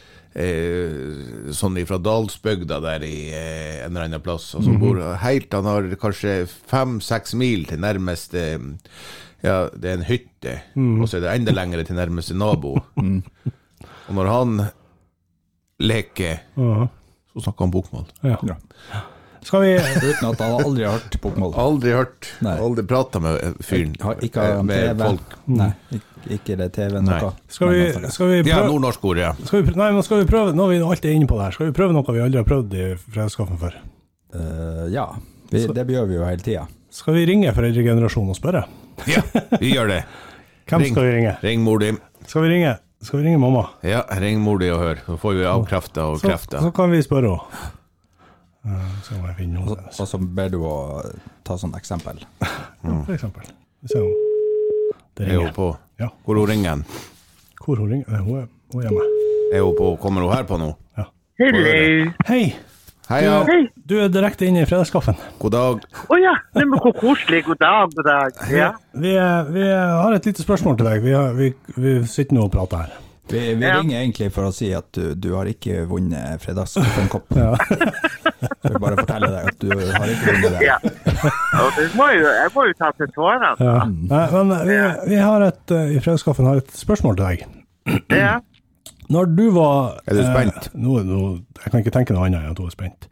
eh, 0.40 1.50
Sånn 1.56 1.76
fra 1.88 1.98
Dalsbygda 2.00 2.78
der 2.84 3.04
i 3.04 3.16
eh, 3.36 3.82
en 3.84 3.90
eller 3.92 4.06
annen 4.08 4.24
plass. 4.24 4.48
Altså, 4.56 4.72
bor 4.80 5.00
helt, 5.22 5.52
han 5.52 5.68
har 5.68 5.90
kanskje 6.00 6.38
fem-seks 6.48 7.36
mil 7.36 7.66
til 7.68 7.82
nærmeste 7.84 8.46
Ja, 9.44 9.66
det 9.76 9.90
er 9.92 9.98
en 9.98 10.06
hytte, 10.08 10.54
og 10.76 11.04
så 11.06 11.18
er 11.18 11.26
det 11.26 11.34
enda 11.36 11.52
lengre 11.54 11.84
til 11.86 11.98
nærmeste 11.98 12.34
nabo. 12.34 12.78
Og 12.96 14.14
når 14.16 14.30
han 14.32 14.56
leker, 15.82 16.40
Ja. 16.56 16.86
så 17.34 17.42
snakker 17.44 17.66
han 17.66 17.74
bokmål. 17.74 18.06
Ja. 18.24 18.38
Ja. 18.48 18.56
Skal 19.46 19.62
vi 19.62 19.72
Uten 19.78 20.26
at 20.26 20.40
han 20.42 20.54
aldri 20.58 20.82
har 20.82 20.96
hørt 20.96 21.16
bokmål. 21.22 21.52
Aldri 21.62 21.92
hørt, 21.94 22.26
Nei. 22.42 22.56
aldri 22.58 22.82
prata 22.90 23.20
med 23.22 23.60
fyren. 23.62 23.92
Ikke 24.26 24.46
med 24.66 24.96
TV. 24.96 25.04
folk. 25.04 25.36
Nei, 25.54 25.68
ikke, 26.34 26.56
det 26.58 26.72
TV 26.74 26.96
Nei. 26.98 27.20
noe. 27.20 27.30
Skal 27.54 27.70
vi, 27.70 27.84
skal 28.10 28.32
vi 28.32 28.40
Ja, 28.50 28.64
nordnorsk 28.66 29.04
ord, 29.06 29.20
ja. 29.22 29.30
skal 29.44 29.62
vi, 29.62 29.76
Nei, 29.78 29.92
men 29.94 30.02
skal 30.02 30.24
vi 30.24 30.26
prøve 30.32 30.54
Nå 30.56 30.66
er 30.66 30.72
vi 30.74 30.80
alltid 30.82 31.14
inne 31.14 31.30
på 31.30 31.38
det 31.38 31.46
her. 31.46 31.54
Skal 31.60 31.70
vi 31.70 31.76
prøve 31.78 31.94
noe 31.94 32.16
vi 32.16 32.24
aldri 32.24 32.42
har 32.42 32.48
prøvd 32.48 32.74
i 32.74 32.88
Fredagskaffen 33.04 33.62
før? 33.62 33.78
Uh, 34.34 34.82
ja, 34.90 35.06
vi, 35.52 35.62
det 35.78 35.86
gjør 35.94 36.10
vi 36.10 36.18
jo 36.18 36.26
hele 36.26 36.42
tida. 36.42 36.66
Skal 36.90 37.14
vi 37.14 37.22
ringe 37.30 37.54
foreldregenerasjonen 37.54 38.34
og 38.34 38.40
spørre? 38.40 38.64
Ja, 39.06 39.22
vi 39.60 39.70
gjør 39.76 39.94
det. 39.94 40.02
Hvem 40.66 40.82
Ring. 40.82 40.94
skal 40.96 41.06
vi 41.06 41.14
ringe? 41.20 41.38
Ring 41.46 41.62
mor 41.62 41.78
di. 41.78 41.92
Skal 42.26 42.42
vi 42.42 42.50
ringe, 42.56 42.74
skal 43.04 43.20
vi 43.20 43.28
ringe 43.28 43.38
mamma? 43.38 43.68
Ja, 43.86 44.02
ring 44.18 44.42
mor 44.42 44.58
di 44.58 44.74
og 44.74 44.82
hør. 44.82 45.02
Så 45.06 45.22
får 45.22 45.38
vi 45.38 45.46
avkrefta 45.46 46.10
og 46.10 46.18
Så, 46.18 46.34
så 46.50 46.72
kan 46.74 46.90
vi 46.90 47.04
spørre 47.06 47.36
henne. 47.36 47.74
Så 49.06 49.16
må 49.20 49.28
jeg 49.30 49.36
finne 49.38 49.60
noe. 49.60 49.76
Og 49.86 50.08
så 50.10 50.18
ber 50.18 50.48
du 50.50 50.58
å 50.66 50.76
ta 51.46 51.58
sånn 51.60 51.76
eksempel. 51.78 52.22
Ja, 52.86 53.00
for 53.02 53.14
eksempel. 53.16 53.46
Om 53.96 54.10
det 55.18 55.24
Er 55.26 55.40
hun 55.40 55.54
på? 55.56 55.72
Ja. 55.98 56.06
Hvor 56.22 56.38
hun 56.38 56.46
ringer? 56.46 56.82
Hvor 57.64 57.80
hun 57.80 57.88
ringer? 57.90 58.20
Hun 58.22 58.42
er, 58.42 58.48
hun 58.74 58.82
er 58.82 58.86
hjemme. 58.86 59.06
Er 59.56 59.64
hun 59.64 59.74
på? 59.78 59.88
Kommer 60.02 60.22
hun 60.22 60.30
her 60.34 60.44
på 60.46 60.58
nå? 60.60 60.68
Hello. 61.40 61.62
Hei! 62.28 62.44
Hei, 63.10 63.18
ja. 63.22 63.40
Hei. 63.46 63.58
Du 63.86 63.96
er 64.02 64.08
direkte 64.10 64.46
inne 64.48 64.62
i 64.64 64.68
fredagskaffen. 64.68 65.18
God 65.42 65.52
dag. 65.54 65.82
Å 66.10 66.16
ja, 66.18 66.32
nei, 66.56 66.64
men 66.66 66.80
hvor 66.82 66.94
koselig. 66.96 67.42
God 67.46 67.60
dag, 67.62 67.92
god 67.94 68.08
dag. 68.08 68.40
Ja. 68.50 68.70
Vi, 68.94 69.12
vi 69.54 69.66
har 69.70 70.16
et 70.16 70.26
lite 70.30 70.42
spørsmål 70.46 70.78
til 70.80 70.88
deg. 70.88 71.04
Vi, 71.04 71.12
har, 71.14 71.34
vi, 71.38 71.52
vi 71.76 71.92
sitter 72.10 72.38
nå 72.38 72.46
og 72.48 72.54
prater 72.54 72.86
her. 72.86 72.96
Vi, 73.28 73.54
vi 73.58 73.64
Ja. 73.66 73.78
ringer 73.80 74.00
egentlig 74.00 74.28
for 74.32 74.46
å 74.46 74.52
si 74.54 74.68
at 74.76 74.86
du, 74.94 75.14
du 75.18 75.32
har 75.34 75.48
ikke 75.50 75.80
vunnet 75.90 76.40
fredagskaffen-kopp. 76.44 77.32
Jeg 77.34 78.70
vil 78.70 78.78
bare 78.82 78.98
fortelle 79.00 79.30
deg 79.32 79.48
at 79.50 79.58
du 79.64 79.70
har 79.74 80.12
ikke 80.12 80.34
vunnet 80.36 80.58
det. 80.58 80.66
ja. 80.68 80.76
Må 81.98 82.06
jo, 82.14 82.26
jeg 82.28 82.52
må 82.54 82.66
jo 82.68 82.76
ta 82.78 82.92
til 82.94 83.10
tårene. 83.16 83.54
Ja. 83.58 83.78
Men 84.30 84.52
vi, 84.68 84.76
vi 85.10 85.18
har 85.22 85.42
et, 85.48 85.64
eh, 85.74 85.96
i 85.96 86.02
Fredagskaffen 86.04 86.46
har 86.46 86.60
et 86.62 86.70
spørsmål 86.76 87.16
til 87.18 87.26
deg. 87.26 87.48
Ja. 88.14 88.36
Når 89.10 89.28
du 89.38 89.44
var 89.54 90.00
Er 90.10 90.16
du 90.18 90.22
spent? 90.26 90.64
Eh, 90.72 90.78
nå, 90.82 90.96
nå, 91.06 91.18
jeg 91.62 91.70
kan 91.70 91.82
ikke 91.82 91.92
tenke 91.94 92.14
noe 92.14 92.26
annet 92.26 92.42
enn 92.42 92.54
at 92.54 92.58
du 92.58 92.64
er 92.66 92.72
spent. 92.74 93.06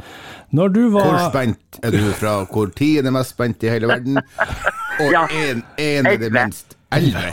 Når 0.55 0.73
du 0.75 0.81
var 0.95 1.07
Hvor 1.11 1.29
spent 1.31 1.79
er 1.87 1.95
du 1.95 2.01
fra? 2.19 2.33
Hvor 2.51 2.71
tiden 2.75 3.07
er 3.11 3.15
mest 3.15 3.35
spent 3.35 3.63
i 3.67 3.71
hele 3.71 3.91
verden? 3.91 4.19
Og 4.19 5.11
Ja. 5.15 5.27
én 5.31 5.63
er 5.79 6.17
det 6.19 6.33
minst 6.35 6.74
elleve. 6.97 7.31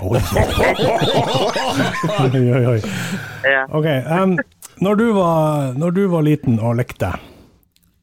Oi, 2.22 2.42
oi, 2.52 2.66
oi. 2.76 2.80
Ok, 3.78 3.86
Um, 4.22 4.38
når, 4.82 4.96
du 4.96 5.08
var, 5.14 5.74
når 5.78 5.90
du 5.96 6.02
var 6.12 6.22
liten 6.26 6.60
og 6.60 6.76
lekte, 6.80 7.10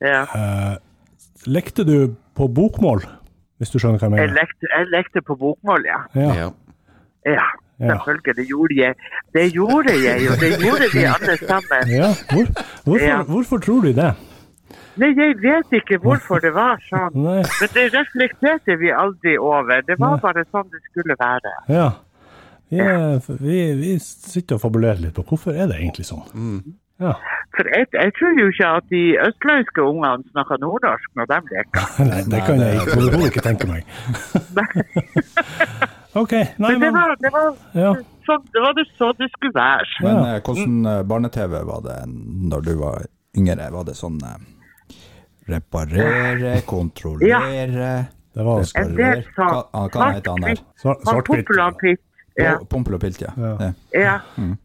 ja. 0.03 0.23
uh, 0.35 0.75
lekte 1.47 1.85
du 1.87 2.15
på 2.39 2.49
bokmål? 2.55 3.05
Hvis 3.59 3.71
du 3.75 3.79
skjønner 3.83 3.99
hva 3.99 4.11
jeg 4.15 4.29
Jeg, 4.29 4.35
lekte, 4.37 4.69
jeg 4.75 4.91
lekte 4.93 5.23
på 5.27 5.35
bokmål, 5.39 5.87
ja. 5.89 6.01
Ja. 6.15 6.51
Ja. 7.27 7.47
Selvfølgelig. 7.79 8.35
Det 8.37 8.45
gjorde 8.49 8.75
jeg. 8.79 8.95
Det 9.35 9.45
gjorde 9.55 9.95
jeg, 10.03 10.31
og 10.31 10.41
det 10.43 10.51
gjorde 10.63 10.87
vi 10.95 11.03
alle 11.07 11.37
sammen. 11.43 11.91
Ja, 11.95 12.09
hvor, 12.33 12.47
hvorfor, 12.85 13.07
Ja. 13.07 13.23
hvorfor 13.23 13.59
tror 13.63 13.81
du 13.87 13.93
det? 13.95 14.13
Nei, 14.99 15.13
jeg 15.15 15.37
vet 15.43 15.73
ikke 15.81 15.99
hvorfor 16.03 16.41
det 16.43 16.51
var 16.57 16.81
sånn. 16.89 17.15
Nei, 17.29 17.43
Men 17.61 17.73
det 17.75 17.87
reflekterte 17.95 18.77
vi 18.81 18.91
aldri 18.93 19.37
over. 19.39 19.83
Det 19.87 19.97
var 20.01 20.19
bare 20.23 20.45
sånn 20.51 20.69
det 20.75 20.83
skulle 20.91 21.17
være. 21.21 21.55
ja. 21.69 21.89
Vi, 22.69 22.77
er, 22.85 23.15
vi, 23.41 23.59
vi 23.81 23.95
sitter 24.05 24.59
og 24.59 24.61
fabulerer 24.61 24.99
litt 25.01 25.15
på 25.17 25.23
hvorfor 25.31 25.57
er 25.57 25.71
det 25.71 25.79
egentlig 25.79 26.05
sånn. 26.05 26.67
Ja. 27.01 27.15
For 27.57 27.65
jeg, 27.73 27.87
jeg 27.97 28.13
tror 28.19 28.35
jo 28.37 28.49
ikke 28.53 28.73
at 28.77 28.91
de 28.93 29.01
østlandske 29.25 29.87
ungene 29.89 30.27
snakker 30.35 30.61
nordnorsk 30.61 31.15
når 31.17 31.31
de 31.31 31.39
leker. 31.55 31.87
Nei, 32.11 32.19
det 32.29 32.43
kan 32.45 32.61
jeg 32.61 32.83
ikke- 32.83 32.99
overhodet 32.99 33.31
ikke 33.31 33.45
tenke 33.49 33.71
meg. 33.71 33.89
Ok, 36.19 36.33
nei, 36.33 36.51
Men 36.59 36.81
det 36.81 36.87
men 36.91 36.95
var, 36.97 37.11
det 37.21 37.31
var, 37.33 37.49
ja. 37.77 37.91
sånn, 38.27 38.45
det, 38.53 38.61
var 38.65 38.73
det 38.75 38.85
så 38.99 39.11
det 39.19 39.29
skulle 39.33 39.53
være. 39.55 39.89
Men 40.03 40.17
Ja. 40.17 40.23
eh, 40.35 40.41
hvordan 40.43 40.87
eh, 40.93 41.03
barne-TV 41.07 41.53
var 41.69 41.83
det 41.85 41.99
når 42.53 42.65
du 42.65 42.71
var 42.81 43.05
yngre? 43.39 43.69
Var 43.75 43.85
det 43.87 43.95
sånn 43.97 44.17
eh, 44.25 44.39
reparere, 45.49 46.61
kontrollere 46.67 48.07
Det 48.35 48.45
var 48.45 48.65
En 48.79 48.95
del 48.97 49.25
Han 49.37 49.99
svart-hvitt. 50.79 52.05
Ja, 52.39 52.53
Oh, 52.55 52.67
og 52.95 53.01
Pilt, 53.03 53.21
ja. 53.21 53.33
Ja. 53.37 53.57
ja. 53.61 53.73
ja. 53.99 54.19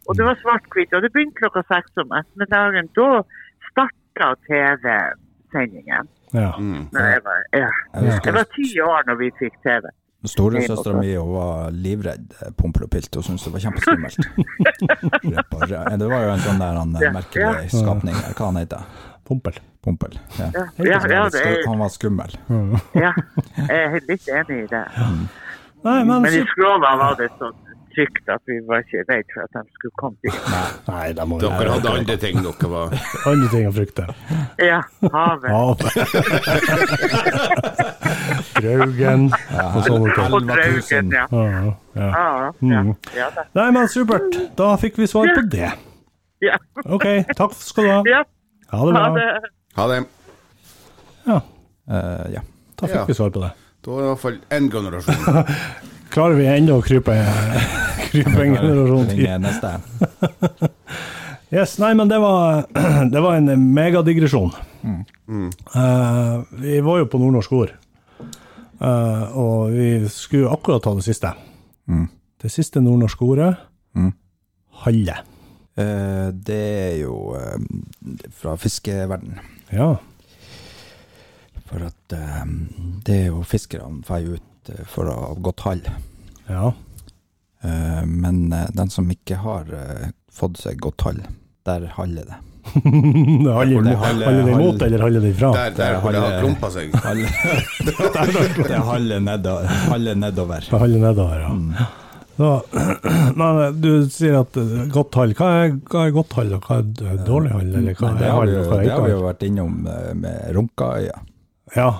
Og 0.06 0.17
det 0.17 0.26
var 0.28 0.38
svart-hvitt. 0.43 0.93
Og 0.93 1.02
det 1.02 1.10
begynte 1.13 1.39
klokka 1.39 1.63
seks 1.72 1.98
om 2.04 2.12
ettermiddagen. 2.19 2.89
Da 2.93 3.24
starta 3.72 4.28
TV-sendingen. 4.46 6.06
Ja. 6.34 6.52
Mm. 6.60 6.88
Jeg 6.93 7.22
var, 7.26 7.41
ja. 7.54 7.72
Jeg 8.26 8.34
var 8.34 8.48
ti 8.54 8.69
år 8.82 9.10
når 9.10 9.19
vi 9.24 9.32
fikk 9.41 9.58
TV. 9.65 9.89
Storesøstera 10.24 11.02
mi 11.02 11.15
var 11.17 11.74
livredd 11.76 12.30
eh, 12.39 12.54
Pompel 12.58 12.86
og 12.86 12.93
Pilt. 12.93 13.15
Hun 13.15 13.26
syntes 13.26 13.43
det 13.50 13.54
var 13.58 13.65
kjempeskummelt. 13.65 14.17
Det 16.00 16.08
var 16.13 16.22
jo 16.24 16.32
en 16.32 16.46
sånn 16.46 16.62
der 16.62 16.80
han, 16.80 16.96
eh, 16.96 17.12
merkelig 17.12 17.74
skapning. 17.74 18.15
Hva 18.38 18.52
han 18.54 18.62
heter 18.62 18.86
Pompel. 19.28 19.58
Pompel. 19.84 20.13
Ja. 20.39 20.48
Ja, 20.56 21.00
ja, 21.12 21.26
er, 21.28 21.67
Han 21.67 21.80
var 21.84 21.89
skummel. 21.91 22.32
ja. 22.96 23.12
Jeg 23.58 23.84
er 23.84 24.00
litt 24.08 24.28
enig 24.32 24.63
i 24.63 24.67
det. 24.72 24.86
Nei, 25.84 26.00
men 26.08 26.22
Men 26.24 26.34
i 26.39 26.43
Skråna 26.54 26.93
var 27.02 27.15
det 27.19 27.28
sånn 27.39 27.52
trygt 27.93 28.30
at 28.34 28.41
vi 28.50 28.56
var 28.65 28.80
ikke 28.82 29.04
redd 29.06 29.28
for 29.36 29.43
at 29.43 29.52
de 29.54 29.62
skulle 29.76 29.93
komme 30.00 30.15
dit. 30.24 30.38
Nei, 30.88 31.12
det 31.13 31.26
må 31.30 31.38
Dere 31.43 31.67
hadde 31.76 31.91
andre 31.93 32.15
ting 32.17 32.39
dere 32.41 32.69
var 32.72 32.96
andre 33.30 33.50
ting 33.52 33.67
å 33.69 33.74
frykte. 33.76 34.08
Ja, 34.63 34.80
havet. 35.13 35.52
havet. 35.54 35.93
Draugen 38.58 39.28
ja, 39.30 39.65
og 39.76 39.84
sånne 39.86 40.13
ting. 40.15 40.34
Og 40.39 40.48
Draugen, 40.50 41.12
ja. 41.13 41.26
Ja, 41.32 41.43
ja. 41.43 41.74
Ja, 41.93 42.10
ja, 42.17 42.52
Mm. 42.62 42.93
ja. 43.17 43.28
Nei, 43.54 43.67
men 43.76 43.88
supert. 43.91 44.39
Da 44.58 44.72
fikk 44.82 44.98
vi 44.98 45.08
svar 45.08 45.30
på 45.36 45.43
det. 45.52 45.69
ja. 46.41 46.58
Ok, 46.86 47.06
takk 47.38 47.54
skal 47.60 47.84
du 47.84 47.89
ha. 47.91 48.02
ja. 48.10 48.24
Ha 48.74 48.86
det 48.88 48.93
bra. 48.96 49.04
Ha 49.04 49.10
det. 49.19 49.52
Ha 49.77 49.88
det. 49.91 50.03
Ja, 51.25 51.41
Uh, 51.83 52.23
ja. 52.31 52.39
da 52.79 52.88
fikk 52.88 52.95
Ja. 52.95 53.05
vi 53.05 53.13
svar 53.13 53.29
på 53.36 53.41
det. 53.43 53.49
Da 53.83 53.91
er 53.91 53.97
det 53.97 54.03
i 54.05 54.12
hvert 54.13 54.21
fall 54.21 54.38
én 54.55 54.69
generasjon. 54.71 55.47
Klarer 56.13 56.38
vi 56.39 56.45
ennå 56.47 56.77
å 56.79 56.83
krype, 56.86 57.15
krype 58.12 58.38
en 58.45 58.53
generasjon 58.55 59.09
til? 59.12 60.71
Yes, 61.53 61.75
nei, 61.77 61.91
men 61.93 62.07
det 62.09 62.17
var, 62.23 62.63
det 63.13 63.19
var 63.21 63.36
en 63.36 63.51
megadigresjon. 63.75 64.53
Eh, 64.88 66.38
vi 66.63 66.79
var 66.81 67.01
jo 67.03 67.09
på 67.12 67.19
nordnorsk 67.21 67.51
ord, 67.59 67.73
uh, 68.79 69.25
og 69.38 69.75
vi 69.75 69.89
skulle 70.09 70.49
akkurat 70.55 70.81
ta 70.88 70.95
det 70.97 71.03
siste. 71.05 71.33
Det 72.41 72.49
siste 72.51 72.81
nordnorske 72.81 73.27
ordet 73.27 73.51
halle. 74.86 75.19
Uh, 75.77 76.31
det 76.33 76.63
er 76.88 76.95
jo 77.03 77.36
fra 78.39 78.55
fiskeverden. 78.57 79.38
Ja. 79.71 79.91
For 81.69 81.86
at 81.88 82.13
eh, 82.17 82.43
det 83.08 83.19
er 83.23 83.28
jo 83.32 83.43
fiskerne 83.47 84.02
drar 84.06 84.26
ut 84.36 84.69
eh, 84.73 84.84
for 84.89 85.10
å 85.10 85.19
ha 85.21 85.30
godt 85.39 85.63
hall. 85.67 85.86
ja. 86.49 86.73
Eh, 87.63 88.02
men 88.06 88.49
eh, 88.52 88.67
den 88.76 88.89
som 88.91 89.08
ikke 89.12 89.38
har 89.39 89.69
eh, 89.71 90.10
fått 90.36 90.58
seg 90.60 90.82
godt 90.84 91.06
hall, 91.08 91.21
der 91.63 91.86
haller 91.95 92.26
det. 92.28 92.39
Det 92.73 93.54
haller 93.54 93.82
Det 93.84 93.91
imot, 93.91 94.04
halle 94.04 94.26
haller 94.26 94.43
det 94.47 94.52
imot 94.54 94.82
eller 94.86 95.02
haller 95.04 95.23
det 95.23 95.30
ifra? 95.34 95.49
Der, 95.56 95.73
der 95.76 95.97
hvor 96.04 96.12
det 96.15 96.21
har 96.23 96.38
klumpa 96.41 96.69
seg. 96.71 96.93
Halle, 97.08 97.32
det 98.69 98.78
haller 98.88 99.19
nedover. 99.23 99.67
Haller 99.91 100.15
nedover. 100.15 100.67
Det 100.69 100.80
haller 100.80 101.04
nedover, 101.04 101.43
ja. 101.43 101.88
Så, 102.38 102.62
men 103.36 103.62
eh, 103.62 103.72
du 103.78 104.10
sier 104.10 104.39
at 104.41 104.58
eh, 104.58 104.86
godt 104.93 105.15
hall. 105.19 105.36
Hva 105.38 105.50
er, 105.65 105.76
hva 105.89 106.08
er 106.08 106.15
godt 106.15 106.34
hall, 106.39 106.56
og 106.58 106.62
hva 106.65 106.80
er 106.82 107.19
dårlig 107.28 107.52
hall? 107.54 107.67
Eller 107.69 107.93
hva 108.00 108.13
det 108.17 108.26
er 108.26 108.32
har 108.34 108.39
hall, 108.39 108.50
vi, 108.50 108.58
og 108.58 108.65
hva 108.72 108.80
er 108.80 108.84
det 108.88 108.96
har 108.96 109.06
vi 109.06 109.12
jo 109.13 109.22
vært 109.28 109.46
innom 109.50 109.74
eh, 109.91 110.10
med 110.17 110.39
Runkaøya. 110.58 111.17
Ja, 111.78 111.91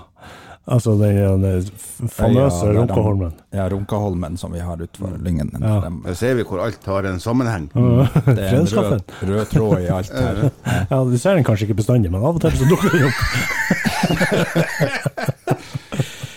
altså 0.70 0.96
den, 0.98 1.68
famøse 2.10 2.66
ja, 2.66 2.74
Runkaholmen. 2.80 3.34
Ja, 3.54 3.68
Runkaholmen 3.74 4.38
som 4.42 4.54
vi 4.58 4.62
har 4.66 4.82
utenfor 4.82 5.18
Lyngen. 5.22 5.54
Ja. 5.62 5.78
Der 6.08 6.18
ser 6.18 6.34
vi 6.40 6.46
hvor 6.50 6.60
alt 6.66 6.86
har 6.90 7.04
en 7.10 7.22
sammenheng. 7.22 7.70
Det 8.26 8.42
er 8.42 8.58
en 8.58 8.68
rød, 8.74 9.02
rød 9.30 9.46
tråd 9.54 9.78
i 9.86 9.90
alt 9.94 10.14
her. 10.18 10.50
Ja, 10.92 11.04
du 11.06 11.18
ser 11.18 11.38
den 11.38 11.46
kanskje 11.46 11.70
ikke 11.70 11.82
bestandig, 11.84 12.10
men 12.14 12.22
av 12.26 12.34
og 12.38 12.42
til 12.42 12.58
så 12.58 12.66
dukker 12.70 12.90
den 12.98 13.06
opp. 13.12 13.20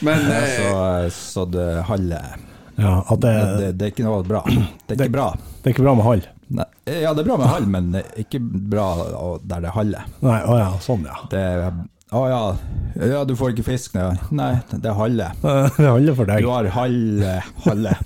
Men 0.06 0.28
eh, 0.30 0.50
så, 1.08 1.10
så 1.10 1.44
det 1.50 1.64
haller 1.88 2.36
Ja, 2.76 3.02
det, 3.16 3.32
Det, 3.58 3.68
det 3.78 3.86
er 3.86 3.90
ikke 3.94 4.04
noe 4.06 4.22
bra. 4.26 4.42
Det 4.46 4.96
er 4.96 5.04
ikke 5.06 5.14
bra. 5.16 5.28
det 5.62 5.70
er 5.70 5.74
ikke 5.76 5.86
bra 5.86 5.94
med 5.98 6.04
hall. 6.06 6.24
Nei. 6.56 6.66
Ja, 6.86 7.10
det 7.16 7.24
er 7.24 7.26
bra 7.26 7.36
med 7.40 7.48
hall, 7.50 7.64
men 7.66 7.88
er 8.04 8.20
ikke 8.22 8.38
bra 8.40 8.84
der 9.42 9.60
det 9.64 9.72
haller. 9.74 10.04
Nei, 10.22 10.36
å 10.46 10.58
ja, 10.60 10.68
sånn 10.84 11.02
ja. 11.08 11.16
Det 11.32 11.40
er 11.42 11.64
Å 12.14 12.20
ja, 12.30 12.42
ja, 13.02 13.24
du 13.26 13.32
får 13.34 13.50
ikke 13.56 13.64
fisk. 13.66 13.96
Nei, 13.98 14.14
Nei, 14.30 14.52
det 14.70 14.86
er 14.92 14.94
halle. 14.94 15.26
Det 15.42 15.88
handler 15.88 16.14
for 16.20 16.30
deg. 16.30 16.44
Du 16.46 16.52
har 16.52 16.68
halle 16.76 17.32
Halle. 17.64 17.96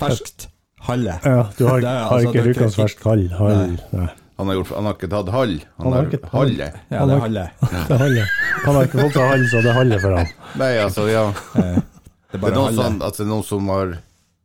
Ferskt 0.00 0.46
halle. 0.86 1.16
Ja, 1.24 1.46
du 1.58 1.66
har, 1.66 1.78
er 1.82 1.86
har 1.86 2.12
altså- 2.14 2.30
ikke 2.30 2.40
er 2.40 2.44
Rjukan 2.46 2.70
ikke- 2.70 2.82
hall. 3.40 3.58
Nei. 3.58 3.76
Nei. 3.98 4.08
Han 4.40 4.48
har, 4.50 4.56
gjort, 4.56 4.70
han 4.76 4.86
har 4.88 4.94
ikke 4.96 5.08
tatt 5.12 5.28
hall, 5.34 5.54
han, 5.60 5.84
Han 5.84 5.92
har 5.92 6.06
ikke- 6.08 6.30
halle. 6.32 6.68
Ja, 6.90 7.04
det 7.08 7.16
er 7.16 7.24
halle. 7.26 8.24
Han 8.64 8.74
har 8.78 8.86
ikke 8.88 9.00
fått 9.04 9.16
seg 9.18 9.26
hall, 9.30 9.44
så 9.52 9.60
det 9.60 9.70
er 9.72 9.76
haller 9.76 10.00
for 10.02 10.16
han. 10.16 10.30
Nei, 10.62 10.70
altså, 10.84 11.04
ja. 11.12 11.24
Eh, 11.60 11.80
Det 12.30 12.38
er 12.38 12.38
Det 12.38 12.38
er 12.38 12.42
bare 12.46 12.54
noen, 12.56 12.64
halle. 12.70 12.82
sånn, 12.86 12.98
det 13.02 13.20
er 13.20 13.28
noen 13.28 13.44
som 13.44 13.68
har 13.74 13.92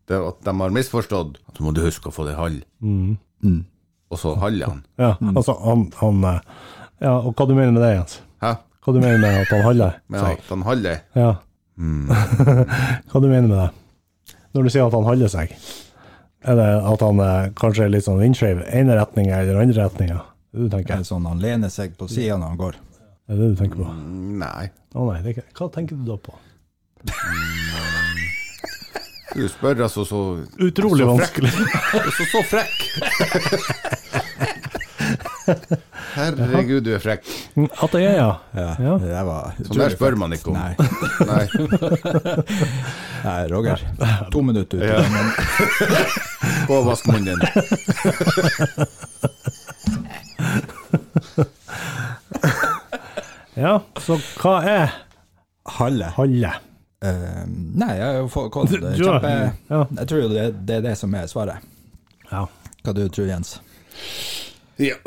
det, 0.10 0.18
At 0.20 0.44
de 0.46 0.54
har 0.60 0.74
misforstått. 0.76 1.38
Så 1.56 1.64
må 1.66 1.72
du 1.74 1.82
huske 1.86 2.10
å 2.12 2.14
få 2.14 2.26
det 2.28 2.36
hall. 2.38 2.60
Mm. 2.84 3.64
Og 4.12 4.20
så 4.22 4.36
haller 4.42 4.68
han. 4.70 4.84
Ja, 5.02 5.16
altså, 5.34 5.56
han, 5.64 5.88
han 6.02 6.24
eh, 6.30 6.40
Ja, 7.02 7.16
og 7.20 7.34
hva 7.36 7.48
du 7.50 7.56
mener 7.58 7.72
med 7.74 7.82
det, 7.84 7.94
Jens? 7.96 8.20
Hæ? 8.44 8.52
Hva 8.86 8.94
du 8.94 9.00
mener 9.02 9.18
med 9.24 9.40
at 9.42 9.50
han 9.56 9.64
haller 9.66 9.96
Med 10.14 10.22
at 10.30 10.52
han 10.52 10.62
haller? 10.68 11.00
Ja. 11.18 11.32
Mm. 11.80 12.06
Hva 13.10 13.22
du 13.24 13.28
mener 13.32 13.48
med 13.50 13.58
det? 13.58 13.70
Når 14.56 14.64
du 14.68 14.70
sier 14.72 14.86
at 14.88 14.94
han 14.96 15.08
haller 15.10 15.28
seg, 15.32 15.52
er 16.46 16.56
det 16.60 16.70
at 16.94 17.02
han 17.06 17.20
er 17.26 17.50
kanskje 17.58 17.84
er 17.88 17.92
litt 17.94 18.06
sånn 18.06 18.20
vindskeiv, 18.22 18.62
ene 18.70 18.96
retninga 19.00 19.42
eller 19.42 19.62
andre 19.64 19.86
retninga? 19.88 20.20
Det 20.54 20.60
du 20.62 20.68
Det 20.70 20.74
tenker? 20.78 21.00
er 21.00 21.08
sånn 21.08 21.26
han 21.28 21.40
lener 21.44 21.70
seg 21.74 21.96
på 22.00 22.08
sida 22.12 22.38
når 22.40 22.48
han 22.54 22.58
går. 22.62 22.76
Er 23.28 23.34
det 23.36 23.42
det 23.42 23.50
du 23.56 23.56
tenker 23.64 23.78
på? 23.82 23.88
Mm, 23.92 24.38
Nei. 24.44 24.66
Å 24.96 25.06
nei, 25.12 25.20
det 25.26 25.34
er 25.38 25.44
hva 25.58 25.68
tenker 25.74 25.96
du 26.00 26.06
da 26.08 26.16
på? 26.22 26.32
Du 29.36 29.44
spør 29.52 29.82
altså 29.84 30.06
så 30.08 30.20
Utrolig 30.64 31.04
Så 31.04 31.10
vanskelig. 31.12 31.52
Så, 32.16 32.24
så 32.32 32.42
frekk! 32.48 32.78
Herregud, 36.16 36.84
du 36.86 36.92
er 36.96 37.00
frekk. 37.04 37.24
At 37.84 37.92
det 37.96 38.02
er, 38.06 38.14
ja. 38.18 38.30
Ja, 38.56 38.76
Ja. 38.80 38.94
Det 39.02 39.24
var 39.28 39.56
Sånn 39.60 39.80
der 39.82 39.90
spør 39.96 40.16
man 40.22 40.32
ikke 40.36 40.52
om. 40.54 40.58
Nei, 40.58 40.76
Nei. 41.28 41.46
Nei 43.26 43.40
Roger. 43.52 43.80
To 44.32 44.42
minutter 44.46 44.78
ute. 44.78 44.86
Ja. 44.86 45.02
Gå 46.70 46.74
og 46.80 46.86
vask 46.92 47.08
munnen 47.10 47.36
din. 47.36 47.42
Ja, 53.56 53.80
så 54.04 54.18
hva 54.42 54.56
er 54.68 54.94
Halle. 55.80 56.12
halle? 56.18 56.52
Uh, 57.06 57.44
nei, 57.48 57.94
jeg 57.98 58.06
har 58.06 58.18
jo 58.20 58.66
det, 58.66 58.80
Du- 58.82 59.04
du 59.04 59.08
ja. 59.08 59.86
Jeg 60.00 60.08
tror 60.10 60.20
jo 60.22 60.30
det, 60.30 60.66
det 60.66 60.76
er 60.78 60.82
det 60.82 60.96
som 60.98 61.14
er 61.16 61.28
svaret. 61.28 61.58
Ja. 62.32 62.46
Hva 62.84 62.94
du 62.94 63.08
tror 63.10 63.28
Jens? 63.30 63.60
Ja. 64.78 64.96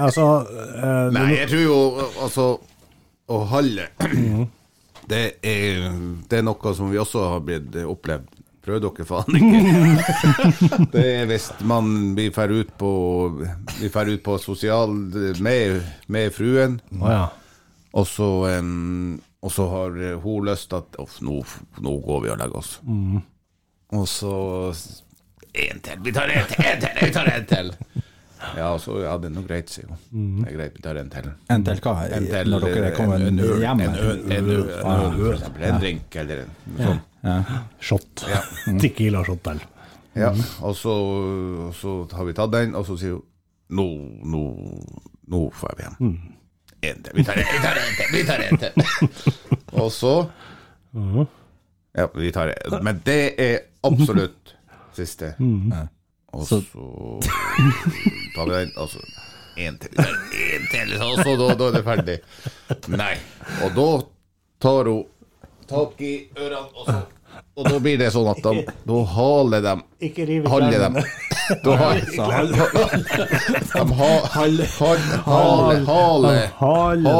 Altså 0.00 0.24
eh, 0.80 1.08
Nei, 1.12 1.34
jeg 1.34 1.48
tror 1.50 1.62
jo 1.62 1.78
altså 2.24 2.44
Å 3.30 3.40
holde 3.50 3.88
det 5.10 5.24
er, 5.42 5.88
det 6.30 6.38
er 6.38 6.44
noe 6.46 6.72
som 6.76 6.90
vi 6.92 6.98
også 7.00 7.24
har 7.32 7.40
blitt 7.42 7.74
opplevd. 7.82 8.28
Prøv 8.62 8.76
dere 8.84 9.06
faen 9.08 9.38
ikke. 9.40 9.62
Det 10.92 11.02
er 11.02 11.24
hvis 11.26 11.48
man 11.66 12.12
blir 12.14 12.30
ferdig 12.36 12.60
ut 12.60 12.70
på 12.78 12.90
Vi 13.80 13.90
drar 13.90 14.12
ut 14.12 14.22
på 14.22 14.36
sosial 14.38 14.94
med, 15.42 15.80
med 16.06 16.30
fruen, 16.36 16.78
oh, 17.00 17.08
ja. 17.10 17.24
og 17.90 18.06
så 18.06 18.28
um, 18.60 19.18
og 19.40 19.54
så 19.56 19.66
har 19.72 19.98
hun 20.22 20.46
lyst 20.46 20.70
til 20.70 20.78
at 20.78 21.18
nå, 21.26 21.40
nå 21.82 21.96
går 22.06 22.24
vi 22.26 22.30
og 22.30 22.40
legger 22.44 22.60
oss. 22.60 22.74
Og 23.96 24.06
så 24.14 24.34
En 25.52 25.80
til. 25.82 25.98
Vi 26.04 26.12
tar 26.12 26.30
en 26.30 26.46
til, 26.46 26.64
en 26.64 26.80
til, 26.80 27.00
vi 27.00 27.10
tar 27.14 27.30
en 27.34 27.46
til. 27.46 27.72
Ja, 28.56 28.78
så 28.78 28.94
ja, 29.02 29.16
det 29.20 29.28
er 29.28 29.32
nå 29.34 29.42
greit, 29.44 29.68
sier 29.68 29.88
hun. 29.90 29.98
Det 30.40 30.48
er 30.48 30.56
greit, 30.56 30.76
vi 30.76 30.84
tar 30.84 30.96
en 31.00 31.10
til. 31.12 31.26
En 31.52 31.64
til 31.66 31.82
hva? 31.84 31.94
En 32.08 32.28
til 32.30 32.54
Når 32.54 32.64
dere 32.64 32.86
er 32.88 32.94
kommet 32.96 33.26
en, 33.26 33.38
en, 33.38 33.60
hjem? 33.60 33.82
en, 33.84 33.98
øl, 34.00 34.22
en, 34.32 34.50
øl, 34.54 34.62
for 34.70 35.34
eksempel. 35.34 35.66
En 35.68 35.82
drink 35.82 36.16
eller 36.22 36.44
en 36.44 36.80
sånn. 36.80 37.02
Ja. 37.26 37.36
Shot. 37.90 38.24
Ja. 38.30 38.40
Tequila-shot 38.80 39.42
til. 39.44 39.60
Ja, 40.16 40.30
og 40.66 40.74
så, 40.76 40.94
og 41.68 41.74
så 41.78 41.96
har 42.16 42.26
vi 42.26 42.34
tatt 42.34 42.54
den, 42.54 42.72
og 42.78 42.86
så 42.88 42.96
sier 42.98 43.18
hun 43.18 43.26
nå, 43.70 43.86
nå, 44.26 44.44
nå 45.30 45.42
får 45.54 45.76
jeg 45.76 45.84
hjem. 45.84 46.14
En 46.90 47.02
til. 47.04 47.18
Vi 47.20 47.26
tar 47.28 47.42
en, 47.42 47.50
vi 47.52 47.60
tar 47.66 47.82
en 47.82 47.98
til. 47.98 48.14
Vi 48.14 48.22
tar 48.30 48.46
en 48.46 48.62
til. 48.64 48.72
og 49.84 49.92
så 49.94 50.14
Ja, 51.94 52.06
vi 52.14 52.32
tar 52.34 52.54
en. 52.54 52.80
Men 52.86 53.02
det 53.06 53.20
er 53.38 53.58
absolutt 53.86 54.56
siste. 54.96 55.34
Og 56.32 56.46
så 56.46 56.60
tar 58.34 58.46
vi 58.46 58.52
den, 58.54 58.72
Altså 58.76 58.98
så 58.98 59.28
en 59.60 59.78
til. 59.78 59.98
En 59.98 60.66
til, 60.70 60.92
og 61.02 61.16
så 61.22 61.36
da, 61.36 61.54
da 61.58 61.68
er 61.68 61.72
det 61.78 61.84
ferdig. 61.84 62.18
Nei. 62.94 63.14
Og 63.64 63.74
da 63.76 63.88
tar 64.62 64.90
hun 64.90 65.04
tak 65.70 66.00
i 66.02 66.14
ørene, 66.38 66.66
og 66.74 66.86
så 66.86 67.00
og 67.58 67.66
da 67.66 67.78
blir 67.82 67.98
det 68.00 68.12
sånn 68.14 68.28
at 68.30 68.38
de, 68.44 68.62
da 68.86 68.98
haler 69.16 69.60
de 69.64 69.72
Ikke 70.06 70.24
riv 70.28 70.46
Haller 70.48 70.78
dem. 70.86 71.00
Da 71.64 71.74
har 71.74 71.94
de 71.98 72.12
hale, 73.98 74.66
hale, 75.86 76.50
hale. 76.60 77.10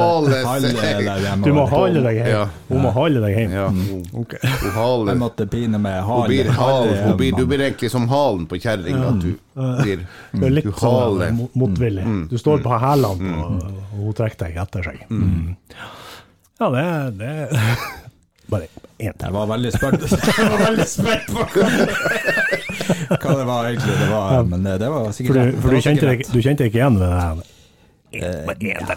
Du 1.42 1.52
må 1.54 1.64
hale 1.66 2.02
deg 2.04 2.20
hjem. 2.20 2.28
Ja. 2.30 2.44
Hun 2.68 2.82
må 2.84 2.92
hale 2.94 3.22
deg 3.24 3.38
hjem. 3.40 3.54
Ja, 3.56 3.64
hun, 3.74 4.04
hun 4.14 4.70
haler. 4.76 5.10
Jeg 5.10 5.20
måtte 5.24 5.46
pine 5.50 5.80
med 5.82 5.98
Hun 6.06 6.22
blir 6.28 6.50
hal, 6.54 6.92
hun 7.00 7.16
blir, 7.18 7.34
du 7.34 7.42
blir 7.50 7.64
egentlig 7.66 7.90
som 7.90 8.06
halen 8.12 8.46
på 8.50 8.60
kjerring. 8.62 9.02
Du 9.18 9.32
blir 9.82 10.06
Du 10.30 10.46
litt 10.46 10.68
Du 10.68 10.72
sånn 10.78 10.94
haler. 10.94 11.34
motvillig. 11.58 12.06
Du 12.30 12.36
står 12.38 12.62
på 12.62 12.78
hælene, 12.84 13.34
og, 13.34 13.66
hun 13.96 14.14
trekker 14.14 14.46
deg 14.46 14.62
etter 14.62 14.86
seg. 14.92 15.02
Mm. 15.10 15.56
Ja, 16.60 16.70
det 16.70 16.86
det 17.18 17.34
Bare 18.50 18.66
én 19.00 19.12
til. 19.14 19.24
Jeg 19.24 19.32
var 19.36 19.46
veldig 19.50 19.70
spent 19.72 20.00
Jeg 20.10 20.50
var 20.50 20.58
veldig 20.66 20.86
spent 20.90 21.26
på 21.30 21.38
hva, 21.54 21.66
hva 23.22 23.30
det 23.38 23.46
var 23.48 23.60
egentlig 23.70 23.94
det 24.00 24.08
var, 24.10 24.42
men 24.50 24.58
det, 24.66 24.72
det 24.82 24.88
var 24.90 25.00
For, 25.06 25.12
sikkert 25.16 25.34
du, 25.38 25.40
for 25.62 25.68
du, 25.76 25.80
kjente 25.86 26.04
deg, 26.10 26.18
du 26.26 26.38
kjente 26.42 26.60
deg 26.64 26.68
ikke 26.72 26.80
igjen 26.82 26.98
det 27.00 27.10
her? 27.14 27.20
rett. 27.38 27.50
Eh, 28.10 28.42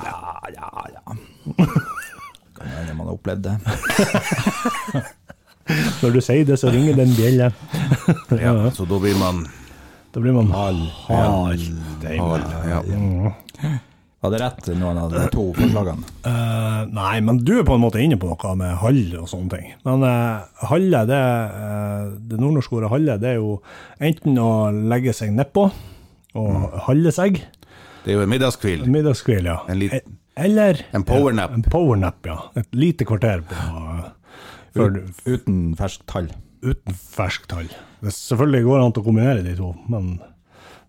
Ja, 0.04 0.18
ja, 0.50 0.68
ja. 0.90 1.02
Kan 2.58 2.66
hende 2.74 2.94
man 2.98 3.06
har 3.08 3.14
opplevd 3.14 3.42
det. 3.46 3.56
Når 6.04 6.10
du 6.18 6.22
sier 6.24 6.46
det, 6.48 6.58
så 6.60 6.68
ringer 6.74 6.94
den 6.98 7.14
bjelle. 7.16 7.52
Ja, 8.42 8.54
så 8.76 8.86
da 8.90 8.98
blir 9.00 9.16
man 9.20 9.46
Da 10.14 10.20
blir 10.22 10.34
man 10.36 10.50
Hal. 10.54 10.80
hal. 11.08 11.60
hal. 12.04 12.42
Ja. 12.70 12.80
Var 14.24 14.32
det 14.32 14.40
rett 14.40 14.68
noen 14.80 14.98
av 15.02 15.10
de 15.12 15.22
to 15.34 15.50
forslagene? 15.58 16.06
Uh, 16.24 16.86
nei, 17.00 17.18
men 17.28 17.42
du 17.44 17.58
er 17.60 17.66
på 17.68 17.76
en 17.76 17.82
måte 17.84 18.00
inne 18.00 18.16
på 18.22 18.30
noe 18.32 18.54
med 18.60 18.78
hall 18.80 19.02
og 19.20 19.28
sånne 19.28 19.52
ting. 19.52 19.74
Men 19.84 20.06
uh, 20.08 20.46
halle, 20.70 21.02
det, 21.10 21.20
uh, 21.58 22.14
det 22.32 22.40
nordnorske 22.40 22.78
ordet 22.80 22.92
halle, 22.94 23.18
det 23.20 23.34
er 23.34 23.42
jo 23.42 23.58
enten 24.00 24.40
å 24.40 24.50
legge 24.72 25.12
seg 25.18 25.34
nedpå 25.36 25.66
og 26.40 26.80
halle 26.88 27.12
seg, 27.14 27.44
Det 28.04 28.14
er 28.14 28.18
jo 28.18 28.24
en 28.24 28.32
middagskvil. 28.32 28.88
middagskvil, 28.90 29.46
ja. 29.52 29.60
En 29.70 29.78
liten- 29.80 30.16
Eller 30.36 30.80
En 30.98 31.04
powernap. 31.06 31.52
En 31.54 31.62
powernap, 31.64 32.16
ja. 32.26 32.40
Et 32.58 32.68
lite 32.74 33.06
kvarter 33.06 33.44
på, 33.46 33.54
uh, 33.54 34.08
før, 34.74 34.98
Uten 35.28 35.76
ferskt 35.78 36.08
tall. 36.10 36.32
uten 36.64 36.96
ferskt 36.96 37.48
tall. 37.52 37.68
Det 38.02 38.12
selvfølgelig 38.16 38.64
går 38.66 38.82
an 38.86 38.92
til 38.96 39.04
å 39.04 39.06
kombinere 39.06 39.44
de 39.46 39.54
to, 39.60 39.76
men 39.92 40.16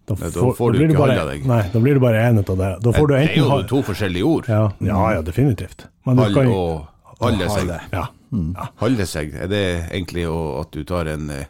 da, 0.07 0.14
da 0.21 0.29
får 0.59 0.73
du 0.75 0.79
blir 0.79 0.90
ikke 0.93 0.99
bare, 1.01 1.14
halle 1.17 1.31
deg. 1.33 1.47
Nei, 1.49 1.62
da 1.73 1.79
blir 1.81 1.95
det 1.97 2.01
bare 2.05 2.19
én 2.29 2.38
av 2.43 2.57
det. 2.61 2.73
Da 2.85 2.90
får 2.93 3.07
du 3.09 3.12
Det 3.14 3.21
er 3.31 3.37
jo 3.40 3.62
to 3.71 3.79
forskjellige 3.87 4.25
ord. 4.29 4.45
ja, 4.53 4.67
ja, 4.85 4.99
ja, 5.17 5.23
definitivt. 5.25 5.87
Men 6.05 6.17
du 6.17 6.23
Hall 6.27 6.35
kan, 6.35 6.47
og 6.53 6.87
halle 7.23 7.49
seg. 7.55 7.69
Ja. 7.93 8.03
ja. 8.35 8.67
Halle 8.83 9.07
seg, 9.09 9.33
er 9.40 9.47
det 9.49 9.62
egentlig 9.90 10.27
at 10.29 10.71
du 10.77 10.85
tar 10.85 11.07
en 11.14 11.31
eh, 11.31 11.45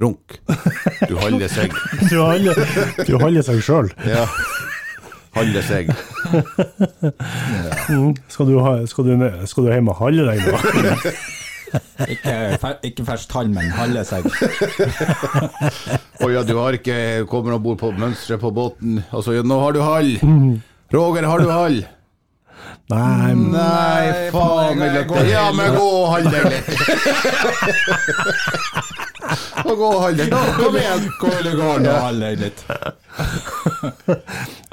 runk? 0.00 0.38
Du 1.08 1.16
holder 1.20 1.48
seg. 1.52 1.72
Du 2.10 2.16
holder, 2.22 2.54
du 3.04 3.18
holder 3.18 3.42
seg 3.42 3.60
sjøl. 3.66 3.92
Ja. 4.16 4.24
Halle 5.36 5.60
seg. 5.62 5.92
Skal, 8.32 8.46
du 8.48 8.58
ha- 8.64 8.86
skal, 8.86 9.04
du- 9.04 9.46
skal 9.46 9.64
du 9.66 9.70
hjem 9.72 9.88
og 9.92 9.96
holde 10.00 10.24
deg 10.26 10.40
nå? 10.48 10.56
Ikke, 12.06 12.32
fer, 12.62 12.76
ikke 12.86 13.04
ferskt 13.08 13.30
tall, 13.32 13.48
men 13.50 13.72
halve 13.74 14.04
seg. 14.06 14.26
Å 16.22 16.30
ja, 16.30 16.44
du 16.46 16.54
har 16.60 16.76
ikke 16.78 17.26
kommet 17.30 17.56
om 17.56 17.62
bord 17.64 17.80
på 17.80 17.90
mønsteret 17.96 18.42
på 18.42 18.52
båten. 18.54 19.00
Altså, 19.10 19.34
ja, 19.34 19.42
nå 19.46 19.58
har 19.64 19.74
du 19.74 19.80
hall. 19.82 20.12
Roger, 20.94 21.26
har 21.26 21.42
du 21.42 21.50
hall? 21.50 21.80
Nei, 22.88 23.34
men 23.36 23.50
Nei, 23.52 24.30
faen. 24.32 24.80
Ja, 25.28 25.48
men 25.52 25.74
gå 25.74 25.84
og 25.84 26.06
hold 26.14 26.30
deg 26.32 26.46
litt. 26.54 26.68
Og 29.66 29.74
gå 29.80 29.88
og 29.90 29.98
hold 30.06 30.22
deg. 30.22 30.30
Da, 30.32 30.40
kom 30.56 30.78
igjen. 30.80 31.04
Hvor 31.20 31.42
det 31.44 31.52
og 31.58 31.90
hold 32.06 32.22
deg 32.24 32.34
litt. 32.46 32.60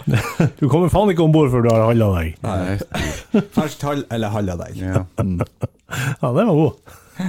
Du 0.06 0.68
kommer 0.70 0.92
faen 0.94 1.10
ikke 1.10 1.24
om 1.26 1.32
bord 1.34 1.50
før 1.50 1.64
du 1.66 1.70
har 1.72 1.82
handla 1.88 2.08
deg. 2.14 2.36
Nei. 2.46 3.42
Ferskt 3.56 3.82
hall 3.88 4.04
eller 4.14 4.30
halva 4.36 4.56
deg. 4.60 4.78
Ja. 4.78 5.02
Ja, 5.18 6.30
den 6.30 6.46
var 6.46 6.54
god. 6.54 6.94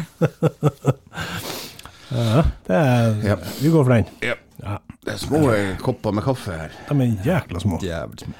ja, 2.10 2.42
det 2.66 2.76
er, 2.76 3.14
Ja. 3.24 3.36
Vi 3.60 3.70
går 3.70 3.84
for 3.84 3.92
den. 3.94 4.04
Ja. 4.22 4.34
Ja. 4.62 4.78
Det 5.04 5.12
er 5.14 5.18
små 5.22 5.40
eh, 5.52 5.76
kopper 5.78 6.14
med 6.16 6.24
kaffe 6.26 6.52
her. 6.56 6.70
De 6.88 6.94
er 7.04 7.26
jækla 7.26 7.60
små. 7.62 7.78
Jævlig 7.82 8.24
små. 8.24 8.32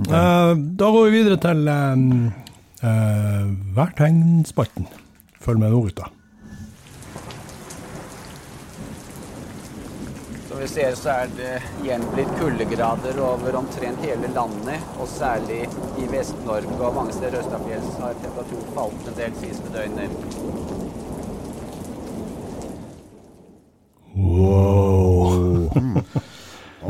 Uh, 0.00 0.56
da 0.56 0.88
går 0.88 1.04
vi 1.04 1.10
videre 1.18 1.36
til 1.36 1.68
um, 1.68 2.32
uh, 2.82 3.76
værtegnspalten. 3.76 4.88
Følg 5.40 5.60
med 5.60 5.70
nå, 5.70 5.82
gutta. 5.84 6.08
Som 10.48 10.58
vi 10.58 10.68
ser 10.72 10.96
så 10.98 11.12
er 11.12 11.30
det 11.36 11.52
igjen 11.84 12.02
blitt 12.14 12.32
kuldegrader 12.40 13.20
over 13.22 13.60
omtrent 13.60 14.00
hele 14.02 14.32
landet, 14.34 14.88
og 14.98 15.08
særlig 15.08 15.62
i 16.00 16.08
Vest-Norge 16.10 16.80
og 16.80 16.96
mange 16.96 17.14
steder 17.14 17.44
østafjells 17.44 18.00
har 18.00 18.16
temperaturen 18.24 18.72
falt 18.74 19.12
en 19.12 19.20
del 19.20 19.36
siste 19.44 19.76
døgnet. 19.76 20.79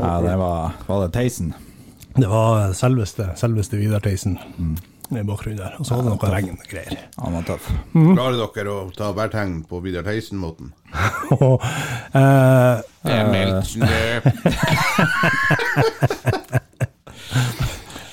Ja, 0.01 0.21
det 0.21 0.35
var, 0.39 0.71
var 0.87 1.01
det 1.03 1.11
Theisen. 1.13 1.53
Det 2.15 2.27
var 2.27 2.73
selveste, 2.73 3.29
selveste 3.35 3.77
Vidar 3.77 3.99
Theisen 3.99 4.37
i 5.11 5.23
bakgrunnen 5.23 5.59
der. 5.59 5.75
Og 5.79 5.85
så 5.85 5.95
var 5.95 6.03
det 6.05 6.11
noe 6.13 6.29
regngreier. 6.31 6.97
Han 7.19 7.33
var 7.35 7.43
tøff. 7.47 7.65
Klarer 7.93 8.37
dere 8.55 8.71
å 8.71 8.91
ta 8.95 9.11
værtegn 9.15 9.63
på 9.67 9.79
Vidar 9.83 10.03
Theisen-måten? 10.07 10.71
Og, 11.37 11.61
eh, 12.19 12.75
Det 13.03 13.17
er 13.17 13.31
meldt 13.31 13.67
snø. 13.73 14.21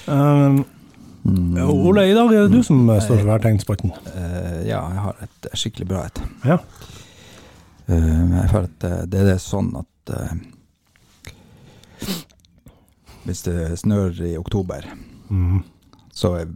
um, 0.14 0.64
Ole, 1.68 2.08
i 2.08 2.16
dag 2.16 2.26
er 2.32 2.40
det 2.46 2.52
du 2.54 2.62
som 2.66 2.78
står 2.90 3.16
for 3.20 3.28
værtegnspalten. 3.30 3.90
Uh, 4.10 4.60
ja, 4.66 4.80
jeg 4.82 5.00
har 5.06 5.14
et 5.26 5.50
skikkelig 5.54 5.86
bra 5.90 6.00
et. 6.08 6.18
Ja. 6.46 6.58
Eh, 7.88 8.32
jeg 8.36 8.48
føler 8.52 8.68
at 8.68 8.84
eh, 8.88 9.02
det 9.08 9.20
er 9.32 9.38
sånn 9.42 9.70
at 9.80 10.12
eh, 10.12 10.32
Hvis 13.24 13.42
det 13.46 13.56
snør 13.80 14.20
i 14.24 14.34
oktober, 14.40 14.84
så 16.16 16.30
er, 16.38 16.46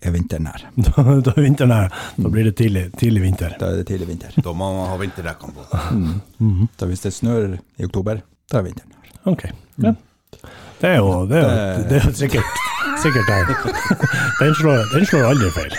er 0.00 0.14
vinteren 0.14 0.46
her. 0.48 0.62
Da, 0.86 1.02
da 1.20 1.34
er 1.34 1.42
vinteren 1.44 1.74
her. 1.74 1.90
Da 2.16 2.30
blir 2.32 2.46
det 2.48 2.54
tidlig, 2.60 2.86
tidlig 3.00 3.22
vinter. 3.26 3.56
Da 3.60 3.68
er 3.72 3.82
det 3.82 3.88
tidlig 3.90 4.08
vinter. 4.14 4.38
Da 4.40 4.54
må 4.56 4.70
man 4.78 4.88
ha 4.88 4.96
vinterdekkene 5.00 5.52
på. 5.58 5.66
Så 6.80 6.88
hvis 6.88 7.04
det 7.04 7.12
snør 7.18 7.58
i 7.58 7.84
oktober, 7.88 8.22
da 8.48 8.62
er 8.62 8.68
vinteren 8.70 8.96
her. 8.96 9.12
Ok. 9.32 9.44
Ja. 9.84 9.92
Det 10.80 10.88
er 10.88 10.96
jo, 10.98 11.10
det 11.30 11.36
er 11.38 11.44
jo, 11.44 11.82
det 11.90 11.98
er 12.00 12.06
jo 12.08 12.14
sikkert, 12.18 12.62
sikkert 13.04 13.28
tegn. 13.28 13.46
Den 14.40 14.54
slår, 14.58 14.80
den 14.90 15.04
slår 15.06 15.28
aldri 15.28 15.50
feil. 15.54 15.74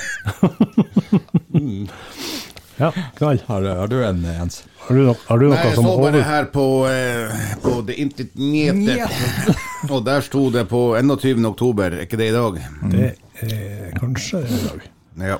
Ja, 2.83 2.89
knall. 3.17 3.39
Har, 3.47 3.65
har 3.79 3.87
du 3.87 3.97
en, 4.03 4.21
Jens? 4.27 4.63
Har 4.83 4.97
du, 4.97 5.05
har 5.15 5.39
du 5.39 5.45
Nei, 5.47 5.55
noe 5.55 5.69
jeg 5.69 5.77
så 5.77 5.93
bare 6.01 6.23
her 6.27 6.49
på, 6.51 6.63
eh, 6.89 7.43
på 7.63 7.77
det 7.87 7.95
internettet, 8.03 9.13
og 9.93 10.03
der 10.03 10.25
sto 10.25 10.49
det 10.51 10.65
på 10.71 10.81
21. 10.99 11.39
oktober, 11.47 11.95
er 11.95 12.03
ikke 12.03 12.19
det 12.19 12.27
i 12.33 12.35
dag? 12.35 12.59
Det 12.91 13.07
er 13.47 13.95
kanskje 13.95 14.43
i 14.43 14.59
dag. 14.65 14.83
Ja, 15.23 15.39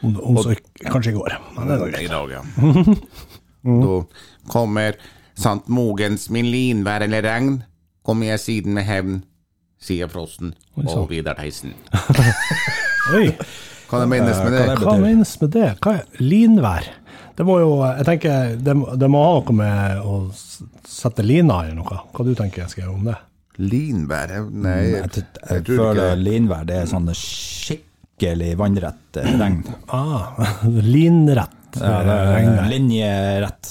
Om, 0.00 0.14
om 0.22 0.36
så 0.40 0.54
kanskje 0.86 1.10
i 1.12 1.16
går. 1.18 1.36
Men 1.58 1.72
det 1.74 1.78
er 1.98 2.04
i 2.06 2.12
dag, 2.12 2.36
ja. 2.38 2.42
Da 3.68 3.96
kommer 4.48 4.96
Sant 5.38 5.66
Mogens 5.68 6.28
min 6.34 6.46
linvær 6.50 7.02
eller 7.04 7.26
regn, 7.26 7.58
kommer 8.06 8.30
jeg 8.30 8.40
siden 8.40 8.78
med 8.78 8.86
hevn, 8.88 9.18
sier 9.82 10.08
Frosten 10.10 10.54
og 10.78 11.10
Vidar 11.10 11.36
Theisen. 11.38 11.74
Oi, 13.18 13.26
Kan 13.88 14.02
det 14.04 14.08
menes 14.12 14.38
med 14.44 14.52
Hva 14.52 14.58
det? 14.58 14.64
det 14.78 14.86
hva 14.86 14.96
menes 15.00 15.34
med 15.40 15.50
det? 15.54 15.68
Hva 15.84 15.94
er 15.98 16.22
linvær? 16.22 16.88
Det 17.38 17.44
må 17.46 17.54
jo, 17.62 17.70
jeg 17.86 18.04
tenker, 18.08 18.56
det, 18.66 18.74
det 18.98 19.08
må 19.10 19.20
ha 19.22 19.34
noe 19.38 19.54
med 19.54 20.00
å 20.02 20.14
sette 20.88 21.22
lina 21.22 21.60
eller 21.64 21.76
noe. 21.78 22.00
Hva 22.12 22.24
du 22.26 22.32
tenker 22.36 22.64
jeg 22.64 22.72
skal 22.72 22.84
gjøre 22.84 22.96
om 22.98 23.04
det? 23.12 23.14
Linvær? 23.58 24.32
eh, 24.36 24.48
Nei, 24.54 24.74
Jeg, 24.88 24.92
jeg, 24.92 25.10
jeg, 25.12 25.26
jeg 25.50 25.64
føler 25.68 26.00
ikke 26.02 26.18
linvær 26.24 26.66
det 26.68 26.76
er 26.82 26.90
sånn 26.90 27.08
skikkelig 27.18 28.50
vannrett 28.58 29.18
eh, 29.22 29.30
regn. 29.40 29.60
Ah, 29.94 30.34
linrett 30.94 31.78
Ja, 31.78 31.98
er 32.02 32.68
linjerett. 32.70 33.70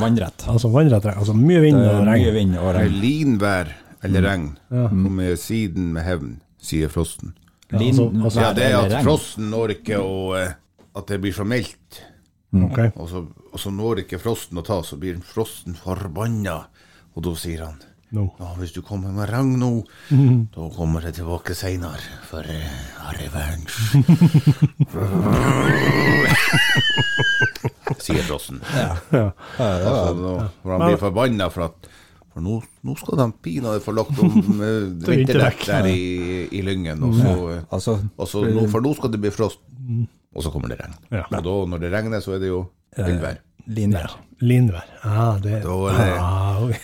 Vannrett. 0.00 0.46
Altså 0.52 0.70
vannrett 0.74 1.06
regn. 1.10 1.18
Altså 1.22 1.34
mye 1.38 1.62
vind 1.64 1.78
og 1.80 2.00
regn. 2.04 2.10
mye 2.10 2.30
regn. 2.30 2.34
vind 2.38 2.58
og 2.60 2.70
regn. 2.76 2.96
Linvær 3.02 3.74
eller 4.06 4.26
regn 4.30 4.48
kommer 4.70 5.38
siden 5.40 5.90
med 5.96 6.06
hevn, 6.06 6.36
sier 6.62 6.90
Frosten. 6.92 7.32
Lin, 7.72 7.90
altså- 7.90 8.22
altså- 8.24 8.40
Ja, 8.40 8.52
det 8.52 8.64
er 8.64 8.78
at 8.78 9.04
frosten 9.04 9.50
når 9.50 9.68
ikke 9.80 9.98
å 9.98 10.36
eh, 10.38 10.52
At 10.96 11.06
det 11.08 11.20
blir 11.20 11.32
så 11.32 11.44
meldt. 11.44 12.02
Okay. 12.54 12.90
Og 12.96 13.08
så, 13.10 13.26
og 13.52 13.60
så 13.60 13.70
når 13.70 13.98
ikke 14.04 14.18
frosten 14.18 14.56
å 14.56 14.64
ta, 14.64 14.82
så 14.82 14.96
blir 14.96 15.18
frosten 15.20 15.74
forbanna. 15.76 16.66
Og 17.14 17.22
da 17.22 17.34
sier 17.36 17.64
han 17.66 17.82
no. 18.12 18.30
ja, 18.40 18.54
hvis 18.56 18.72
du 18.72 18.80
kommer 18.80 19.12
med 19.12 19.28
regn 19.28 19.58
nå, 19.60 19.84
da 20.56 20.68
kommer 20.72 21.02
jeg 21.04 21.14
tilbake 21.18 21.54
seinere 21.54 22.00
for 22.30 22.40
uh, 22.40 23.12
revenge. 23.18 23.68
sier 28.06 28.22
frosten. 28.24 28.60
Ja. 28.72 28.96
Altså, 29.58 30.14
nå, 30.16 30.34
for 30.62 30.70
han 30.76 30.86
blir 30.86 31.00
forbanna 31.02 31.50
for 31.52 31.68
at 31.68 31.88
for 32.36 32.44
nå, 32.44 32.58
nå 32.84 32.92
skal 33.00 33.16
de 33.16 33.24
pinadø 33.46 33.78
få 33.80 33.94
lagt 33.96 34.18
om 34.20 34.34
uh, 34.60 34.90
vinterdekk 35.08 35.62
der 35.70 35.86
i, 35.88 36.00
i 36.52 36.60
Lyngen. 36.66 37.00
Og 37.06 37.14
så, 37.16 37.30
eh, 37.54 37.62
Altså, 37.72 37.94
og 38.20 38.28
så 38.28 38.42
nå, 38.44 38.66
for 38.68 38.84
nå 38.84 38.92
skal 38.98 39.08
det 39.14 39.22
bli 39.24 39.30
frost, 39.32 39.62
og 40.36 40.44
så 40.44 40.52
kommer 40.52 40.68
det 40.68 40.76
regn. 40.82 40.92
Ja. 41.16 41.22
Og 41.30 41.40
da, 41.46 41.54
når 41.72 41.80
det 41.86 41.92
regner, 41.94 42.20
så 42.20 42.34
er 42.36 42.42
det 42.44 42.50
jo 42.52 42.60
villvær. 42.98 43.38
linvær. 43.72 44.18
Linvær. 44.44 44.84
Ah, 45.02 45.38
det 45.40 45.62
Da 45.64 45.76
er 45.88 45.96
det- 45.96 46.20
ah, 46.20 46.60
okay. 46.66 46.80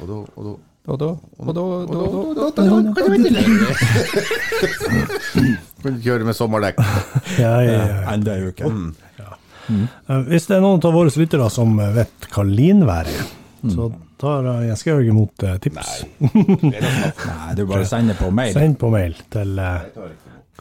Og 0.00 0.06
da, 0.08 0.14
og 0.16 0.44
da, 0.46 0.48
og 0.48 0.48
da 0.48 0.56
Og 0.82 0.98
da, 0.98 1.06
og 1.38 1.54
da, 1.54 1.60
og 1.60 1.92
da, 1.92 1.98
og 2.00 2.34
da, 2.34 2.42
da, 2.42 2.48
da, 2.56 2.80
da 2.82 2.92
kan 2.96 3.04
du 3.04 3.10
vente 3.12 3.30
lenger. 3.36 3.68
Kan 5.82 6.00
kjøre 6.02 6.24
med 6.26 6.34
sommerdekk. 6.40 6.80
Ja, 7.38 7.52
ja, 7.62 7.76
ja. 7.76 8.00
Enda 8.16 8.34
en 8.38 8.48
uke. 8.48 8.64
Eh, 9.70 10.22
Hvis 10.26 10.48
det 10.48 10.56
er 10.56 10.64
noen 10.64 10.82
av 10.82 10.92
våre 10.96 11.12
lyttere 11.14 11.46
som 11.54 11.76
vet 11.94 12.26
hva 12.34 12.42
linvær 12.48 13.06
er, 13.12 13.22
så 13.70 13.86
tar 14.18 14.48
jeg 14.66 14.78
Georg 14.82 15.06
imot 15.12 15.44
eh, 15.46 15.56
tips. 15.62 15.90
Nei, 16.18 17.54
du 17.58 17.64
bare 17.68 17.86
sender 17.92 18.18
på 18.18 18.30
mail. 18.34 18.52
Send 18.56 18.78
på 18.80 18.90
mail 18.90 19.14
til 19.32 19.58
uh, 19.62 19.84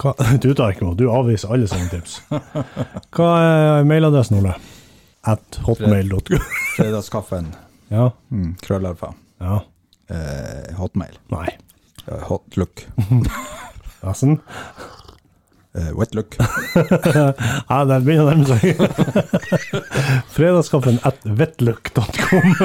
hva, 0.01 0.13
Du 0.43 0.51
tar 0.57 0.75
ikke 0.75 0.85
imot, 0.85 0.99
du 0.99 1.09
avviser 1.13 1.53
alle 1.55 1.69
sånne 1.71 1.89
tips. 1.95 2.19
Hva 2.29 3.31
er 3.41 3.89
mailadressen, 3.89 4.37
Ole? 4.41 4.53
At 5.27 5.61
hotmail.com. 5.67 6.47
Fredagskaffen. 6.77 7.51
Ja. 7.91 8.05
Mm, 8.31 8.53
Krøllalfa. 8.63 9.09
ja. 9.43 9.57
Eh, 10.07 10.69
hotmail. 10.77 11.17
Nei. 11.27 11.57
Eh, 12.07 12.21
hotlook. 12.29 12.85
Nesten. 15.73 15.97
wet 15.97 16.15
wetlook. 16.15 16.35
Ja, 17.69 17.85
det 17.85 18.01
begynner 18.03 18.23
å 18.23 18.35
nærme 18.35 18.45
seg. 18.59 18.75
Fredagskaffen 20.35 20.99
at 21.03 21.17
wetlook.com. 21.25 22.55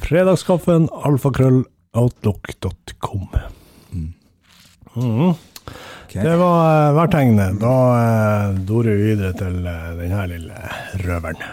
Fredagskaffen 0.06 0.88
alfakrøll 1.04 1.64
outlook.com. 1.94 3.28
Mm. 3.92 5.34
Okay. 6.04 6.22
Det 6.24 6.36
var 6.36 6.90
uh, 6.90 6.94
værtegnet. 6.96 7.60
Da 7.60 7.74
uh, 7.94 8.54
dorer 8.66 8.96
vi 8.98 9.12
videre 9.12 9.32
til 9.38 9.60
uh, 9.62 9.92
denne 9.98 10.26
lille 10.32 10.70
røveren. 11.04 11.44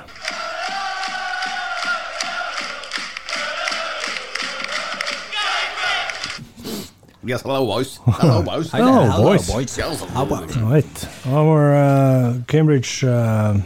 Yes, 7.28 7.42
hello, 7.42 7.66
boys. 7.66 8.00
Hello, 8.06 8.42
boys. 8.50 8.72
Hello, 8.72 9.04
hello, 9.04 9.24
boys. 9.24 9.48
boys. 9.52 9.78
Yes. 9.78 10.02
How? 10.16 10.26
Right. 10.26 11.08
Our 11.28 11.74
uh, 11.76 12.34
Cambridge 12.48 13.04
uh, 13.04 13.58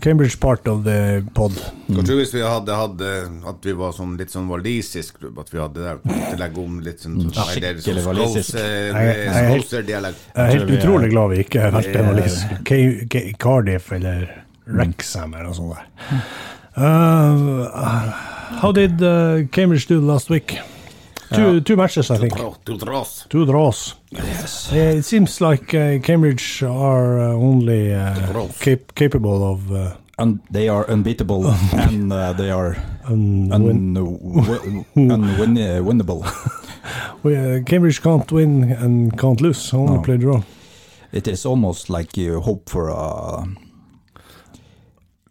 Cambridge 0.00 0.38
part 0.38 0.68
of 0.68 0.84
the 0.84 1.24
pod. 1.34 1.50
Hva 1.88 2.04
tror 2.04 2.06
du 2.12 2.20
hvis 2.20 2.34
vi 2.36 2.42
hadde 2.44 2.76
hatt 2.78 3.00
eh, 3.02 3.48
at 3.50 3.64
vi 3.66 3.72
var 3.74 3.94
sånn, 3.96 4.12
litt 4.20 4.30
sånn 4.30 4.46
walisisk 4.50 5.18
klubb? 5.18 5.40
At 5.42 5.50
vi 5.50 5.58
hadde 5.58 5.82
der, 5.82 5.98
til 6.04 6.36
å 6.36 6.38
legge 6.44 6.62
om 6.62 6.76
litt 6.84 7.02
sånn, 7.02 7.16
sånn, 7.24 7.32
nei, 7.32 7.56
er 7.56 7.80
skikkelig 7.80 8.04
sånn 8.04 8.10
walisisk. 8.12 8.58
Jeg- 8.60 8.92
jeg 8.92 9.26
er 9.32 9.48
helt- 9.50 9.66
Scouse-dialekt. 9.66 10.22
Jeg 10.28 10.44
er 10.44 10.52
helt 10.54 10.68
tror 10.68 10.78
utrolig 10.78 11.10
glad 11.16 11.30
vi 11.34 11.40
ikke 11.46 11.64
har 11.64 11.74
vært 11.80 11.96
en 11.98 12.10
walisisk 12.12 12.62
Ca- 12.70 13.08
Ca- 13.16 13.32
Cardiff 13.46 13.90
eller 13.98 14.28
Rexham 14.66 15.34
eller 15.34 15.48
noe 15.50 15.58
sånt 15.58 15.74
der. 15.74 16.22
Uh, 16.76 18.12
how 18.60 18.70
did 18.70 19.02
uh, 19.02 19.42
Cambridge 19.50 19.88
do 19.88 19.98
last 19.98 20.30
week? 20.30 20.58
Two, 21.34 21.60
two 21.60 21.76
matches, 21.76 22.10
I 22.10 22.18
think. 22.18 22.34
Du 22.64 22.76
dras. 22.78 23.26
Two 23.28 23.44
draws. 23.46 23.94
Yes. 24.10 24.72
Uh, 24.72 24.76
it 24.98 25.02
seems 25.04 25.40
like 25.40 25.74
uh, 25.74 25.98
Cambridge 26.02 26.62
are 26.62 27.18
uh, 27.20 27.32
only 27.32 27.92
uh, 27.94 28.48
cap- 28.60 28.94
capable 28.94 29.42
of 29.52 29.72
uh, 29.72 29.96
Un 30.18 30.40
they 30.50 30.68
are 30.68 30.86
unbeatable 30.88 31.46
and 31.72 32.12
uh, 32.12 32.32
they 32.32 32.50
are 32.50 32.76
Unwin- 33.08 33.94
Unwinnable. 33.94 34.82
Unwinnable. 34.96 36.24
We, 37.24 37.34
uh, 37.36 37.62
Cambridge 37.66 38.00
can't 38.00 38.30
win 38.30 38.62
and 38.72 39.18
can't 39.18 39.40
lose, 39.40 39.74
only 39.74 39.96
No. 39.96 40.02
play 40.02 40.16
draw. 40.18 40.42
It 41.12 41.26
is 41.26 41.44
almost 41.44 41.90
like 41.90 42.16
you 42.16 42.40
hope 42.40 42.70
for 42.70 42.88
a 42.88 43.42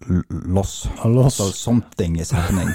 l- 0.10 0.24
loss. 0.30 0.88
A 1.04 1.08
loss. 1.08 1.36
So 1.36 1.52
something 1.52 2.18
is 2.18 2.32
happening. 2.32 2.74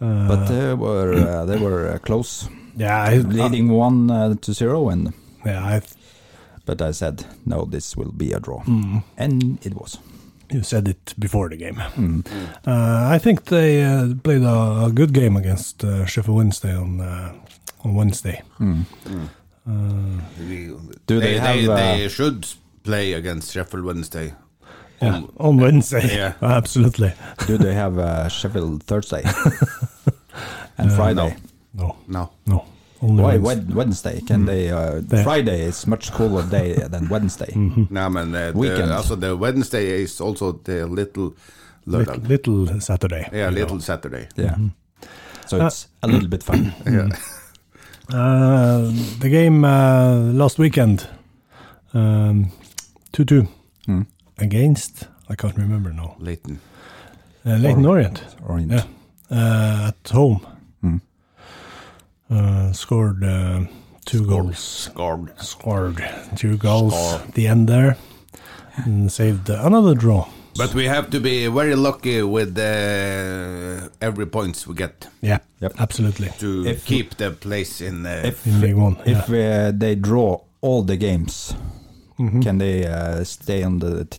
But 0.00 0.46
they 0.46 0.74
were 0.74 1.12
uh, 1.14 1.44
they 1.46 1.58
were 1.58 1.94
uh, 1.94 1.98
close, 1.98 2.48
Yeah, 2.76 3.02
I, 3.12 3.18
leading 3.18 3.68
one 3.68 4.10
uh, 4.10 4.34
to 4.40 4.52
zero, 4.52 4.88
and 4.88 5.12
yeah, 5.46 5.76
I, 5.76 5.80
but 6.66 6.80
I 6.80 6.92
said 6.92 7.24
no, 7.46 7.64
this 7.64 7.96
will 7.96 8.12
be 8.12 8.32
a 8.32 8.40
draw, 8.40 8.62
Mm. 8.64 9.02
and 9.18 9.58
it 9.66 9.74
was. 9.74 9.98
you 10.52 10.62
said 10.62 10.88
it 10.88 11.14
before 11.18 11.48
the 11.48 11.56
game. 11.56 11.76
Mm. 11.96 12.24
Uh, 12.66 13.14
I 13.16 13.18
think 13.20 13.44
they 13.44 13.84
uh, 13.84 14.14
played 14.22 14.42
a, 14.42 14.86
a 14.86 14.90
good 14.92 15.12
game 15.12 15.36
against 15.38 15.84
uh, 15.84 16.04
Sheffield 16.06 16.36
Wednesday 16.36 16.74
on 16.76 17.00
uh, 17.00 17.32
on 17.84 17.94
Wednesday. 17.94 18.42
Mm. 18.58 18.84
We- 20.38 20.74
Do 21.06 21.20
they 21.20 21.38
have, 21.38 21.68
uh, 21.68 21.76
they 21.76 22.08
should 22.08 22.46
play 22.82 23.12
against 23.14 23.52
Sheffield 23.52 23.84
Wednesday. 23.84 24.32
Yeah, 25.02 25.22
on 25.38 25.56
Wednesday. 25.56 26.06
Yeah. 26.16 26.32
absolutely. 26.42 27.12
Do 27.46 27.56
they 27.58 27.74
have 27.74 27.98
uh, 27.98 28.28
Sheffield 28.28 28.82
Thursday 28.82 29.22
and 30.78 30.92
Friday? 30.92 31.36
No, 31.74 31.96
No. 32.08 32.30
no. 32.46 32.64
Only 33.02 33.22
Why 33.22 33.36
Wednesday. 33.38 33.74
Wednesday? 33.74 34.20
Can 34.26 34.44
they? 34.44 34.70
Uh, 34.70 35.00
They- 35.02 35.22
Friday 35.24 35.62
is 35.62 35.86
much 35.86 36.12
cooler 36.12 36.42
day 36.50 36.74
than 36.74 37.08
Wednesday. 37.08 37.50
No, 37.90 38.10
men, 38.10 38.34
uh, 38.34 38.52
Weekend. 38.54 38.90
the, 38.90 38.94
also 38.96 39.16
the 39.16 39.34
Wednesday 39.36 40.02
is 40.02 40.20
also 40.20 40.52
the 40.64 40.86
little. 40.86 41.34
Little, 41.86 42.16
little 42.20 42.80
Saturday. 42.80 43.26
Yeah, 43.32 43.48
little 43.48 43.80
Saturday. 43.80 44.28
Yeah, 44.36 44.54
so 45.46 45.66
it's 45.66 45.88
a 46.02 46.06
little 46.08 46.28
bit 46.28 46.42
fun. 46.42 46.74
Yeah. 46.86 47.08
Uh, 48.12 48.90
the 49.20 49.28
game 49.30 49.64
uh, 49.64 50.16
last 50.34 50.58
weekend, 50.58 51.06
um, 51.94 52.50
2-2 53.12 53.48
Mm. 53.88 54.06
Against, 54.40 55.08
I 55.28 55.34
can't 55.34 55.56
remember 55.56 55.92
now, 55.92 56.16
Leighton. 56.18 56.60
uh, 57.46 57.56
Leighton 57.56 57.86
Orient. 57.86 58.22
Orient. 58.48 58.72
Yeah. 58.72 58.84
Uh, 59.30 59.88
at 59.92 60.10
home. 60.10 60.40
Mm. 60.82 61.00
Uh, 62.30 62.72
scored 62.72 63.24
uh, 63.24 63.60
two 64.04 64.26
goals. 64.26 64.58
Scored. 64.58 65.32
Scored 65.40 66.02
two 66.36 66.56
goals 66.56 66.94
at 66.94 67.34
the 67.34 67.46
end 67.48 67.68
there. 67.68 67.96
And 68.76 69.10
saved 69.12 69.48
another 69.50 69.94
draw. 69.94 70.28
But 70.56 70.74
we 70.74 70.86
have 70.86 71.10
to 71.10 71.20
be 71.20 71.46
very 71.48 71.74
lucky 71.76 72.22
with 72.22 72.56
uh, 72.58 73.88
every 74.00 74.26
points 74.26 74.66
we 74.66 74.74
get 74.74 75.08
Yeah, 75.22 75.38
Yep. 75.60 75.74
absolutely. 75.78 76.28
to 76.38 76.66
If- 76.66 76.84
keep 76.84 77.16
the 77.16 77.30
place 77.30 77.80
in. 77.80 78.04
Uh, 78.06 78.22
If 78.24 78.46
In 78.46 78.60
League 78.60 78.76
One. 78.76 78.96
if 79.06 79.28
uh, 79.30 79.72
they 79.78 79.94
draw 79.94 80.40
all 80.60 80.82
the 80.82 80.96
games, 80.96 81.54
Mhm. 82.20 82.42
can 82.42 82.58
they 82.58 82.86
uh, 82.86 83.24
stay 83.24 83.64
on 83.64 83.78
the 83.78 84.04
t- 84.04 84.18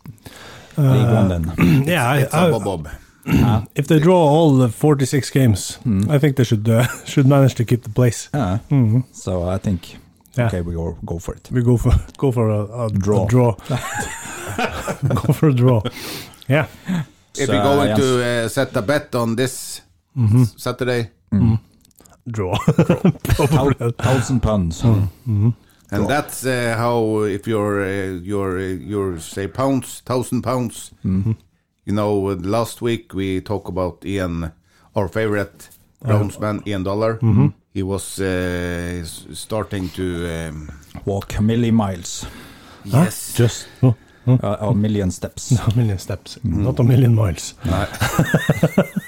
League 0.78 1.14
One 1.14 1.28
then? 1.30 1.44
yeah, 1.88 2.10
I, 2.16 2.22
it's 2.24 2.34
a 2.34 2.38
I, 2.38 2.60
bob. 2.60 2.88
If 3.76 3.86
they 3.88 4.00
draw 4.00 4.18
all 4.18 4.58
the 4.58 4.68
46 4.70 5.30
games, 5.32 5.78
I 6.10 6.18
think 6.20 6.36
they 6.36 6.44
should 6.44 6.68
uh, 6.70 6.88
should 7.06 7.28
manage 7.28 7.54
to 7.56 7.64
keep 7.66 7.84
the 7.84 7.90
place. 7.94 8.30
ah. 8.34 8.60
Mhm. 8.70 9.04
So 9.12 9.32
I 9.56 9.60
think 9.60 9.98
Yeah. 10.38 10.48
okay, 10.48 10.62
we 10.62 10.74
go 10.74 10.98
go 11.06 11.20
for 11.20 11.36
it. 11.36 11.50
We 11.52 11.62
go 11.62 11.78
for 11.78 11.92
go 12.18 12.32
for 12.32 12.50
a, 12.50 12.86
a 12.86 12.90
Draw. 12.90 13.24
A 13.24 13.28
draw. 13.28 13.56
go 15.26 15.34
for 15.34 15.50
a 15.50 15.54
draw. 15.54 15.82
Yeah. 16.50 16.66
If 17.38 17.46
So, 17.48 17.54
you're 17.54 17.64
going 17.64 17.90
yes. 17.90 18.00
to 18.00 18.06
uh, 18.24 18.48
set 18.50 18.76
a 18.78 18.82
bet 18.82 19.16
on 19.16 19.36
this 19.36 19.82
Mm-hmm. 20.18 20.42
s- 20.42 20.54
Saturday, 20.58 21.10
Draw. 22.28 22.58
Thou- 23.38 23.92
thousand 23.98 24.42
pounds. 24.42 24.84
And 25.92 26.08
that's 26.08 26.46
uh, 26.46 26.76
how 26.78 27.24
if 27.24 27.48
you're 27.48 27.82
uh, 27.82 28.20
you're 28.24 28.58
uh, 28.58 28.62
you're 28.90 29.20
say 29.20 29.48
pounds, 29.48 30.02
thousand 30.06 30.42
pounds. 30.42 30.92
You 31.86 31.94
know, 31.94 32.30
uh, 32.30 32.36
last 32.36 32.82
week 32.82 33.14
we 33.14 33.42
talked 33.42 33.68
about 33.68 34.06
Ian, 34.06 34.52
our 34.96 35.08
favorite 35.08 35.70
groundsman, 36.04 36.66
Ian 36.68 36.84
Dollar. 36.84 37.20
He 37.74 37.84
was 37.84 38.20
uh, 38.20 39.04
starting 39.34 39.90
to 39.90 40.28
um, 40.28 40.70
Walk 41.06 41.38
a 41.38 41.42
million 41.42 41.76
miles, 41.76 42.26
yes, 42.84 43.34
Just 43.34 43.68
no, 43.82 43.96
no, 44.26 44.34
uh, 44.44 44.58
a 44.70 44.74
million 44.76 45.10
steps. 45.12 45.52
a 45.68 45.76
million 45.76 45.98
steps, 45.98 46.38
not 46.44 46.80
a 46.80 46.84
million 46.84 47.16
miles. 47.16 47.54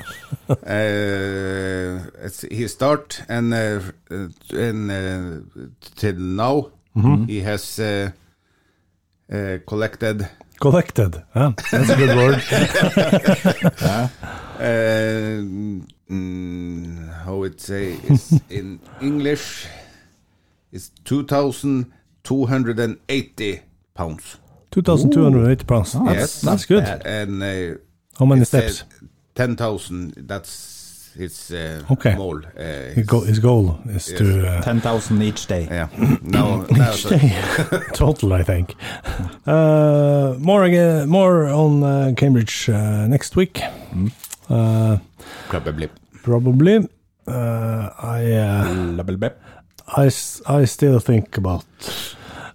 Uh, 0.50 2.00
he 2.52 2.68
start 2.68 3.24
and 3.30 3.54
uh, 3.54 3.80
and 4.52 4.92
uh, 4.92 5.40
till 5.96 6.16
now 6.16 6.72
he 7.28 7.40
has 7.42 7.80
uh, 7.80 8.12
uh, 9.32 9.58
collected 9.66 10.28
Collected. 10.60 11.24
Yeah, 11.36 11.52
that's 11.72 11.90
a 11.90 11.96
good 11.96 12.16
word. 12.16 12.36
uh, 13.82 14.08
mm, 16.10 17.24
how 17.26 17.44
it 17.44 17.60
say 17.60 17.98
is 18.08 18.40
in 18.50 18.80
English 19.02 19.68
is 20.72 20.92
two 21.04 21.26
thousand 21.26 21.92
two 22.24 22.46
hundred 22.46 22.80
and 22.80 22.98
eighty 23.10 23.62
pounds. 23.94 24.38
2,280 24.72 25.66
pounds. 25.66 25.96
Oh, 25.96 26.06
that's, 26.06 26.16
that's 26.16 26.42
that's 26.42 26.66
good. 26.66 26.84
bad. 26.84 27.06
And 27.06 27.44
uh, 27.44 27.78
How 28.18 28.26
many 28.26 28.44
steps? 28.46 28.84
Ten 29.36 29.56
thousand. 29.56 30.14
That's 30.28 31.14
his 31.18 31.52
uh, 31.52 31.84
Okay. 31.92 32.16
goal. 32.16 32.42
Uh, 32.58 32.94
His, 32.96 33.06
go- 33.06 33.22
his 33.26 33.40
goal 33.40 33.78
is 33.86 34.10
Yes. 34.10 34.18
to 34.20 34.48
uh, 34.48 34.62
Ten 34.62 34.82
thousand 34.82 35.22
each 35.22 35.46
day. 35.48 35.68
Yeah. 35.70 35.88
Now, 36.24 36.66
now 36.72 36.92
so, 36.92 37.10
total, 37.94 38.34
I 38.34 38.44
think. 38.44 38.76
Uh, 39.46 40.36
more 40.40 40.64
again, 40.64 41.08
more 41.10 41.48
on 41.48 41.84
uh, 41.84 42.14
Cambridge 42.18 42.70
uh, 42.70 43.08
next 43.08 43.36
week. 43.36 43.62
Uh, 44.50 44.98
probably. 45.50 45.90
probably. 46.24 46.88
Uh, 47.28 47.90
I, 48.02 48.32
uh, 48.34 49.04
I, 49.98 50.10
I 50.48 50.66
still 50.66 51.00
think 51.00 51.38
about 51.38 51.64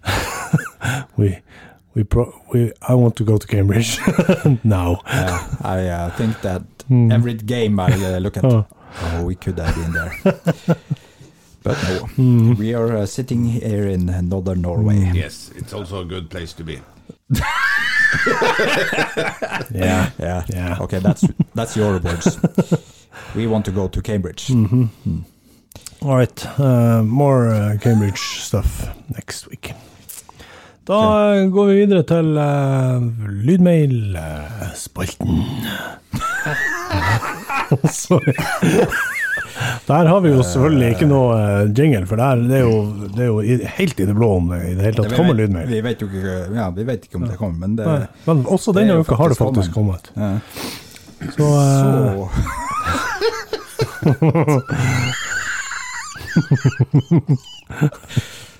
we 1.17 1.39
we 1.95 2.03
pro- 2.03 2.33
we 2.53 2.71
I 2.87 2.93
want 2.95 3.15
to 3.17 3.23
go 3.23 3.37
to 3.37 3.47
Cambridge 3.47 3.99
now. 4.63 5.01
Yeah, 5.07 5.47
I 5.61 5.87
uh, 5.87 6.09
think 6.17 6.41
that 6.41 6.61
every 6.89 7.33
game 7.33 7.79
I 7.79 7.91
uh, 7.93 8.19
look 8.19 8.37
at, 8.37 8.43
Oh. 8.45 8.65
oh, 9.03 9.23
we 9.25 9.35
could 9.35 9.59
have 9.59 9.75
been 9.75 9.93
there. 9.93 10.13
but 11.63 11.77
no, 12.17 12.55
we 12.57 12.73
are 12.73 12.97
uh, 12.97 13.05
sitting 13.05 13.45
here 13.45 13.87
in 13.87 14.05
northern 14.29 14.61
Norway. 14.61 15.11
Yes, 15.13 15.51
it's 15.55 15.73
also 15.73 16.01
a 16.01 16.05
good 16.05 16.29
place 16.29 16.53
to 16.53 16.63
be. 16.63 16.79
Yeah. 19.71 20.09
Yeah, 20.19 20.43
Yeah. 20.49 20.77
Okay, 20.81 20.99
that's 20.99 21.23
that's 21.55 21.75
your 21.77 21.99
words. 21.99 22.37
we 23.35 23.47
want 23.47 23.65
to 23.65 23.71
go 23.71 23.87
to 23.87 24.01
Cambridge. 24.01 24.51
All 26.01 26.15
right. 26.15 26.45
Uh, 26.59 27.03
more 27.03 27.49
uh, 27.49 27.77
Cambridge 27.81 28.19
stuff 28.19 28.87
next 29.09 29.47
week. 29.49 29.73
Da 30.89 31.45
går 31.53 31.67
vi 31.69 31.73
videre 31.83 32.01
til 32.09 32.31
uh, 32.33 32.97
lydmail-spalten. 33.45 35.29
Sorry. 37.93 38.33
Der 39.85 40.07
har 40.09 40.17
vi 40.23 40.31
jo 40.33 40.41
selvfølgelig 40.41 40.89
ikke 40.95 41.05
noe 41.11 41.35
uh, 41.35 41.69
jingle, 41.77 42.07
for 42.09 42.15
der, 42.17 42.41
det 42.41 42.57
er 42.57 42.63
jo, 42.65 42.79
det 43.05 43.21
er 43.21 43.29
jo 43.29 43.37
helt 43.75 43.99
i 44.01 44.07
det 44.09 44.15
blå 44.17 44.29
om 44.39 44.49
det 44.49 44.57
i 44.63 44.73
det 44.79 44.83
hele 44.87 44.97
tatt 45.03 45.13
kommer 45.13 45.37
lydmail. 45.37 45.69
Vi 45.69 45.77
vet 45.85 46.01
jo 46.01 46.07
ikke, 46.09 46.49
ja, 46.57 46.65
vi 46.73 46.81
vet 46.89 47.05
ikke 47.05 47.21
om 47.21 47.25
det 47.27 47.37
kommer, 47.37 47.57
men 47.67 47.77
det 47.77 47.85
Nei, 47.85 48.09
Men 48.25 48.41
også 48.57 48.73
denne 48.79 48.97
uka 49.03 49.13
har 49.19 49.29
det 49.29 49.37
faktisk 49.37 49.69
kommet. 49.77 50.09
ja. 50.17 50.41
Så, 51.35 51.45
uh, 51.45 52.25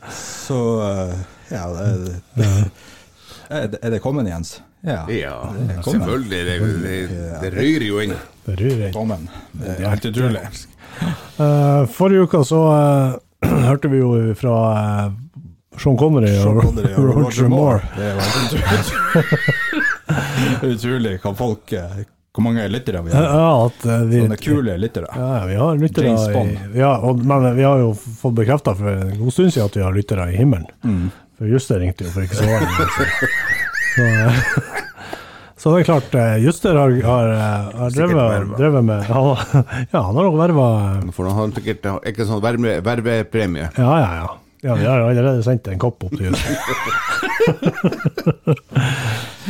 Så 0.14 0.14
Så 0.14 0.60
uh, 0.78 1.18
ja, 1.50 1.68
det, 1.74 2.16
det, 2.36 2.50
det, 3.50 3.80
er 3.82 3.95
det 3.95 4.02
kommet, 4.04 4.28
Jens? 4.30 4.60
Ja. 4.82 5.04
Ja, 5.12 5.54
det 5.54 5.82
kommet. 5.84 5.86
selvfølgelig. 5.86 6.45
Det, 6.45 6.60
det, 6.84 7.39
det 7.41 7.54
ryr 7.58 7.88
jo 7.88 8.04
inn. 8.04 8.14
det 8.45 8.60
ryrer 8.60 8.86
inn. 8.88 8.93
Kommen. 8.95 9.26
Det 9.52 9.76
er 9.80 9.89
helt 9.89 10.06
utrolig. 10.06 10.43
Uh, 11.39 11.88
forrige 11.95 12.28
uke 12.28 12.43
så 12.47 12.62
uh, 12.70 13.50
hørte 13.70 13.91
vi 13.91 14.00
jo 14.02 14.14
fra 14.39 14.56
uh, 15.08 15.18
Sean 15.80 15.97
Connery 16.00 16.32
og 16.43 16.64
Roger 17.16 17.47
Moore. 17.52 17.82
Det 17.97 18.14
var 18.16 18.32
helt 18.36 18.56
utrolig. 18.56 19.84
utrolig 20.74 21.14
hva 21.24 21.32
folk 21.38 21.74
Hvor 22.36 22.43
mange 22.45 22.66
lyttere 22.72 23.02
vi 23.06 23.12
Ja, 23.14 23.24
har. 23.30 23.70
at 23.70 23.86
eh, 23.86 24.04
vi, 24.10 24.20
Sånne 24.24 24.38
kule 24.41 24.76
lyttere. 24.80 25.08
Ja, 25.16 25.45
vi 25.50 25.56
har 25.60 25.80
lyttere 25.80 26.12
James 26.12 26.28
i, 26.30 26.80
ja, 26.80 26.91
og, 27.04 27.24
Men 27.26 27.47
vi 27.58 27.66
har 27.68 27.82
jo 27.82 27.93
fått 27.95 28.36
bekrefta 28.38 28.76
for 28.80 28.91
en 28.91 29.16
god 29.20 29.34
stund 29.36 29.54
siden 29.54 29.70
at 29.72 29.78
vi 29.80 29.84
har 29.86 29.95
lyttere 29.95 30.30
i 30.34 30.38
himmelen. 30.38 30.68
Mm. 30.84 31.10
For 31.40 31.48
Juster 31.48 31.80
ringte 31.80 32.04
jo 32.04 32.12
for 32.12 32.28
ikke 32.28 32.36
så 32.36 32.44
lenge 32.44 32.68
siden. 32.68 32.90
Så, 33.96 35.70
eh, 35.72 35.78
det 35.78 35.80
er 35.80 35.88
klart, 35.88 36.18
eh, 36.20 36.36
Juster 36.44 36.76
har, 36.76 36.92
har, 37.06 37.32
eh, 37.32 37.70
har 37.80 37.96
drevet, 37.96 38.52
drevet 38.60 38.86
med 38.90 39.08
han, 39.08 39.64
Ja, 39.94 40.02
han 40.04 40.20
har 40.20 40.28
nok 40.28 40.38
verva 40.42 40.68
For 41.16 41.30
han 41.32 41.40
har 41.40 41.56
sikkert 41.56 41.88
er 41.94 42.04
ikke 42.12 42.28
sånn 42.28 42.44
verve, 42.44 42.78
vervepremie. 42.84 43.72
Ja, 43.80 43.96
ja, 44.04 44.12
ja. 44.20 44.30
Ja, 44.62 44.76
Vi 44.76 44.86
har 44.86 45.00
allerede 45.00 45.44
sendt 45.44 45.68
en 45.72 45.80
kopp 45.80 46.04
opp 46.04 46.12
til 46.18 46.26
Juster. 46.28 46.58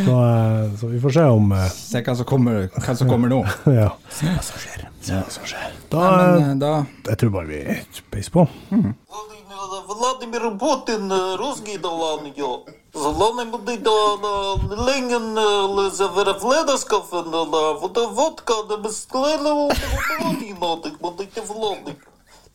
så, 0.06 0.18
eh, 0.26 0.78
så 0.78 0.88
vi 0.92 1.02
får 1.02 1.16
se 1.18 1.24
om 1.34 1.52
eh, 1.58 1.66
Se 1.74 2.04
hva 2.06 2.16
som 2.20 2.30
kommer, 2.30 2.68
hva 2.78 2.96
som 3.02 3.10
kommer 3.10 3.34
nå. 3.34 3.42
Ja. 3.74 3.90
Se 4.14 4.30
hva 4.30 4.46
som 4.46 4.62
skjer. 4.62 4.86
Se 5.02 5.18
hva 5.18 5.34
som 5.34 5.50
skjer. 5.50 5.74
Da, 5.90 6.06
Men, 6.14 6.44
eh, 6.44 6.56
da 6.62 6.74
jeg 7.10 7.24
tror 7.24 7.34
bare 7.40 7.50
vi 7.50 7.64
peiser 8.14 8.38
på. 8.38 8.46
Vladimir 9.87 10.59
Putin, 10.59 11.37
русский 11.37 11.79
талант, 11.79 12.37
jo. 12.37 12.64
Зеленый 12.93 13.47
будет 13.47 13.81
Ленин, 13.81 15.91
Заверафледосков, 15.91 17.11
вот 17.11 17.97
водка, 17.97 18.62
да 18.68 18.77
бесклейло, 18.77 19.70
Владимир, 20.20 20.99
вот 21.01 21.20
эти 21.20 21.41
Владик. 21.41 22.09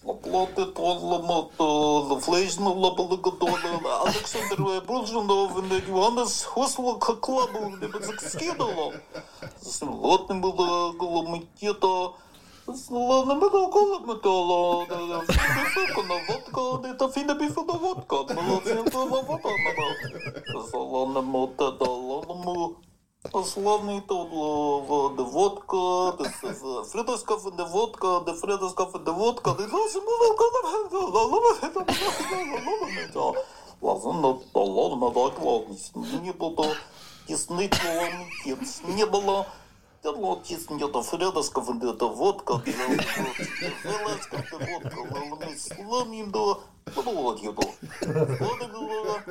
Оплатит 0.07 0.75
парламент, 0.75 1.51
флейшна 2.23 2.69
лабалагдона, 2.69 4.03
Александр 4.05 4.81
Бружинов, 4.87 5.51
Йоаннес 5.87 6.43
Хосло, 6.45 6.99
Хаклабу, 6.99 7.69
не 7.69 8.29
скидало. 8.29 8.93
Зеленый 9.61 10.39
был 10.39 10.93
голомитета, 10.93 12.13
Slående 12.77 13.35
med 13.35 13.49
noe 13.53 13.99
metall 14.05 14.51
Fina 15.29 16.17
vodka, 16.27 16.63
det 16.83 16.91
er 17.01 17.09
fine 17.15 17.33
biffer 17.39 17.65
av 17.65 17.79
vodka 17.81 18.17
Men 18.29 18.43
la 18.45 18.57
oss 18.57 18.69
ikke 18.73 19.01
la 19.09 19.19
vodka 19.29 19.49
med 19.63 19.73
det 19.79 19.89
Slående 20.69 21.21
mot 21.25 21.51
det, 21.57 21.69
slående 21.79 22.35
mot 22.45 22.73
Slående 23.53 23.95
til 24.11 24.23
det 25.17 25.27
vodka 25.33 25.83
Det 26.19 26.25
er 26.29 26.85
fredagskaffende 26.91 27.65
vodka 27.73 28.11
Det 28.27 28.35
er 28.35 28.39
fredagskaffende 28.43 29.13
vodka 29.23 29.49
Det 29.57 29.65
er 29.65 29.89
så 29.95 29.99
mye 30.05 30.17
vodka 30.25 30.45
Ладно, 33.81 34.41
ладно, 34.53 35.11
так 35.11 35.39
ладно, 35.39 35.77
не 36.21 36.33
было, 36.33 36.75
ясны 37.29 37.69
нет, 38.45 38.83
не 38.83 39.05
было, 39.05 39.45
Терлотисният 40.04 41.04
фредаска 41.04 41.60
вендета 41.60 42.06
водка, 42.06 42.62
зеленската 43.84 44.58
водка, 44.58 44.96
лалми 45.14 45.58
слъминдо, 45.58 46.56
плодиото. 46.94 47.68
Владимир, 48.06 49.24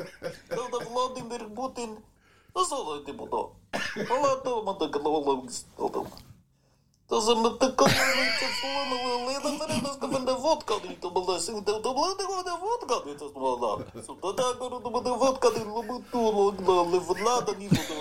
да 0.49 0.85
Владимир 0.89 1.47
Бутин, 1.49 1.97
золоти 2.69 3.13
бодо. 3.13 3.49
Палата, 4.07 4.49
мадък, 4.65 4.95
лалми 5.05 5.51
стодома. 5.51 6.09
голову 7.12 7.12
стал. 7.12 7.12
То 7.12 7.20
за 7.20 7.34
мы 7.34 7.50
так 7.50 7.74
говорите, 7.74 8.46
сломала, 8.60 9.30
это 9.30 9.48
фредовского, 9.48 10.22
это 10.22 10.34
водка, 10.34 10.74
это 10.84 11.08
была, 11.10 11.38
это 11.38 12.26
была, 12.26 12.40
это 12.40 12.56
водка, 12.56 12.94
это 13.08 13.28
была. 13.28 13.78
Сюда 14.06 14.32
так, 14.32 14.56
это 14.56 14.78
была 14.78 15.14
водка, 15.14 15.48
это 15.48 15.64
была, 15.64 15.96
это 16.52 16.62
была, 16.62 17.00
Влада 17.00 17.54
не 17.56 17.68
буду, 17.68 17.94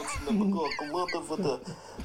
это 1.07 1.19
вода. 1.21 1.59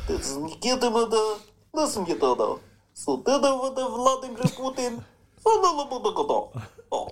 С 0.08 0.36
Никитой 0.36 0.90
вода, 0.90 1.38
да 1.72 1.86
с 1.86 1.96
Никитой 1.96 2.28
вода. 2.28 2.58
С 2.94 3.06
вот 3.06 3.28
это 3.28 3.54
вода 3.56 3.88
Владимир 3.88 4.48
Путин, 4.56 5.02
Санала 5.42 5.84
буду 5.86 6.12
года. 6.12 6.50
О. 6.90 7.08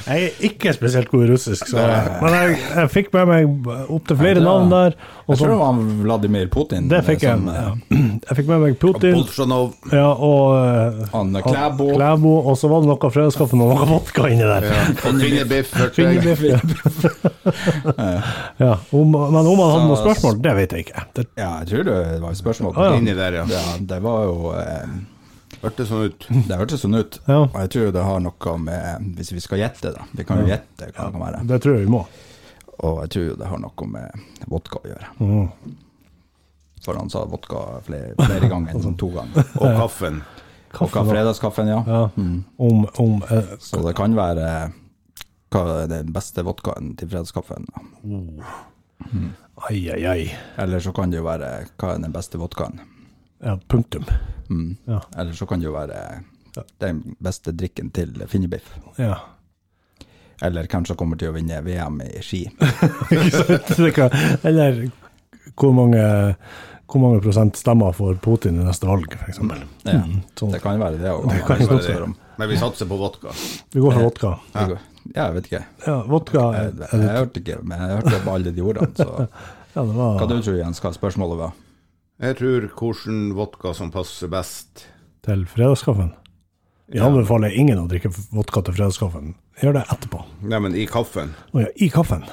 Jeg 0.06 0.24
er 0.28 0.32
ikke 0.50 0.72
spesielt 0.76 1.10
god 1.12 1.22
i 1.26 1.28
russisk, 1.32 1.68
så, 1.70 1.76
men 2.22 2.30
jeg, 2.36 2.56
jeg 2.76 2.90
fikk 2.92 3.08
med 3.14 3.24
meg 3.30 3.42
opptil 3.92 4.16
flere 4.20 4.40
navn 4.44 4.70
der. 4.72 4.90
Og 5.26 5.34
Jeg 5.34 5.38
tror 5.42 5.50
det 5.52 5.58
var 5.60 5.80
Vladimir 6.04 6.46
Putin. 6.50 6.88
det 6.90 7.00
fikk 7.06 7.22
jeg. 7.26 7.36
som, 7.38 7.48
eh, 7.48 7.54
Ja. 7.60 7.70
Jeg 8.30 8.36
fikk 8.40 8.48
med 8.50 8.58
meg 8.64 8.78
Putin 8.82 9.14
Bolsjunov. 9.18 9.68
ja, 9.92 10.08
og 10.12 10.44
eh, 10.58 11.06
Han 11.12 11.34
Klæbo. 11.44 11.86
Klæbo, 11.94 12.32
og 12.50 12.54
så 12.58 12.70
var 12.72 12.78
det 12.84 12.88
noe 12.90 13.10
fredagskaffe 13.14 13.54
og 13.58 13.62
noe 13.62 13.86
vodka 13.90 14.22
inni 14.32 14.46
der. 14.48 14.62
Og 15.06 15.20
Fingerbiff. 15.20 15.70
Fingerbiff, 15.94 16.42
ja. 16.48 16.60
ja. 18.64 18.72
Om, 18.90 19.10
men 19.10 19.46
om 19.46 19.58
han 19.62 19.70
hadde 19.74 19.86
noen 19.88 20.00
spørsmål, 20.02 20.40
det 20.44 20.54
vet 20.58 20.74
jeg 20.76 20.86
ikke. 20.88 21.04
Det, 21.16 21.26
Ja, 21.38 21.52
jeg 21.62 21.70
tror 21.72 21.86
det 21.88 21.96
var 22.22 22.30
et 22.34 22.40
spørsmål. 22.40 22.80
Inni 22.98 23.14
der, 23.16 23.32
ja. 23.40 23.44
Ja, 23.50 23.64
det 23.94 24.00
var 24.04 24.18
jo 24.28 24.52
eh, 24.56 24.92
Hørtes 25.60 25.90
sånn 25.90 26.06
ut. 26.08 26.26
Det 26.48 26.56
hørtes 26.56 26.80
sånn 26.84 26.96
ut. 26.96 27.20
Ja. 27.28 27.42
Og 27.44 27.56
jeg 27.60 27.70
tror 27.74 27.92
det 27.92 28.04
har 28.06 28.20
noe 28.24 28.56
med 28.64 29.12
Hvis 29.18 29.32
vi 29.34 29.42
skal 29.44 29.60
gjette, 29.60 29.92
da. 29.96 30.06
Vi 30.16 30.24
kan 30.24 30.40
jo 30.40 30.48
gjette 30.48 30.88
hva 30.90 31.06
det 31.06 31.12
kan 31.14 31.24
være. 31.26 31.44
det 31.50 31.60
tror 31.64 31.76
jeg 31.78 31.86
vi 31.86 31.94
må. 31.94 32.02
Og 32.80 33.00
jeg 33.04 33.12
tror 33.14 33.32
det 33.42 33.48
har 33.52 33.60
noe 33.60 33.88
med 33.92 34.44
vodka 34.48 34.80
å 34.80 34.88
gjøre. 34.88 35.08
Mm. 35.20 35.74
For 36.80 36.96
han 36.96 37.10
sa 37.12 37.26
vodka 37.28 37.64
flere, 37.84 38.14
flere 38.16 38.48
ganger 38.48 38.78
enn 38.78 38.96
to 39.02 39.10
ganger. 39.12 39.50
Og 39.60 39.74
kaffen. 39.82 40.22
Og 40.80 40.94
fredagskaffen, 40.94 41.68
ja. 41.68 41.80
Ja. 41.84 42.02
Om, 42.16 42.86
om 43.02 43.18
eh, 43.26 43.56
Så 43.60 43.82
det 43.84 43.92
kan 43.98 44.14
være 44.16 44.46
hva 45.50 45.62
er 45.82 45.88
den 45.90 46.12
beste 46.14 46.44
vodkaen 46.46 46.92
til 46.96 47.10
fredagskaffen. 47.10 47.66
Ai, 49.66 49.80
ai, 49.92 50.00
ai. 50.06 50.22
Eller 50.62 50.80
så 50.80 50.92
kan 50.96 51.10
det 51.10 51.18
jo 51.20 51.26
være 51.26 51.50
hva 51.74 51.96
er 51.96 52.04
den 52.04 52.14
beste 52.14 52.38
vodkaen. 52.40 52.78
Ja, 53.42 53.58
punktum. 53.68 54.04
Mm. 54.50 54.76
Ja. 54.84 55.02
Eller 55.16 55.32
så 55.32 55.46
kan 55.46 55.60
det 55.60 55.68
jo 55.68 55.74
være 55.76 56.00
den 56.82 57.02
beste 57.18 57.52
drikken 57.56 57.90
til 57.94 58.16
Finnebiff. 58.28 58.74
Ja. 58.98 59.16
Eller 60.42 60.66
som 60.86 60.96
kommer 60.96 61.20
til 61.20 61.30
å 61.30 61.36
vinne 61.36 61.60
VM 61.64 62.00
i 62.04 62.22
ski. 62.24 62.46
Eller 64.48 64.86
hvor 65.56 65.72
mange, 65.76 66.04
hvor 66.88 67.02
mange 67.02 67.20
prosent 67.24 67.60
stemmer 67.60 67.92
for 67.96 68.16
Putin 68.24 68.60
i 68.60 68.64
neste 68.64 68.88
valg, 68.88 69.16
f.eks. 69.20 69.40
Ja. 69.84 70.00
sånn. 70.38 70.54
Det 70.54 70.62
kan 70.64 70.80
være 70.80 71.00
det 71.00 71.12
òg. 71.12 71.28
Det 71.28 71.42
kan 71.48 71.60
jo 71.60 71.76
være. 71.76 72.12
Men 72.40 72.48
vi 72.48 72.60
satser 72.60 72.88
på 72.88 72.96
vodka. 72.96 73.34
Vi 73.72 73.84
går 73.84 73.98
for 73.98 74.08
vodka. 74.08 74.34
Ja, 74.56 75.26
jeg 75.26 75.34
vet 75.36 75.50
ikke. 75.50 75.64
Ja, 75.86 75.96
vodka 76.08 76.42
Jeg, 76.54 76.70
er, 76.70 76.80
jeg, 76.84 77.00
er, 77.00 77.16
hørte 77.18 77.40
ikke, 77.40 77.58
men 77.64 77.80
jeg 77.80 77.98
hørte 77.98 78.20
på 78.24 78.34
alle 78.36 78.52
de 78.56 78.64
ordene. 78.64 78.92
Så 78.96 79.08
ja, 79.74 79.82
det 79.84 79.96
var 79.96 80.20
hva 80.20 80.28
du 80.28 80.38
tror 80.38 80.56
Jens, 80.56 80.80
hva 80.84 80.92
spørsmålet 80.96 81.40
var? 81.40 81.58
Jeg 82.20 82.36
tror 82.36 82.66
hvordan 82.76 83.20
vodka 83.32 83.70
som 83.72 83.90
passer 83.92 84.28
best. 84.28 84.86
til 85.24 85.46
fredagskaffen. 85.48 86.12
Vi 86.92 87.00
anbefaler 87.00 87.54
ingen 87.56 87.78
å 87.80 87.86
drikke 87.88 88.10
vodka 88.32 88.60
til 88.66 88.76
fredagskaffen. 88.76 89.34
Gjør 89.62 89.78
det 89.78 89.84
etterpå. 89.92 90.20
Nei, 90.42 90.60
men 90.60 90.76
i 90.76 90.86
kaffen. 90.88 91.32
Å 91.52 91.62
ja, 91.62 91.70
i 91.76 91.88
kaffen. 91.92 92.24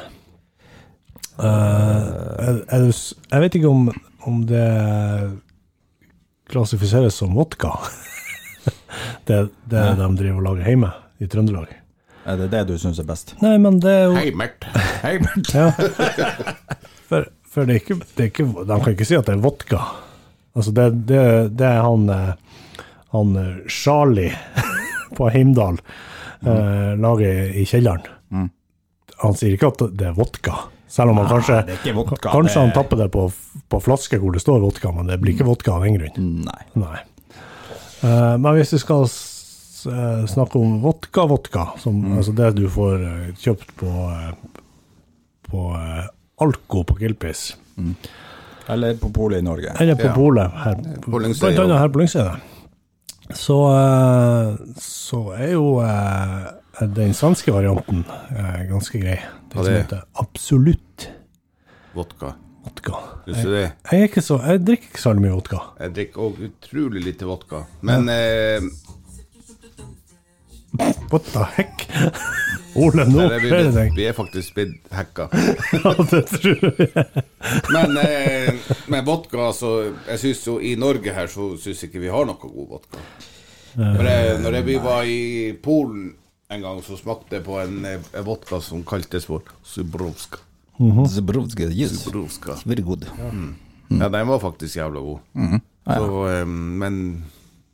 Uh, 1.37 1.45
er, 1.45 2.61
er 2.65 2.85
det, 2.87 2.93
jeg 2.95 3.43
vet 3.43 3.57
ikke 3.59 3.71
om, 3.71 3.87
om 4.27 4.41
det 4.49 4.67
klassifiseres 6.51 7.19
som 7.21 7.35
vodka. 7.37 7.75
det 9.29 9.43
det 9.71 9.83
de 9.99 10.09
driver 10.19 10.39
og 10.41 10.47
lager 10.49 10.71
hjemme 10.71 10.91
i 11.21 11.31
Trøndelag. 11.31 11.71
Er 12.27 12.39
det 12.41 12.49
det 12.51 12.65
du 12.67 12.75
syns 12.81 12.99
er 12.99 13.07
best? 13.07 13.37
Nei, 13.39 13.55
men 13.61 13.79
det 13.83 13.93
er 13.93 14.05
jo 14.09 14.17
Heimert. 14.19 14.67
Heimert. 15.03 15.53
Ja. 15.55 15.71
For, 17.09 17.29
for 17.49 17.67
det, 17.67 17.77
er 17.77 17.81
ikke, 17.81 17.99
det 18.15 18.23
er 18.23 18.31
ikke 18.31 18.65
De 18.67 18.79
kan 18.83 18.93
ikke 18.93 19.07
si 19.07 19.17
at 19.17 19.29
det 19.29 19.37
er 19.37 19.43
vodka. 19.43 19.81
Altså, 20.57 20.73
det, 20.73 20.87
det, 21.09 21.23
det 21.57 21.67
er 21.67 21.81
han, 21.85 22.07
eh, 22.09 22.61
han 23.15 23.35
eh, 23.41 23.57
Charlie 23.71 24.33
på 25.17 25.29
Heimdal 25.33 25.79
eh, 26.41 26.93
lager 26.99 27.53
i 27.57 27.65
kjelleren. 27.67 28.13
Han 29.17 29.37
sier 29.37 29.55
ikke 29.55 29.71
at 29.73 29.85
det 29.97 30.11
er 30.11 30.17
vodka. 30.17 30.55
Selv 30.87 31.11
om 31.11 31.19
han 31.19 31.27
kanskje, 31.27 31.93
vodka, 31.93 32.29
kanskje 32.31 32.61
han 32.61 32.71
tapper 32.75 33.01
det 33.01 33.09
på, 33.11 33.25
på 33.69 33.79
flaske 33.83 34.19
hvor 34.21 34.31
det 34.33 34.41
står 34.41 34.61
vodka, 34.63 34.91
men 34.95 35.09
det 35.09 35.17
blir 35.21 35.35
ikke 35.35 35.47
vodka 35.47 35.75
av 35.75 35.83
den 35.83 35.97
grunn. 35.97 36.43
Nei. 36.47 36.61
Nei. 36.79 37.01
Eh, 38.05 38.35
men 38.37 38.53
hvis 38.55 38.71
vi 38.77 38.79
skal 38.81 39.03
eh, 39.03 40.23
snakke 40.31 40.61
om 40.61 40.77
vodka-vodka, 40.85 41.67
mm. 41.85 42.17
altså 42.17 42.35
det 42.37 42.53
du 42.57 42.67
får 42.71 43.03
eh, 43.03 43.25
kjøpt 43.41 43.73
på, 43.81 43.91
eh, 44.13 44.61
på 45.49 45.65
eh, 45.75 46.05
Alko 46.41 46.83
på 46.83 46.97
Gilpis, 47.01 47.55
Eller 48.69 48.97
på 48.99 49.09
polet 49.13 49.39
i 49.39 49.45
Norge. 49.45 49.71
eller 49.79 49.95
på 49.95 50.05
Ja. 50.09 50.13
polet 50.13 50.51
her, 50.51 50.75
blant 51.07 51.43
annet 51.43 51.79
her 51.79 51.89
på 51.89 51.99
Lyngseidet, 51.99 52.41
så, 53.33 53.57
eh, 53.73 54.57
så 54.79 55.21
er 55.37 55.51
jo 55.53 55.79
eh, 55.81 56.51
den 56.93 57.13
svenske 57.13 57.51
varianten 57.51 58.05
eh, 58.31 58.65
ganske 58.69 58.99
grei. 59.01 59.19
Det 59.49 59.55
som 59.63 59.65
er? 59.73 59.81
heter 59.81 60.03
Absolutt 60.19 61.07
Vodka. 61.95 62.33
vodka. 62.63 62.93
Jeg, 63.27 63.71
er 63.91 64.03
ikke 64.07 64.21
så, 64.21 64.37
jeg 64.45 64.61
drikker 64.65 64.91
ikke 64.91 65.01
så 65.01 65.13
mye 65.17 65.31
vodka. 65.33 65.59
Jeg 65.79 65.93
drikker 65.95 66.21
òg 66.27 66.41
utrolig 66.51 67.03
lite 67.03 67.25
vodka. 67.25 67.63
Men 67.81 68.07
eh, 68.09 68.61
What 71.11 71.23
the 71.33 71.43
heck? 71.55 71.87
Ole, 72.77 73.05
nå 73.09 73.23
er 73.25 73.39
vi, 73.41 73.49
ting. 73.73 73.93
vi 73.95 74.05
er 74.05 74.13
faktisk 74.13 74.53
blitt 74.57 74.91
hacka. 74.93 75.29
Ja, 75.77 75.93
det 75.97 76.21
tror 76.29 76.65
jeg. 76.77 77.23
Men 77.73 77.97
eh, 78.01 78.73
med 78.91 79.05
vodka, 79.07 79.49
så 79.55 79.71
Jeg 80.07 80.19
syns 80.21 80.43
jo 80.47 80.57
i 80.61 80.75
Norge 80.79 81.13
her, 81.15 81.29
så 81.31 81.49
syns 81.61 81.81
ikke 81.87 82.01
vi 82.03 82.11
har 82.13 82.27
noe 82.29 82.37
god 82.41 82.67
vodka. 82.75 83.01
For 83.77 84.09
jeg, 84.09 84.37
når 84.43 84.57
jeg, 84.59 84.65
vi 84.67 84.75
var 84.81 85.05
i 85.05 85.19
Polen 85.61 86.07
En 86.49 86.63
gang 86.63 86.79
så 86.81 86.95
smakte 86.97 87.37
jeg 87.37 87.43
på 87.45 87.57
en, 87.61 87.81
eh, 87.85 87.97
en 88.15 88.25
vodka 88.25 88.61
som 88.63 88.83
kaltes 88.87 89.25
for 89.27 89.43
Zubrovska. 89.67 90.39
Zbrodske, 91.09 91.67
yes. 91.73 91.95
Zubrovska. 92.03 92.59
Very 92.69 92.85
good. 92.85 93.07
Ja, 93.89 94.09
den 94.13 94.27
var 94.29 94.39
faktisk 94.39 94.77
jævla 94.77 95.01
god. 95.01 95.59
Så, 95.87 96.27
eh, 96.31 96.45
men 96.45 97.01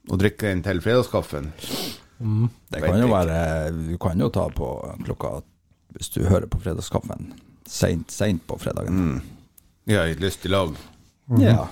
å 0.09 0.17
drikke 0.19 0.49
en 0.51 0.63
til 0.65 0.81
fredagskaffen 0.83 1.51
Det 2.73 2.81
kan 2.83 2.99
jo 3.01 3.07
være 3.11 3.37
Du 3.91 3.97
kan 4.01 4.19
jo 4.19 4.29
ta 4.33 4.47
på 4.53 4.67
klokka 5.05 5.41
Hvis 5.97 6.09
du 6.15 6.23
hører 6.25 6.47
på 6.49 6.59
fredagskaffen 6.63 7.33
seint, 7.69 8.11
seint 8.11 8.41
på 8.47 8.57
fredagen. 8.59 9.21
Ja, 9.87 10.01
i 10.07 10.11
et 10.11 10.19
lystig 10.19 10.49
lag. 10.51 10.73
Ja. 11.39 11.67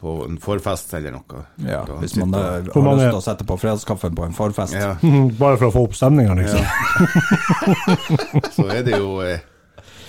På 0.00 0.14
en 0.24 0.38
forfest 0.42 0.94
eller 0.96 1.12
noe. 1.12 1.42
ja. 1.60 1.82
Da 1.88 1.98
Hvis 2.00 2.16
man 2.16 2.32
eh, 2.34 2.40
har 2.72 2.96
lyst 2.96 3.10
til 3.10 3.18
å 3.18 3.24
sette 3.24 3.46
på 3.48 3.56
fredagskaffen 3.60 4.16
på 4.16 4.24
en 4.26 4.34
forfest. 4.36 4.74
ja, 4.74 4.94
Bare 5.42 5.58
for 5.60 5.68
å 5.68 5.72
få 5.76 5.84
opp 5.88 5.94
stemninga, 5.98 6.34
liksom. 6.40 6.64
Så 8.56 8.66
er 8.72 8.82
det 8.86 8.96
jo 8.98 9.20
eh, 9.24 9.40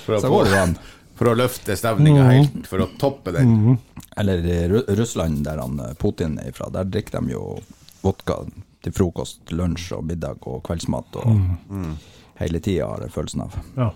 for, 0.05 0.17
å 0.17 0.21
Så 0.23 0.31
går 0.31 0.49
det 0.51 0.61
an. 0.61 0.75
for 1.19 1.31
å 1.31 1.35
løfte 1.37 1.75
stemninga 1.79 2.27
helt, 2.31 2.59
for 2.69 2.83
å 2.85 2.89
toppe 2.99 3.33
den. 3.35 3.77
Eller 4.17 4.43
i 4.47 4.59
Russland, 4.97 5.43
der 5.47 5.59
han 5.61 5.79
eh, 5.83 5.93
Putin 5.99 6.39
er 6.41 6.51
ifra, 6.53 6.71
der 6.73 6.87
drikker 6.87 7.19
de 7.19 7.35
jo 7.35 7.43
vodka 8.03 8.41
til 8.83 8.93
frokost, 8.93 9.51
lunsj 9.51 9.91
og 9.97 10.03
middag 10.05 10.43
og 10.47 10.61
kveldsmat. 10.67 11.15
Og 11.21 11.95
hele 12.41 12.59
tida 12.63 12.87
har 12.91 13.01
jeg 13.07 13.11
følelsen 13.15 13.41
av. 13.47 13.55
Ja. 13.77 13.91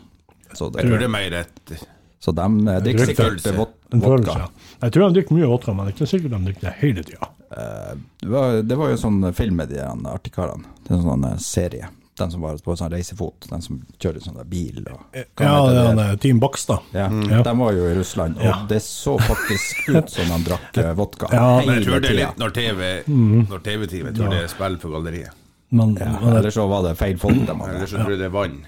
Så, 0.53 0.67
Jeg 0.75 0.83
tror 0.87 0.97
det 0.97 0.99
det, 0.99 1.07
er 1.07 1.13
mer 1.15 1.33
et 1.45 1.75
så 2.21 2.31
de 2.37 2.43
eh, 2.69 2.79
drikker 2.85 3.05
sikkert 3.09 3.45
vod 3.57 3.69
En 3.95 4.01
følelse. 4.01 4.29
vodka. 4.29 4.33
ja. 4.39 4.75
Jeg 4.83 4.91
tror 4.93 5.07
de 5.09 5.15
drikker 5.15 5.33
mye 5.39 5.47
vodka, 5.49 5.73
men 5.73 5.85
det 5.87 5.91
er 5.93 5.95
ikke 5.95 6.09
sikkert 6.11 6.33
de 6.35 6.39
drikker 6.49 6.67
det 6.67 6.73
hele 6.81 7.03
tida. 7.07 7.29
Eh, 7.57 7.93
Det 8.21 8.29
var, 8.29 8.61
det 8.61 8.77
var 8.77 8.89
jo 8.91 8.97
sånn 9.01 9.33
film 9.33 9.55
med 9.57 9.69
de 9.71 9.79
her 9.81 10.05
artigkarene. 10.11 10.63
Det 10.83 10.91
er 10.91 10.99
en 10.99 11.07
sånn 11.07 11.25
eh, 11.31 11.37
serie. 11.41 11.89
Den 12.21 12.31
som 12.33 12.43
var 12.45 12.57
på 12.61 12.75
sånn 12.77 12.91
reisefot. 12.93 13.47
Den 13.49 13.61
som 13.65 13.79
kjører 13.97 14.21
sånn 14.23 14.37
der 14.37 14.47
bil. 14.51 14.81
Og, 14.93 14.99
hva 15.11 15.45
Ja, 15.47 15.53
den 15.67 15.97
det 15.97 15.97
det? 15.97 16.07
er 16.13 16.21
Team 16.27 16.39
Bakstad. 16.43 16.79
Ja, 16.93 17.07
Ja. 17.09 17.41
De 17.47 17.53
var 17.57 17.73
jo 17.73 17.87
i 17.89 17.93
Russland, 17.97 18.37
og 18.37 18.43
Ja. 18.45 18.55
det 18.69 18.81
så 18.85 19.17
faktisk 19.19 19.89
ut 19.97 20.09
som 20.13 20.29
de 20.31 20.39
drakk 20.49 20.77
eh, 20.77 20.93
vodka 20.97 21.27
Ja, 21.33 21.61
Men 21.65 21.79
jeg 21.81 21.87
tror 21.87 22.01
det 22.01 22.11
er 22.11 22.19
litt 22.21 22.37
når 22.41 22.53
TV-teamet 22.59 23.63
TV-team 23.63 24.05
Jeg 24.11 24.15
tror 24.19 24.29
det 24.35 24.43
er 24.43 24.47
spill 24.53 24.77
for 24.77 24.89
galleriet. 24.97 25.33
Men, 25.71 25.95
Ja, 25.95 26.11
men 26.19 26.35
eller 26.37 26.51
så 26.51 26.67
var 26.67 26.83
det 26.83 26.97
feil 26.99 27.17
folk 27.17 27.33
de 27.47 27.53
hadde. 27.55 27.75
Eller 27.75 27.87
så 27.87 27.97
tror 28.03 28.09
jeg 28.11 28.19
det 28.19 28.25
er 28.27 28.35
vann. 28.35 28.61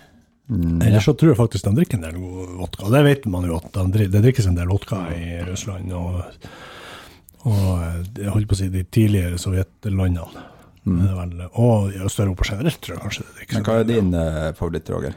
ellers 0.82 1.04
så 1.06 1.14
tror 1.18 1.30
jeg 1.34 1.38
faktisk 1.38 1.64
de 1.66 1.76
drikker 1.76 1.96
en 2.00 2.02
del 2.08 2.18
vodka. 2.60 2.90
Det 2.92 3.04
vet 3.04 3.26
man 3.32 3.44
jo 3.48 3.58
at 3.58 3.72
de, 3.74 4.08
det 4.08 4.22
drikkes 4.24 4.48
en 4.48 4.56
del 4.56 4.68
vodka 4.72 5.02
i 5.16 5.44
Russland. 5.48 5.92
Og, 5.92 6.24
og 7.46 7.84
eh, 7.84 8.04
jeg 8.24 8.32
holdt 8.32 8.48
på 8.48 8.56
å 8.56 8.60
si 8.62 8.70
de 8.70 8.84
tidligere 8.84 9.38
sovjetlandene. 9.38 10.50
Mm. 10.84 10.98
Det 11.00 11.10
er 11.10 11.16
vel, 11.16 11.44
og 11.64 11.94
i 11.94 12.02
Øst-Europa 12.04 12.48
generelt, 12.50 12.80
tror 12.84 12.96
jeg 12.98 13.04
kanskje 13.06 13.24
det. 13.24 13.48
Men 13.54 13.66
hva 13.68 13.76
er 13.80 13.88
din 13.88 14.10
uh, 14.18 14.50
favoritt, 14.58 14.90
Roger? 14.92 15.14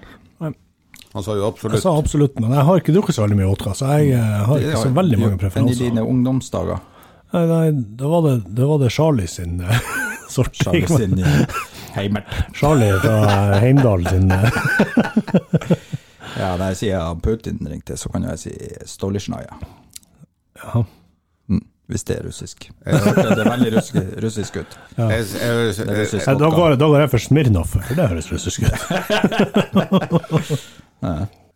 Han 1.16 1.24
sa 1.24 1.32
jo 1.32 1.40
Jeg 1.40 1.48
absolutt 1.48 1.80
sa 1.80 1.94
absolutt, 1.96 2.40
men 2.42 2.52
jeg 2.52 2.64
har 2.68 2.80
ikke 2.80 2.92
drukket 2.92 3.16
så 3.16 3.22
veldig 3.24 3.38
mye 3.38 3.48
vodka, 3.48 3.72
så 3.74 3.94
jeg 3.96 4.18
uh, 4.18 4.42
har 4.50 4.60
ikke 4.60 4.82
så 4.82 4.92
veldig 4.98 5.18
mange 5.22 5.38
preferanser. 5.40 5.72
Men 5.72 5.72
i 5.72 5.88
dine 5.88 6.04
ungdomsdager, 6.04 6.84
Nei, 7.34 7.42
nei, 7.50 7.70
da 7.98 8.06
var 8.06 8.22
det, 8.22 8.34
da 8.54 8.66
var 8.68 8.78
det 8.78 8.90
Charlie 8.94 9.26
sin 9.26 9.56
uh, 9.64 9.80
sort. 10.34 10.54
Charlie 10.54 10.86
sin 10.86 11.18
Heimert. 11.96 12.28
Charlie 12.54 13.00
fra 13.00 13.56
Heimdal 13.58 14.06
sin 14.06 14.30
Ja, 16.36 16.52
når 16.58 16.74
jeg 16.74 16.78
sier 16.82 17.16
Putin 17.24 17.58
ringte, 17.64 17.96
så 17.96 18.12
kan 18.12 18.28
jeg 18.28 18.42
si 18.44 18.54
Stolisjnaja. 18.86 19.58
ja. 20.62 20.84
Mm, 21.86 21.92
hvis 21.92 22.02
det 22.04 22.16
er 22.18 22.24
russisk. 22.26 22.70
Jeg 22.86 23.00
hørte 23.04 23.26
det 23.30 23.42
er 23.44 23.50
veldig 23.50 23.72
russisk, 23.76 23.96
russisk 24.24 24.56
ut. 24.56 24.78
Ja. 24.98 25.08
jeg, 25.10 25.26
jeg, 25.40 25.50
jeg, 25.66 25.86
Det 25.86 25.98
russisk 26.00 26.26
Nei, 26.26 26.34
Da 26.40 26.48
går, 26.50 26.76
da 26.80 26.86
går 26.92 27.00
jeg 27.04 27.10
for 27.10 27.18
Smirnov, 27.26 27.66
for 27.72 27.80
det 27.94 28.08
høres 28.10 28.32
russisk 28.32 28.58
ut. 28.66 28.72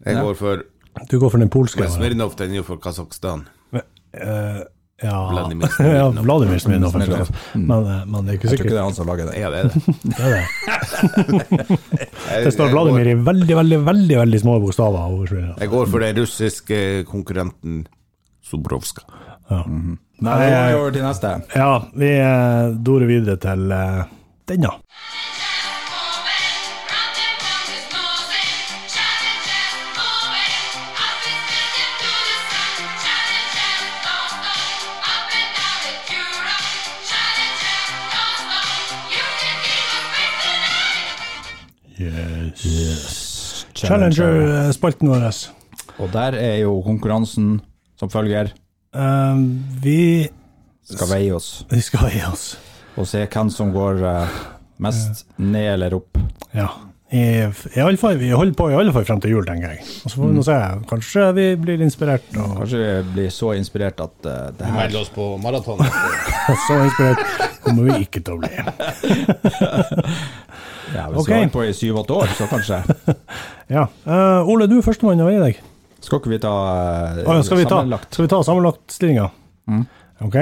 Jeg 0.00 0.16
går 0.16 0.34
for 0.38 0.62
Du 1.10 1.18
går 1.20 1.30
for 1.32 1.38
den 1.42 1.50
polske. 1.52 1.88
Smirnov 1.90 2.36
den 2.38 2.52
er 2.54 2.60
jo 2.60 2.66
for 2.66 2.76
Kasakhstan. 2.80 3.42
Uh, 3.74 4.62
ja, 5.02 5.30
Vladimir 5.32 5.68
Smirnov. 5.74 6.14
ja, 6.14 6.22
Vladimir 6.22 6.58
Smirnov. 6.58 6.90
Smirnov. 6.94 7.30
Men, 7.54 7.86
eh, 7.86 8.06
men 8.06 8.26
det 8.26 8.32
er 8.32 8.38
ikke 8.38 8.50
sikkert. 8.52 8.52
Jeg 8.52 8.58
tror 8.58 8.66
ikke 8.66 8.74
det 8.74 8.80
er 8.80 8.84
han 8.84 8.96
som 8.96 9.06
lager 9.10 9.24
det. 9.30 9.34
Ja, 9.40 9.50
det 9.50 9.58
er 9.58 9.64
det. 9.66 9.72
Det, 10.04 10.20
er 10.20 10.30
det. 11.64 12.44
Det 12.44 12.52
står 12.54 12.74
Vladimir 12.74 13.06
i 13.10 13.16
veldig, 13.30 13.56
veldig 13.60 13.80
veldig 13.86 14.16
veldig 14.20 14.40
små 14.44 14.58
bokstaver. 14.60 15.34
jeg 15.60 15.72
går 15.72 15.90
for 15.94 15.98
den 16.04 16.20
russiske 16.20 16.78
konkurrenten 17.08 17.86
Zubrovska. 18.44 19.02
Ja. 19.50 19.64
Nei, 20.20 20.36
går 20.36 20.66
vi 20.68 20.74
over 20.76 20.92
til 20.92 21.04
neste. 21.06 21.28
ja, 21.56 21.70
vi 21.96 22.10
eh, 22.20 22.74
dorer 22.84 23.08
videre 23.08 23.40
til 23.40 23.72
eh, 23.72 24.02
denne. 24.50 24.76
Yes. 42.00 43.64
Challenger-spalten 43.76 45.08
vår. 45.08 45.24
Og 46.00 46.08
der 46.12 46.36
er 46.36 46.56
jo 46.60 46.80
konkurransen 46.84 47.60
som 48.00 48.10
følger. 48.12 48.52
Eh, 48.94 49.36
vi 49.82 50.28
Skal 50.82 51.06
veie 51.12 51.34
oss 51.36 51.64
Vi 51.70 51.78
skal 51.78 52.08
veie 52.08 52.26
oss. 52.26 52.56
og 52.98 53.06
se 53.06 53.22
hvem 53.22 53.50
som 53.54 53.70
går 53.72 54.00
uh, 54.02 54.38
mest 54.82 55.22
ned 55.38 55.68
eller 55.76 55.94
opp. 55.94 56.18
Ja. 56.52 56.66
I, 57.10 57.22
i 57.46 57.80
alle 57.80 57.96
fall, 57.96 58.18
vi 58.18 58.28
holder 58.34 58.52
på 58.58 58.66
i 58.70 58.74
alle 58.76 58.92
fall 58.92 59.06
frem 59.06 59.22
til 59.22 59.36
jul, 59.36 59.46
tenker 59.46 59.72
jeg. 59.72 59.86
Og 60.04 60.10
så 60.10 60.18
får 60.18 60.26
vi 60.26 60.34
nå 60.36 60.42
se. 60.44 60.56
Kanskje 60.90 61.24
vi 61.38 61.46
blir 61.62 61.84
inspirert. 61.86 62.26
Og 62.34 62.58
Kanskje 62.58 62.82
vi 62.82 63.14
blir 63.14 63.30
så 63.32 63.54
inspirert 63.56 64.02
at 64.04 64.26
uh, 64.26 64.50
det 64.58 64.74
her 64.74 64.98
oss 65.00 65.08
på 65.14 65.30
maraton. 65.40 65.80
så 66.66 66.82
inspirert 66.82 67.24
kommer 67.64 67.88
vi 67.88 68.04
ikke 68.04 68.20
til 68.26 68.36
å 68.36 68.42
bli. 68.42 68.52
ja, 70.98 71.06
Hvis 71.14 71.22
okay. 71.22 71.30
vi 71.30 71.38
har 71.38 71.44
holdt 71.46 71.56
på 71.56 71.64
i 71.64 71.72
syv-åtte 71.80 72.20
år, 72.20 72.36
så 72.36 72.50
kanskje. 72.50 72.82
Ja. 73.70 73.84
Uh, 74.02 74.50
Ole, 74.50 74.66
du 74.66 74.80
er 74.80 74.82
førstemann 74.82 75.22
å 75.22 75.30
veie 75.30 75.38
deg. 75.38 75.60
Skal 76.00 76.20
ikke 76.20 76.30
vi 76.32 76.38
ta 76.42 76.50
uh, 76.50 77.22
Å 77.28 77.36
ja, 77.36 77.42
skal, 77.44 77.60
vi 77.60 77.64
ta, 77.68 77.78
sammenlagt? 77.80 78.12
skal 78.14 78.24
vi 78.26 78.30
ta 78.32 78.38
sammenlagtstillinga? 78.46 79.26
Mm. 79.70 79.82
Ok. 80.26 80.36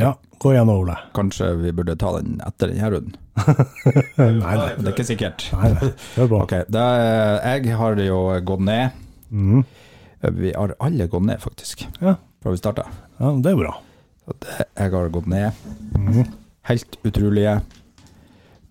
Ja, 0.00 0.14
gå 0.40 0.52
igjennom, 0.54 0.78
Ole. 0.86 0.96
Kanskje 1.16 1.50
vi 1.60 1.72
burde 1.76 1.96
ta 2.00 2.14
den 2.16 2.38
etter 2.46 2.72
denne 2.72 2.88
runden? 2.94 3.18
Nei, 4.16 4.30
nei. 4.40 4.56
Det 4.78 4.86
er 4.86 4.92
ikke 4.94 5.06
sikkert. 5.08 5.46
nei, 5.56 5.70
nei. 5.76 5.90
Hør 6.16 6.28
på. 6.32 6.40
Ok, 6.46 6.54
da, 6.72 6.82
eh, 7.00 7.54
Jeg 7.64 7.76
har 7.80 8.00
jo 8.00 8.18
gått 8.48 8.64
ned. 8.68 8.98
Mm. 9.32 9.62
Vi 10.40 10.52
har 10.56 10.74
alle 10.80 11.08
gått 11.12 11.24
ned, 11.28 11.40
faktisk, 11.42 11.86
Ja. 12.00 12.16
fra 12.42 12.52
vi 12.52 12.60
starta. 12.60 12.84
ja, 13.20 13.32
det 13.44 13.52
er 13.52 13.56
bra. 13.60 13.72
Jeg 14.78 14.92
har 14.92 15.08
gått 15.12 15.26
ned. 15.32 15.52
Mm. 15.96 16.28
Helt 16.68 16.98
utrolige 17.04 17.60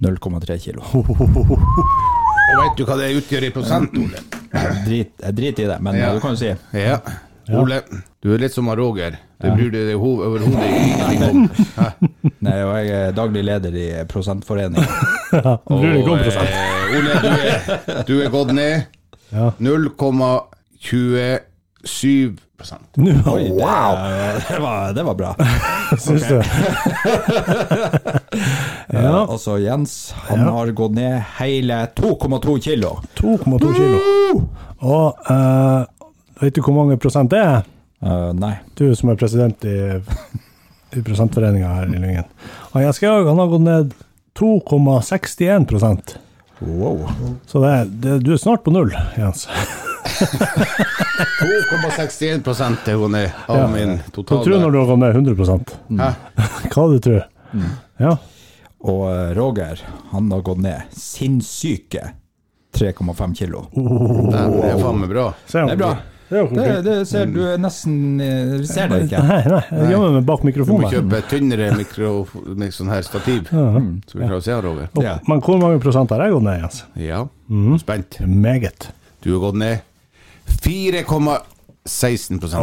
0,3 0.02 0.58
kilo. 0.64 0.82
Og 2.52 2.64
vet 2.64 2.78
du 2.78 2.84
hva 2.86 2.96
det 3.00 3.10
utgjør 3.18 3.44
i 3.48 3.50
prosent, 3.56 3.92
Ole? 3.98 4.18
Jeg 4.52 4.72
driter 4.86 5.32
drit 5.38 5.60
i 5.60 5.66
det, 5.70 5.78
men 5.82 5.96
Ja. 5.96 6.14
du 6.14 6.20
kan 6.20 6.32
jo 6.36 6.38
si 6.42 6.52
Ja. 6.78 7.00
Ole, 7.52 7.82
du 8.22 8.34
er 8.34 8.38
litt 8.38 8.54
som 8.54 8.68
Roger. 8.70 8.78
Roger. 8.78 9.18
Det 9.42 9.50
bryr 9.58 9.72
du 9.74 9.78
deg 9.88 9.96
ho- 9.98 10.22
overhodet 10.22 10.64
ingenting 10.70 11.24
om. 11.30 11.50
Nei, 12.46 12.60
og 12.62 12.76
jeg 12.78 12.90
er 13.08 13.12
daglig 13.18 13.44
leder 13.44 13.74
i 13.76 14.04
Prosentforeningen. 14.06 14.86
Ja, 15.32 15.58
du 15.66 15.76
bryr 15.80 15.94
deg 15.94 16.02
ikke 16.02 16.12
om 16.12 16.20
prosent. 16.20 16.50
eh, 16.52 16.96
Ole, 16.98 17.14
du 17.24 17.28
er, 17.32 18.04
du 18.08 18.14
er 18.22 18.30
gått 18.30 18.52
ned 18.54 18.86
Ja. 19.32 19.52
0,27 19.60 19.96
prosent. 21.82 22.40
Nå, 23.02 23.12
Oi, 23.34 23.44
det, 23.50 23.58
det, 24.50 24.60
var, 24.64 24.94
det 24.94 25.04
var 25.08 25.16
bra. 25.20 25.32
syns 26.00 26.28
du? 26.28 26.42
Ja. 28.92 29.24
Og 29.26 29.38
så 29.40 29.58
Jens, 29.62 30.12
han 30.28 30.40
Ja. 30.40 30.52
har 30.52 30.72
gått 30.76 30.92
ned 30.96 31.22
hele 31.40 31.88
2,2 31.96 32.58
kilo. 32.62 32.98
2,2 33.16 33.74
kilo. 33.76 34.00
Og 34.82 35.32
uh, 35.32 35.84
vet 36.42 36.56
du 36.56 36.62
hvor 36.62 36.76
mange 36.76 36.98
prosent 37.00 37.32
det 37.32 37.40
er? 37.40 37.64
Uh, 38.04 38.32
nei. 38.36 38.56
Du 38.76 38.90
som 38.98 39.10
er 39.14 39.20
president 39.20 39.64
i, 39.66 39.78
i 40.98 41.04
prosentforeninga 41.06 41.72
her 41.78 41.92
i 41.92 42.02
Lyngen. 42.02 42.28
Og 42.74 42.82
Jens 42.84 43.00
Georg 43.04 43.30
han 43.30 43.40
har 43.40 43.52
gått 43.52 43.66
ned 43.68 43.94
2,61 44.40 45.68
prosent. 45.70 46.18
Wow. 46.62 47.08
Så 47.50 47.62
det, 47.64 47.76
det, 48.04 48.20
du 48.26 48.34
er 48.36 48.42
snart 48.42 48.64
på 48.66 48.74
null, 48.74 48.92
Jens. 49.18 49.48
2,61 51.42 52.44
prosent 52.46 52.88
er 52.88 52.98
hun 53.00 53.12
ned 53.16 53.32
av 53.48 53.58
Ja. 53.58 53.68
min 53.68 53.98
Hva 53.98 54.12
tror 54.12 54.24
du 54.24 54.30
totale 54.34 54.60
når 54.62 54.72
du 54.72 54.78
har 54.80 54.88
gått 54.92 55.00
ned 55.00 55.16
100 55.16 55.36
Hæ? 56.00 56.10
Hva 56.72 56.88
du 56.92 57.00
tror 57.00 57.24
Ja. 58.00 58.18
Og 58.82 59.02
eh, 59.12 59.34
Roger, 59.38 59.82
han 60.12 60.32
har 60.32 60.42
gått 60.42 60.58
ned 60.64 60.82
sinnssyke 60.96 62.14
3,5 62.74 63.36
kilo. 63.36 63.66
Det 63.76 64.40
er 64.72 64.80
faen 64.80 65.02
meg 65.02 65.10
bra. 65.12 65.34
Det 65.52 65.60
er 65.60 65.76
bra. 65.78 65.92
Det 66.32 66.84
Det, 66.86 66.94
ser 67.10 67.26
du 67.28 67.42
nesten 67.60 68.22
eh, 68.24 68.54
Vi 68.62 68.68
ser 68.70 68.88
det 68.88 69.02
ikke. 69.10 69.20
Nei, 69.28 69.42
nei, 69.52 69.62
jeg 69.68 69.90
gjemmer 69.92 70.14
meg 70.16 70.26
bak 70.30 70.46
Du 70.48 70.72
må 70.72 70.88
kjøpe 70.88 71.20
tynnere 71.28 71.74
mikro, 71.76 72.12
med 72.56 72.72
sånn 72.72 72.88
her 72.94 73.04
stativ, 73.04 73.50
så 73.52 74.16
vi 74.16 74.24
klarer 74.24 74.38
å 74.40 74.46
se 74.46 74.56
her 74.56 74.68
over. 74.70 74.88
Ja. 75.04 75.18
Men 75.28 75.44
hvor 75.44 75.60
mange 75.60 75.82
prosent 75.84 76.10
har 76.16 76.24
jeg 76.24 76.32
gått 76.38 76.48
ned, 76.48 76.62
Jens? 76.64 76.84
Ja, 76.96 77.26
spent. 77.84 78.22
Meget. 78.24 78.90
Du 79.22 79.34
har 79.36 79.44
gått 79.50 79.60
ned 79.60 79.84
4,16% 80.62 82.56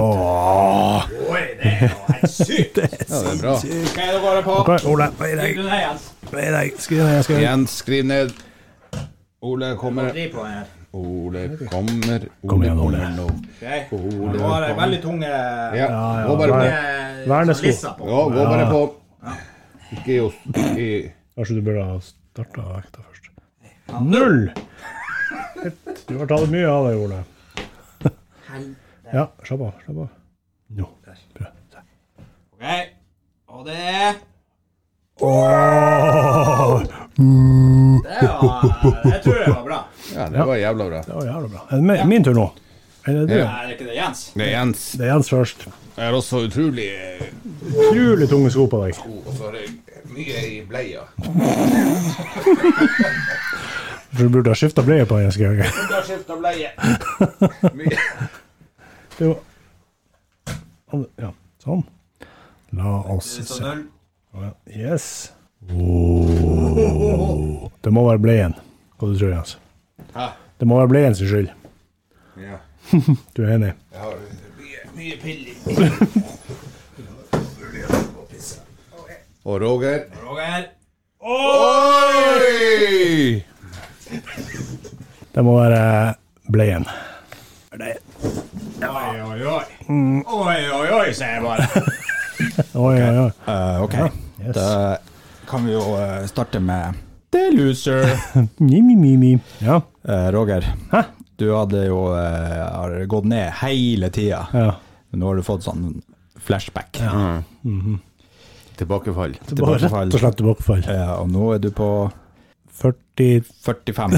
helt 1.63 2.29
Sykt! 2.31 2.79
Ja, 3.09 3.17
det 3.23 3.31
er 3.33 3.39
bra. 3.41 3.55
Hva 3.59 4.03
er 4.05 4.13
det 4.13 4.23
bare 4.23 4.43
på? 4.45 4.55
Ok, 4.63 4.71
Ole, 4.91 5.07
deg. 5.19 5.59
Deg. 6.33 6.69
Skriv 6.83 7.01
ned, 7.05 7.23
skriv 7.25 7.37
ned. 7.39 7.45
Jens, 7.47 7.71
skriv 7.83 8.03
ned. 8.09 8.29
Ole 9.49 9.69
kommer. 9.81 10.11
Driv 10.13 10.31
på 10.35 10.41
den 10.45 10.53
her. 10.59 10.65
Ole 10.99 11.43
kommer. 11.71 12.21
Kom 12.49 12.63
igjen, 12.65 12.79
Ole. 12.81 12.99
kommer 12.99 13.17
nå. 13.17 13.27
Ok. 13.29 13.93
Ole 13.93 14.33
Du 14.33 14.39
har 14.43 14.63
kommer. 14.67 14.81
veldig 14.83 15.01
tunge 15.05 15.29
Ja, 15.29 15.71
ja, 15.79 15.87
gå 16.27 16.37
bare 16.41 16.53
på. 16.53 16.59
Vernesko. 17.33 17.67
lisser 17.67 17.93
på. 17.99 18.05
Ja, 18.09 18.21
gå 18.35 18.41
bare 18.53 18.67
på. 18.73 18.81
Ikke 19.97 20.13
i 20.13 20.21
oss 20.21 20.37
ikke 20.49 20.69
gi- 20.77 21.11
Kanskje 21.39 21.55
du 21.55 21.63
burde 21.69 21.85
ha 21.87 21.97
starta 22.03 22.61
vekta 22.75 22.99
først. 23.07 23.25
Null! 24.05 24.41
Du 26.09 26.15
har 26.19 26.27
tatt 26.29 26.49
mye 26.53 26.69
av 26.69 26.83
deg, 26.91 26.97
Ole. 27.07 27.21
Ja, 29.13 29.27
slapp 29.45 29.61
av. 29.61 29.73
Slapp 29.85 29.99
av. 30.05 30.09
Nå. 30.79 30.89
Bra. 31.39 31.47
Ok. 32.59 32.91
Og 33.49 33.65
det 33.67 33.77
er 33.79 34.15
Åh, 35.21 36.83
Det 36.83 38.29
var 38.39 38.61
Jeg 39.05 39.23
tror 39.25 39.35
det 39.35 39.53
var 39.55 39.65
bra. 39.65 39.79
Ja, 40.15 40.29
det 40.31 40.45
var 40.47 40.57
jævla 40.57 40.85
bra. 40.89 41.01
det 41.07 41.15
var 41.15 41.25
jævla 41.27 41.49
bra. 41.49 41.63
Er 41.71 41.77
det 41.77 41.83
min, 41.89 42.09
min 42.09 42.25
tur 42.25 42.35
nå? 42.37 42.45
Eller 43.09 43.27
du? 43.27 43.35
Ja. 43.35 43.47
Er 43.63 43.67
det 43.67 43.73
ikke 43.79 43.89
det, 43.89 43.97
Jens? 43.97 44.21
Det 44.35 44.45
er 44.47 44.51
Jens. 44.53 44.85
Det 44.93 45.07
er 45.07 45.13
Jens 45.15 45.31
først. 45.33 45.65
Jeg 45.97 46.07
er 46.09 46.13
også 46.15 46.37
utrolig 46.47 46.87
eh, 46.95 47.23
Utrolig 47.73 48.29
tunge 48.31 48.51
sko 48.55 48.67
på 48.71 48.83
deg. 48.85 49.01
og 49.27 49.33
så 49.35 49.49
har 49.49 49.57
jeg 49.59 49.69
mye 50.13 50.43
i 50.47 50.61
bleia. 50.69 51.03
Du 54.19 54.29
burde 54.33 54.51
ha 54.51 54.57
skifta 54.57 54.83
bleie 54.87 55.05
på 55.07 55.19
Jens 55.21 55.37
Georg. 55.41 55.59
Burde 55.65 55.95
ha 55.99 56.03
skifta 56.07 56.37
bleie. 56.39 56.71
Mye. 57.79 57.99
Jo. 59.19 59.35
Ja, 61.19 61.33
sånn. 61.63 61.83
La 62.79 62.93
oss 63.15 63.31
se. 63.49 63.73
Yes. 64.71 65.07
Oh. 65.75 67.67
Det 67.83 67.91
må 67.93 68.05
være 68.07 68.23
bleien. 68.23 68.55
Hva 68.99 69.09
du 69.11 69.17
tror 69.19 69.33
Jens? 69.35 69.57
Hæ? 70.15 70.29
Det 70.59 70.67
må 70.69 70.79
være 70.81 70.91
bleien 70.93 71.15
sin 71.19 71.29
skyld. 71.31 71.51
Ja, 72.39 72.57
Du 73.37 73.43
er 73.45 73.55
enig? 73.57 73.73
jeg 73.93 74.01
har 74.01 74.15
mye, 74.59 74.81
mye 74.97 75.17
piller. 75.23 75.55
Og 79.49 79.61
Roger. 79.63 79.99
Roger. 80.23 80.63
Oi! 81.21 82.49
Det 85.35 85.45
må 85.45 85.53
være 85.59 86.15
bleien. 86.53 86.87
Oi, 88.23 89.21
oi, 89.23 89.47
oi. 89.47 89.65
Oi, 90.27 90.57
oi, 90.75 90.89
oi, 90.93 91.13
sier 91.15 91.37
jeg 91.39 91.43
bare. 91.45 91.67
Oi, 92.79 92.97
oi, 93.03 93.19
oi. 93.25 93.31
Eh, 93.51 93.83
ok, 93.83 93.95
Yes. 94.39 94.55
da 94.55 94.99
kan 95.51 95.65
vi 95.67 95.73
jo 95.73 95.81
uh, 95.99 96.23
starte 96.31 96.61
med 96.63 96.95
The 97.35 97.49
Loser. 97.57 98.05
Mi, 98.63 98.79
mi, 98.83 98.95
mi, 98.97 99.17
mi. 99.19 99.33
Ja. 99.59 99.81
Uh, 100.07 100.29
Roger, 100.35 100.67
Hæ? 100.93 101.03
du 101.39 101.49
hadde 101.55 101.85
jo 101.89 101.99
eh, 102.19 102.63
har 102.75 102.95
gått 103.11 103.27
ned 103.31 103.51
hele 103.61 104.11
tida. 104.15 104.45
Ja. 104.55 104.69
Men 105.11 105.21
nå 105.23 105.27
har 105.33 105.39
du 105.39 105.45
fått 105.47 105.67
sånn 105.67 105.89
flashback. 106.43 106.99
Tilbakefall. 108.79 109.35
Tilbakefall. 109.51 110.07
rett 110.09 110.15
og 110.15 110.23
slett 110.23 110.39
tilbakefall. 110.39 110.83
Ja, 110.87 111.17
og 111.23 111.31
nå 111.35 111.53
er 111.57 111.63
du 111.63 111.71
på 111.75 111.89
40 112.79 113.43
45. 113.65 114.13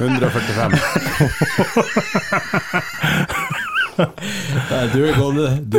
145. 0.00 0.72
Nei, 3.94 4.84
du 4.92 5.04
er 5.06 5.14
gått 5.18 5.36
Du, 5.70 5.78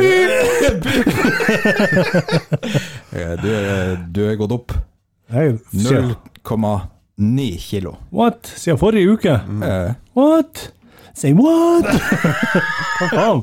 du, 3.42 3.48
er, 3.52 3.96
du 4.12 4.20
er 4.24 4.36
gått 4.40 4.54
opp 4.56 4.72
Nei, 5.32 5.48
siden, 5.74 6.12
0,9 6.46 7.46
kilo. 7.58 7.96
What? 8.14 8.46
Siden 8.56 8.78
forrige 8.78 9.16
uke? 9.16 9.34
Eh, 9.66 9.90
What? 10.16 10.68
Say 11.16 11.32
what? 11.32 11.86
Hva 13.00 13.06
faen? 13.08 13.40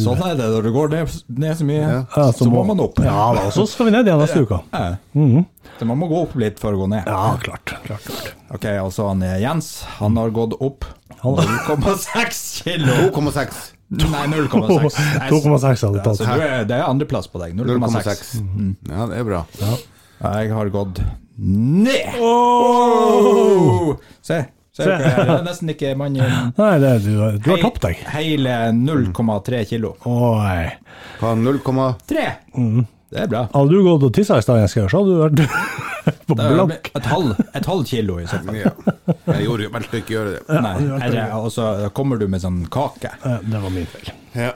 sånn 0.00 0.22
er 0.24 0.38
det 0.38 0.46
når 0.48 0.64
du 0.64 0.70
går 0.72 0.94
ned, 0.94 1.12
ned 1.42 1.58
så 1.58 1.66
mye. 1.68 1.82
Ja, 2.16 2.24
så, 2.32 2.46
må 2.48 2.62
man 2.64 2.80
opp. 2.80 3.02
Ja 3.04 3.26
da, 3.36 3.42
så 3.52 3.66
skal 3.68 3.90
vi 3.90 3.92
ned 3.92 4.08
igjen 4.08 4.22
neste 4.22 4.40
uke. 4.46 4.62
Eh, 4.72 4.96
Så 5.76 5.84
man 5.88 6.00
må 6.00 6.08
gå 6.08 6.22
opp 6.24 6.32
litt 6.40 6.56
for 6.62 6.72
å 6.72 6.80
gå 6.80 6.86
ned. 6.94 7.04
Ja, 7.04 7.34
klart. 7.42 7.68
klart, 7.68 7.84
klart. 7.84 8.30
Ok, 8.56 8.64
altså 8.80 9.10
han 9.10 9.20
er 9.28 9.36
Jens, 9.42 9.82
han 9.98 10.16
har 10.16 10.32
gått 10.32 10.56
opp 10.56 10.88
0,6 11.20 12.40
kilo. 12.64 12.96
2,6. 13.12 13.60
Nei, 14.00 14.24
0,6. 14.32 14.96
2,6 15.28 15.84
hadde 15.86 16.00
tatt. 16.02 16.16
Så 16.22 16.32
er, 16.32 16.64
det 16.66 16.80
er 16.80 16.88
andreplass 16.88 17.28
på 17.28 17.44
deg. 17.44 17.52
0,6. 17.60 17.76
0,6. 17.92 18.34
Ja, 18.88 19.04
det 19.12 19.20
er 19.20 19.28
bra. 19.28 19.44
Jeg 19.60 20.52
har 20.56 20.72
gått 20.72 21.04
ned. 21.36 22.16
Oh! 22.24 23.92
Se, 24.24 24.46
se, 24.76 24.88
er 24.88 25.00
det 25.00 25.38
er 25.38 25.46
nesten 25.46 25.72
ikke 25.72 25.94
mann 25.98 26.18
i 26.18 26.24
Nei, 26.24 26.72
det, 26.82 26.90
du, 27.06 27.14
du 27.40 27.48
har 27.54 27.62
tapt 27.64 27.86
deg. 27.86 28.02
Hele 28.12 28.58
0,3 28.76 29.62
kilo. 29.72 29.94
Oi. 30.08 30.66
Hva, 31.22 31.32
0,3? 31.40 32.28
Mm. 32.56 32.84
Det 33.06 33.22
er 33.22 33.28
bra. 33.30 33.44
Hadde 33.52 33.70
du 33.70 33.84
gått 33.86 34.04
og 34.08 34.14
tissa 34.16 34.36
i 34.40 34.42
stad, 34.42 34.64
Georg, 34.66 34.90
så 34.90 35.00
hadde 35.00 35.12
du 35.14 35.20
vært 35.22 35.42
på 36.26 36.36
Det 36.36 36.46
er 36.46 36.72
et 36.98 37.08
halv, 37.08 37.34
et 37.54 37.68
halv 37.70 37.84
kilo 37.86 38.16
i 38.20 38.26
så 38.26 38.40
fall. 38.42 38.56
Ja. 38.58 38.72
Jeg 39.30 39.46
gjorde 39.46 39.66
jo 39.66 39.72
valgte 39.76 40.00
ikke 40.02 40.16
gjøre 40.16 40.32
det. 40.34 40.62
Nei, 40.66 40.72
eller, 41.06 41.36
og 41.38 41.52
så 41.54 41.68
kommer 41.96 42.18
du 42.20 42.26
med 42.30 42.42
sånn 42.42 42.64
kake. 42.72 43.12
Eh, 43.22 43.38
Det 43.46 43.62
var 43.62 43.74
min 43.74 43.86
feil. 43.90 44.10
Ja. 44.36 44.50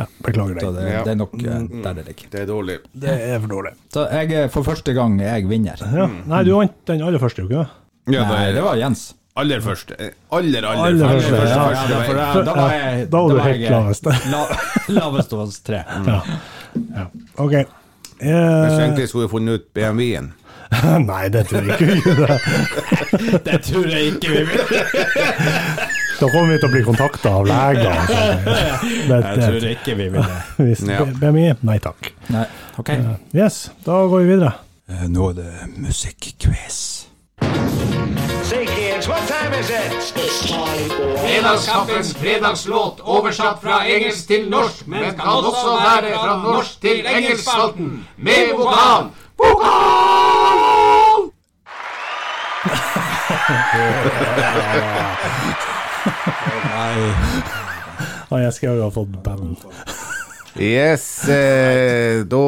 Ja, 0.00 0.06
beklager 0.24 0.60
deg. 0.60 0.68
det, 0.76 0.84
det 1.08 1.12
er 1.12 1.18
nok 1.18 1.34
mm. 1.40 1.64
der 1.84 1.96
det 1.98 2.04
ligger. 2.06 2.28
Det 2.32 2.42
er 2.44 2.48
dårlig. 2.48 2.76
Det 2.92 3.16
er 3.16 3.40
for 3.40 3.54
dårlig. 3.56 3.72
Så 3.92 4.06
jeg 4.12 4.36
er 4.44 4.52
for 4.52 4.68
første 4.70 4.94
gang 4.96 5.16
jeg 5.20 5.48
vinner. 5.50 5.82
Ja. 5.96 6.06
Nei, 6.08 6.44
du 6.46 6.54
vant 6.56 6.76
den 6.88 7.04
aller 7.04 7.22
første 7.22 7.48
uka. 7.48 7.66
Ja, 8.10 8.28
Nei, 8.28 8.44
det 8.56 8.62
var 8.64 8.78
Jens. 8.80 9.10
Aller 9.40 9.60
første. 9.64 9.96
Aller, 10.36 10.64
aller, 10.68 10.84
Aller 10.84 11.12
første. 11.14 11.30
første, 11.30 11.54
ja. 11.54 11.68
Ja, 11.70 11.88
da, 11.88 12.00
for 12.04 12.14
da, 12.14 12.42
da 12.44 12.54
var 12.56 12.72
jeg 12.74 13.06
Da 13.12 13.22
var 13.22 13.30
du 13.30 13.38
jeg, 13.40 13.46
helt 13.46 13.70
lavest. 13.70 14.10
La, 14.34 14.42
lavest 15.00 15.32
av 15.36 15.44
oss 15.46 15.60
tre. 15.64 15.80
Ja. 16.06 16.18
ja. 16.96 17.06
OK. 17.36 17.54
jeg 17.56 17.66
så 17.66 17.70
Eh, 18.20 18.76
egentlig 18.84 19.08
skulle 19.08 19.26
vi 19.26 19.32
funnet 19.32 19.60
ut 19.60 19.70
BMW-en. 19.74 20.32
nei, 21.10 21.22
det 21.32 21.46
tror 21.48 21.64
jeg 21.66 21.80
ikke 21.80 21.86
vi 21.88 22.00
gjør. 22.04 22.34
Det 23.48 23.56
tror 23.66 23.88
jeg 23.90 24.12
ikke 24.12 24.28
vi 24.30 24.42
vil. 24.50 24.60
Da 26.20 26.28
kommer 26.28 26.52
vi 26.52 26.58
til 26.60 26.68
å 26.68 26.72
bli 26.74 26.82
kontakta 26.84 27.32
av 27.40 27.48
leger. 27.48 28.12
Det, 29.10 29.20
Jeg 29.24 29.40
tror 29.40 29.68
ikke 29.72 29.96
vi 29.98 30.08
vil 30.12 30.28
det. 30.92 31.10
BMI 31.22 31.46
Nei 31.66 31.78
takk. 31.82 32.12
Nei, 32.30 32.44
ok. 32.80 32.92
Yes, 33.34 33.70
da 33.86 34.02
går 34.04 34.26
vi 34.26 34.34
videre. 34.34 34.52
Eh, 34.90 35.06
Nå 35.10 35.32
er 35.32 35.40
det 35.40 35.70
musikkquiz. 35.80 36.80
Say, 39.00 39.08
what 39.08 39.26
time 39.28 39.54
is 39.54 39.70
it? 39.70 39.92
Fredagskaffens 41.20 42.14
fredagslåt 42.14 43.00
oversatt 43.00 43.62
fra 43.62 43.86
engelsk 43.88 44.26
til 44.28 44.50
norsk, 44.50 44.86
men 44.86 45.14
kan 45.16 45.28
også 45.28 45.76
være 45.80 46.10
fra 46.18 46.36
norsk 46.42 46.80
til 46.80 47.06
engelskspalten, 47.06 48.06
med 48.16 48.52
vokal. 48.58 49.06
Vokal! 49.40 51.30
Nei. 56.74 57.12
Og 58.30 58.42
jeg 58.42 58.52
skal 58.52 58.76
jo 58.76 58.82
ha 58.82 58.90
fått 58.94 59.16
band. 59.24 59.64
Yes, 60.60 61.28
eh, 61.28 62.20
da 62.28 62.44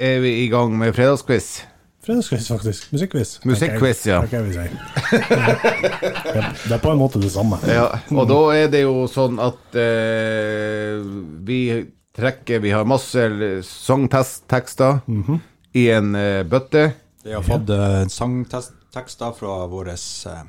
er 0.00 0.20
vi 0.20 0.36
i 0.44 0.48
gang 0.52 0.76
med 0.76 0.92
fredagsquiz. 0.92 1.64
Fredagsquiz, 2.06 2.48
faktisk. 2.48 2.92
Musikkquiz. 2.92 3.40
Musikkquiz, 3.44 4.06
ja. 4.06 4.20
Det 4.22 4.28
kan. 4.30 4.46
Det, 4.50 6.44
det 6.68 6.74
er 6.76 6.78
på 6.78 6.92
en 6.92 7.00
måte 7.00 7.18
det 7.18 7.32
samme. 7.34 7.58
Ja, 7.66 7.88
og 8.14 8.28
da 8.30 8.38
er 8.54 8.70
det 8.70 8.84
jo 8.84 9.08
sånn 9.10 9.40
at 9.42 9.74
eh, 9.80 11.02
vi 11.46 11.60
trekker 12.16 12.62
Vi 12.64 12.70
har 12.72 12.86
masse 12.88 13.26
sangtekster 13.66 15.02
i 15.76 15.88
en 15.92 16.14
eh, 16.14 16.44
bøtte. 16.46 16.86
Vi 17.26 17.34
har 17.34 17.42
fått 17.42 17.74
uh, 17.74 18.06
sangtekster 18.06 19.34
fra 19.34 19.58
vår 19.66 19.90
uh, 19.90 20.46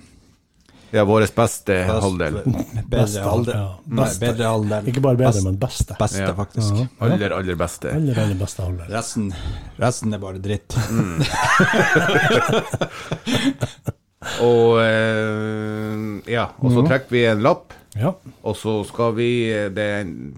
Ja, 0.96 1.04
vår 1.04 1.26
beste 1.36 1.76
halvdel. 1.88 2.38
Beste 2.94 3.20
halvdel. 3.26 3.56
ja. 3.58 3.66
Nei, 4.00 4.06
bedre 4.22 4.46
halvdel. 4.54 4.86
Ikke 4.88 5.02
bare 5.04 5.18
bedre, 5.20 5.34
Best- 5.34 5.44
men 5.50 5.58
beste. 5.60 5.96
Beste, 6.00 6.22
Ja. 6.24 6.34
faktisk. 6.38 6.74
Aller, 7.04 7.34
aller 7.36 7.56
beste. 7.60 7.92
Aller, 7.92 8.20
aller 8.24 8.40
beste 8.40 8.64
halvdel. 8.64 8.88
Resten, 8.96 9.28
resten 9.84 10.14
er 10.16 10.22
bare 10.24 10.40
dritt. 10.40 10.78
Og 14.44 14.80
eh, 14.82 16.32
ja, 16.34 16.48
og 16.60 16.72
så 16.74 16.82
trekker 16.88 17.14
vi 17.14 17.22
en 17.30 17.44
lapp. 17.46 17.74
Ja. 17.98 18.12
Og 18.46 18.56
så 18.60 18.74
skal 18.90 19.14
vi 19.18 19.28
eh, 19.54 19.70
det, 19.74 19.86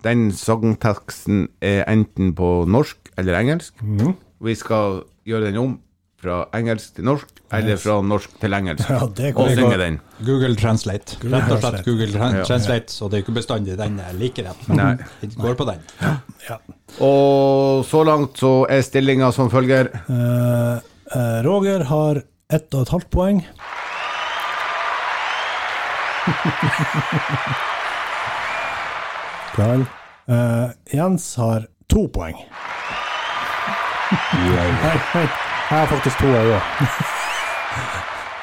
Den 0.03 0.29
sangteksten 0.35 1.47
er 1.65 1.85
enten 1.89 2.33
på 2.37 2.49
norsk 2.69 3.09
eller 3.19 3.39
engelsk. 3.39 3.73
Vi 4.39 4.55
skal 4.55 5.01
gjøre 5.27 5.49
den 5.49 5.57
om 5.63 5.73
fra 6.19 6.41
engelsk 6.57 6.95
til 6.97 7.05
norsk, 7.07 7.27
eller 7.55 7.77
fra 7.79 7.93
norsk 8.03 8.29
til 8.41 8.53
engelsk. 8.57 8.89
Ja, 8.91 8.99
det 9.15 9.29
kan 9.35 9.43
og 9.43 9.49
synge 9.55 9.77
den. 9.79 9.99
Google 10.27 10.55
Translate. 10.59 11.15
Google 11.21 11.37
Rett 11.37 11.51
og 11.51 11.61
slett 11.61 11.63
Translate. 11.63 11.83
Google 11.87 12.11
Tran 12.11 12.35
Ja. 12.35 12.43
Translate, 12.49 12.89
så 12.91 13.03
det 13.07 13.15
er 13.17 13.21
ikke 13.23 13.37
bestandig 13.39 13.77
den 13.79 13.99
er 14.03 14.13
like 14.19 14.43
rett. 14.43 14.67
Men 14.67 14.99
vi 15.21 15.27
går 15.39 15.53
på 15.55 15.65
den. 15.69 15.79
ja. 16.49 16.57
Og 16.99 17.85
så 17.87 18.03
langt 18.03 18.37
så 18.41 18.65
er 18.69 18.81
stillinga 18.83 19.31
som 19.31 19.49
følger. 19.49 19.87
uh, 20.09 20.79
eh, 21.15 21.39
Roger 21.45 21.83
har 21.87 22.21
ett 22.51 22.73
og 22.73 22.81
et 22.81 22.89
halvt 22.89 23.09
poeng. 23.09 23.45
Klar. 29.55 29.85
Uh, 30.29 30.69
Jens 30.93 31.35
har 31.35 31.65
to 31.89 32.07
poeng. 32.07 32.35
Yeah. 34.33 35.29
jeg 35.69 35.77
har 35.77 35.85
faktisk 35.85 36.17
to, 36.17 36.27
jeg 36.27 36.45
òg. 36.49 36.61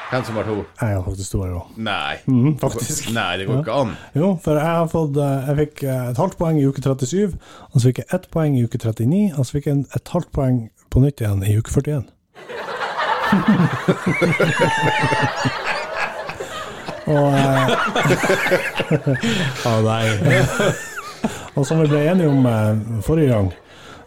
Hvem 0.07 0.23
som 0.23 0.37
har 0.39 0.45
to? 0.47 0.63
Jeg 0.81 0.93
har 0.95 1.01
faktisk 1.03 1.31
to, 1.33 1.41
jeg 1.43 1.51
òg. 1.57 1.67
Nei. 1.83 2.15
Mm, 2.31 2.53
faktisk. 2.61 3.09
Nei, 3.11 3.37
det 3.41 3.47
går 3.49 3.57
ikke 3.59 3.73
an. 3.81 3.89
Jo, 4.15 4.29
for 4.43 4.55
jeg 4.55 4.63
har 4.63 4.87
fått 4.87 5.17
eh, 5.19 5.47
Jeg 5.49 5.55
fikk 5.57 5.83
eh, 5.83 6.07
et 6.13 6.17
halvt 6.21 6.37
poeng 6.39 6.55
i 6.61 6.63
uke 6.69 6.81
37, 6.85 7.33
og 7.67 7.75
så 7.75 7.83
fikk 7.89 7.99
jeg 8.03 8.07
ett 8.15 8.27
poeng 8.31 8.55
i 8.55 8.63
uke 8.63 8.77
39, 8.79 9.35
og 9.35 9.43
så 9.43 9.51
fikk 9.57 9.67
jeg 9.67 9.83
et 9.99 10.07
halvt 10.15 10.31
poeng 10.37 10.71
på 10.87 10.95
nytt 11.03 11.19
igjen 11.19 11.43
i 11.43 11.59
uke 11.59 11.67
41. 11.75 12.07
og 17.11 17.27
eh, 17.35 17.67
Å 19.67 19.83
nei. 19.83 20.07
og 21.57 21.63
som 21.67 21.83
vi 21.83 21.91
ble 21.91 22.07
enige 22.07 22.31
om 22.31 22.47
forrige 23.03 23.35
gang, 23.35 23.51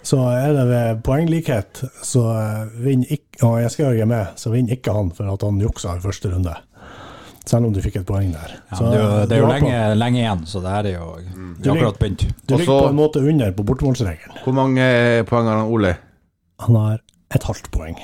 så 0.03 0.16
er 0.32 0.53
det 0.57 0.64
ved 0.70 1.03
poenglikhet, 1.05 1.82
så 2.03 2.22
eh, 2.32 2.66
vinner 2.84 3.07
ikke 3.16 3.46
Og 3.46 3.61
jeg 3.62 3.70
skal 3.72 3.96
jo 3.96 4.07
med, 4.09 4.26
så 4.36 4.51
vinner 4.53 4.72
ikke 4.76 4.92
han 4.92 5.11
for 5.16 5.24
at 5.32 5.42
han 5.46 5.61
juksa 5.61 5.94
i 5.96 6.01
første 6.03 6.28
runde. 6.32 6.55
Selv 7.48 7.64
om 7.66 7.72
du 7.72 7.80
fikk 7.80 7.96
et 8.03 8.07
poeng 8.07 8.32
der. 8.34 8.51
Ja, 8.70 8.76
Så, 8.76 8.84
det 8.84 8.98
er 8.98 9.01
jo, 9.01 9.26
det 9.26 9.32
er 9.36 9.40
jo 9.40 9.46
lenge, 9.48 9.94
lenge 9.96 10.18
igjen, 10.20 10.42
så 10.46 10.61
det 10.61 10.70
her 10.74 10.84
er 10.90 10.94
jo 10.98 11.07
er 11.16 11.22
akkurat 11.72 11.98
begynt. 12.03 12.22
Du 12.44 12.57
ligger 12.57 12.80
på 12.84 12.88
en 12.92 12.96
måte 13.01 13.18
under 13.24 13.53
på 13.57 13.62
bortemålsregelen. 13.70 14.36
Hvor 14.44 14.53
mange 14.61 14.82
poeng 15.30 15.46
har 15.48 15.57
han 15.62 15.68
Ole? 15.72 15.92
Han 16.66 16.74
har 16.76 16.96
et 17.34 17.44
halvt 17.48 17.70
poeng. 17.72 17.96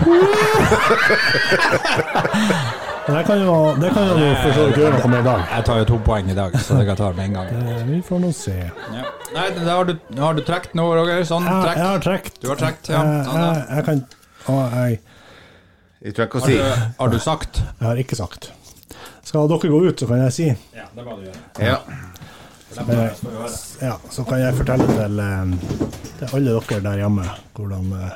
Men 3.10 3.16
det 3.18 3.22
kan 3.26 3.40
jo, 3.42 3.54
det 3.82 3.88
kan 3.90 4.06
jo 4.06 4.26
for 4.38 4.52
så 4.54 4.64
vidt 4.68 4.76
gjøre 4.78 4.98
noe 5.00 5.08
med 5.10 5.20
i 5.20 5.26
dag. 5.26 5.40
Jeg 5.50 5.64
tar 5.66 5.78
jo 5.80 5.86
to 5.88 5.96
poeng 6.06 6.28
i 6.30 6.34
dag, 6.38 6.52
så 6.62 6.76
det 6.78 6.84
kan 6.86 6.92
jeg 6.94 6.98
ta 7.00 7.08
med 7.16 7.24
en 7.24 7.32
gang. 7.38 7.48
Eh, 7.70 7.80
Vi 7.88 7.98
får 8.06 8.20
nå 8.22 8.30
se. 8.36 8.54
Ja. 8.94 9.02
Nei, 9.34 9.46
da 9.56 9.74
har 9.80 9.88
du, 9.88 9.92
har 10.20 10.36
du 10.38 10.42
trukket 10.46 10.76
nå, 10.78 10.84
Roger? 10.94 11.24
Sånn 11.26 11.48
Jeg, 11.48 11.64
trekk? 11.64 11.80
jeg 11.80 11.88
har 11.90 12.04
trukket. 12.06 12.38
Du 12.42 12.46
har 12.52 12.60
trukket, 12.60 12.90
ja. 12.94 13.00
Jeg, 13.02 13.24
Sånn, 13.26 13.40
ja. 13.42 13.50
jeg, 13.50 13.66
jeg 13.74 13.86
kan 13.88 14.04
å, 14.54 14.60
jeg, 14.76 15.00
Jeg 16.06 16.14
tror 16.16 16.24
jeg 16.24 16.32
kan 16.36 16.40
Har 16.40 16.52
si. 16.52 16.56
du, 16.60 16.94
har 17.02 17.12
du 17.14 17.18
sagt? 17.26 17.60
jeg 17.66 17.88
har 17.88 18.02
ikke 18.04 18.18
sagt. 18.20 18.50
Skal 19.30 19.50
dere 19.52 19.72
gå 19.74 19.82
ut, 19.88 19.98
så 20.04 20.08
kan 20.10 20.22
jeg 20.24 20.36
si. 20.38 20.48
Ja, 20.78 20.86
det 20.94 21.06
må 21.10 21.18
du 21.18 21.26
gjøre. 21.26 21.42
Ja. 21.66 21.80
Eh, 21.90 22.06
Ja, 23.82 23.96
så 24.14 24.22
kan 24.28 24.38
jeg 24.44 24.54
fortelle 24.54 24.86
til, 24.86 25.18
eh, 25.18 25.54
til 26.20 26.34
alle 26.38 26.52
dere 26.60 26.80
der 26.84 27.00
hjemme 27.02 27.24
hvordan 27.58 27.90
eh, 27.98 28.12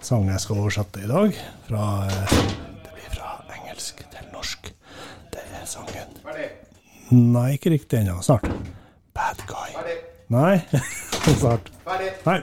sang 0.00 0.24
jeg 0.32 0.40
skal 0.40 0.62
oversette 0.62 1.02
i 1.04 1.08
dag. 1.10 1.36
Fra, 1.68 1.84
eh, 2.08 2.36
det 2.86 2.94
blir 2.96 3.10
fra 3.18 3.34
engelsk 3.58 4.00
norsk. 4.40 4.72
Det 5.34 5.42
er 5.60 5.66
sangen 5.68 6.16
Nei, 7.10 7.56
ikke 7.56 7.72
riktig 7.74 7.98
ennå. 8.00 8.20
Snart. 8.22 8.46
Bad 9.14 9.40
Guy. 9.50 9.72
Nei, 10.30 10.60
snart. 11.40 11.66
Nei. 12.24 12.36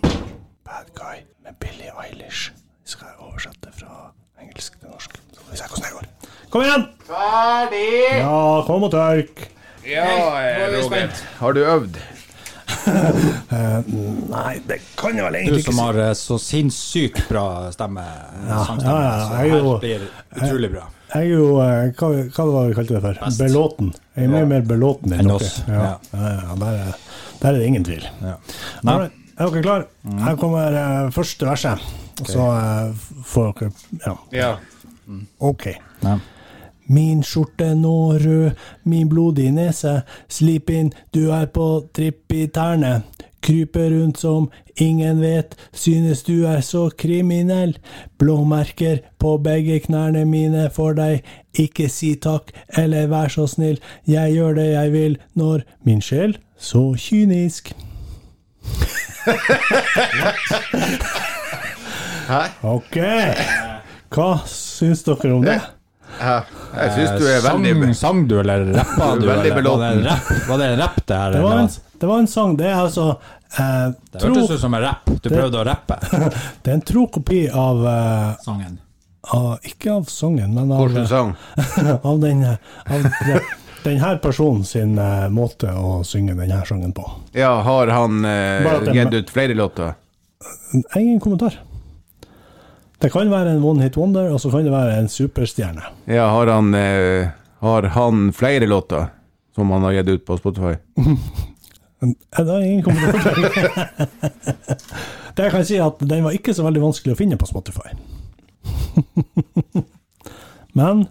Bad 0.66 0.90
Guy 0.98 1.22
med 1.46 1.54
Billie 1.62 1.92
Eilish. 2.04 2.50
Skal 2.84 3.12
jeg 3.12 3.20
oversette 3.22 3.70
fra 3.72 4.10
engelsk 4.42 4.76
til 4.80 4.90
norsk. 4.90 5.14
Så 5.30 5.44
får 5.46 5.54
vi 5.54 5.60
se 5.62 5.68
hvordan 5.70 5.86
det 5.86 5.94
går. 5.94 6.08
Kom 6.50 6.64
igjen! 6.66 6.86
Ferdig! 7.06 7.90
Ja, 8.18 8.40
kom 8.66 8.88
og 8.88 8.92
tørk. 8.96 9.44
Ja, 9.86 10.08
er 10.42 10.66
Roger. 10.74 10.88
spent. 10.90 11.22
Har 11.38 11.54
du 11.56 11.62
øvd? 11.62 12.00
Nei, 14.34 14.52
det 14.66 14.80
kan 14.98 15.14
jeg 15.16 15.24
vel 15.26 15.36
egentlig 15.38 15.62
ikke 15.62 15.70
Du 15.70 15.72
som 15.72 15.80
har 15.84 15.98
eh, 16.02 16.12
så 16.18 16.36
sinnssykt 16.42 17.26
bra 17.30 17.44
stemme, 17.74 18.04
Ja, 18.48 18.64
ja, 18.82 18.96
ja, 19.06 19.44
jeg 19.46 19.62
blir 19.82 20.08
utrolig 20.34 20.70
bra. 20.74 20.88
Jeg 21.14 21.26
er 21.26 21.30
jo 21.30 21.46
eh, 21.60 21.90
Hva, 21.98 22.08
hva 22.34 22.44
var 22.50 22.62
det 22.62 22.70
vi 22.70 22.76
kalte 22.78 22.94
det 22.96 23.02
for? 23.04 23.20
Best. 23.24 23.40
Belåten. 23.42 23.92
Jeg 24.16 24.24
er 24.28 24.32
mye 24.34 24.48
mer 24.50 24.66
belåten 24.68 25.12
enn 25.16 25.26
dere. 25.26 25.36
oss, 25.36 25.62
Ja. 25.68 25.86
ja. 26.12 26.56
Der, 26.60 26.66
er, 26.84 26.98
der 27.40 27.48
er 27.54 27.58
det 27.58 27.66
ingen 27.66 27.84
tvil. 27.86 28.04
Ja. 28.22 28.36
Nei, 28.86 28.98
Er 29.40 29.48
dere 29.50 29.62
klar? 29.64 29.86
Her 30.20 30.36
kommer 30.36 30.74
uh, 30.76 31.10
første 31.14 31.46
verset. 31.48 31.80
Okay. 32.20 32.34
så 32.34 32.50
uh, 32.52 33.06
får 33.24 33.52
dere 33.60 33.70
Ja, 34.06 34.16
Ja. 34.36 34.50
OK. 35.40 35.66
Nei. 36.04 36.18
Min 36.90 37.20
skjorte 37.22 37.68
nå 37.78 37.94
rød, 38.18 38.50
min 38.90 39.08
blodige 39.08 39.52
nese. 39.54 40.00
Slip 40.28 40.70
inn, 40.74 40.92
du 41.14 41.28
er 41.34 41.46
på 41.54 41.66
tripp 41.94 42.34
i 42.34 42.48
tærne. 42.50 43.02
Kryper 43.42 43.90
rundt 43.90 44.20
som 44.20 44.50
ingen 44.76 45.20
vet, 45.20 45.56
synes 45.72 46.22
du 46.22 46.44
er 46.46 46.60
så 46.60 46.90
kriminell. 46.98 47.76
Blåmerker 48.18 49.00
på 49.18 49.36
begge 49.42 49.80
knærne 49.86 50.24
mine 50.28 50.68
for 50.74 50.96
deg. 50.98 51.24
Ikke 51.58 51.88
si 51.88 52.14
takk, 52.20 52.52
eller 52.78 53.08
vær 53.10 53.32
så 53.32 53.46
snill. 53.50 53.80
Jeg 54.08 54.36
gjør 54.36 54.54
det 54.60 54.68
jeg 54.72 54.92
vil, 54.92 55.18
når 55.34 55.64
min 55.88 56.04
sjel 56.04 56.36
så 56.60 56.90
kynisk. 56.98 57.72
Hæ? 62.30 62.42
Ok. 62.62 62.96
Hva 64.10 64.30
syns 64.46 65.02
dere 65.06 65.34
om 65.34 65.44
det? 65.46 65.60
Ja. 66.20 66.42
Jeg 66.74 66.90
syns 66.96 67.10
du 67.20 67.26
er 67.26 67.36
Eh, 67.36 67.40
sang, 67.44 67.62
veldig 67.62 67.96
sang 67.96 68.26
du, 68.28 68.34
eller 68.40 68.64
rappa 68.74 69.14
Du 69.14 69.20
du? 69.20 69.26
veldig 69.28 69.52
eller 69.52 69.62
var 69.62 69.78
det 69.90 70.02
belåten. 70.02 70.48
var 70.48 70.58
det 70.58 70.66
en 70.72 70.78
rapp, 70.80 71.00
det 71.06 71.16
her? 71.16 71.32
Det 71.32 71.42
var 71.42 71.58
en, 71.58 71.68
det 72.00 72.06
var 72.10 72.18
en 72.18 72.26
sang. 72.26 72.56
Det 72.56 72.66
er 72.66 72.74
altså 72.80 73.06
eh, 73.58 73.88
Det 74.12 74.20
tro, 74.20 74.34
hørtes 74.34 74.50
ut 74.50 74.60
som 74.60 74.74
en 74.74 74.82
rapp. 74.82 75.10
Du 75.22 75.28
prøvde 75.30 75.60
å 75.60 75.64
rappe 75.66 75.96
Det 76.62 76.70
er 76.70 76.74
en 76.74 76.80
tro 76.92 77.06
kopi 77.06 77.48
av, 77.48 77.86
eh, 77.86 78.34
sangen. 78.44 78.78
av 79.34 79.58
Ikke 79.62 79.92
av 79.92 80.04
sangen, 80.10 80.54
men 80.54 80.70
av, 80.72 80.84
Hvilken 80.88 81.08
sang? 81.08 81.34
av 82.02 82.20
den 82.20 82.44
av 82.44 83.02
den, 83.02 83.40
den 83.84 83.98
her 84.00 84.16
personen 84.20 84.64
sin 84.64 84.98
eh, 84.98 85.28
måte 85.32 85.72
å 85.72 86.02
synge 86.04 86.34
den 86.36 86.50
her 86.52 86.64
sangen 86.68 86.92
på. 86.92 87.04
Ja, 87.32 87.60
har 87.62 87.86
han 87.96 88.24
eh, 88.24 88.62
det- 88.84 88.94
gitt 88.96 89.14
ut 89.14 89.30
flere 89.30 89.54
låter? 89.54 89.94
Ingen 90.96 91.20
kommentar. 91.20 91.58
Det 93.00 93.08
kan 93.12 93.30
være 93.32 93.54
en 93.54 93.62
one 93.64 93.82
hit 93.82 93.96
wonder, 93.96 94.28
og 94.32 94.40
så 94.40 94.50
kan 94.52 94.66
det 94.66 94.72
være 94.72 94.98
en 95.00 95.08
superstjerne. 95.08 95.82
Ja, 96.06 96.28
har 96.34 96.50
han 96.52 96.74
eh, 96.74 97.30
Har 97.60 97.82
han 97.82 98.32
flere 98.32 98.66
låter 98.66 99.06
som 99.54 99.70
han 99.70 99.82
har 99.82 99.92
gitt 99.92 100.08
ut 100.08 100.24
på 100.24 100.36
Spotify? 100.36 100.74
Det 102.00 102.48
er 102.48 102.60
ingen 102.64 102.82
kommentar. 102.82 103.34
det 105.36 105.42
jeg 105.44 105.52
kan 105.52 105.64
si, 105.68 105.76
at 105.76 106.00
den 106.00 106.24
var 106.24 106.32
ikke 106.32 106.54
så 106.56 106.64
veldig 106.64 106.80
vanskelig 106.80 107.12
å 107.12 107.18
finne 107.18 107.36
på 107.36 107.48
Spotify. 107.50 107.92
Men 110.80 111.02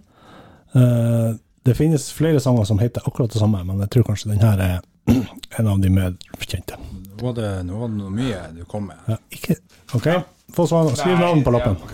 eh, 0.74 1.38
det 1.62 1.78
finnes 1.78 2.10
flere 2.14 2.42
sanger 2.42 2.66
som 2.66 2.82
heter 2.82 3.06
akkurat 3.06 3.30
det 3.30 3.38
samme, 3.42 3.62
men 3.68 3.84
jeg 3.84 3.92
tror 3.94 4.08
kanskje 4.08 4.32
den 4.32 4.42
her 4.42 4.58
er 4.66 4.80
en 5.60 5.70
av 5.70 5.78
de 5.84 5.94
mer 5.94 6.16
kjente. 6.42 6.80
Nå 7.20 7.26
var 7.26 7.34
det, 7.36 7.64
nå 7.68 7.76
var 7.80 7.88
det 7.92 7.98
noe 8.00 8.10
mye 8.16 8.38
du 8.56 8.62
kom 8.70 8.86
med. 8.88 8.98
Ja, 9.12 9.18
ikke 9.36 9.56
OK, 9.98 10.08
få 10.56 10.64
svar. 10.70 10.88
Skriv 10.96 11.18
navn 11.20 11.42
på 11.44 11.52
lappen. 11.56 11.76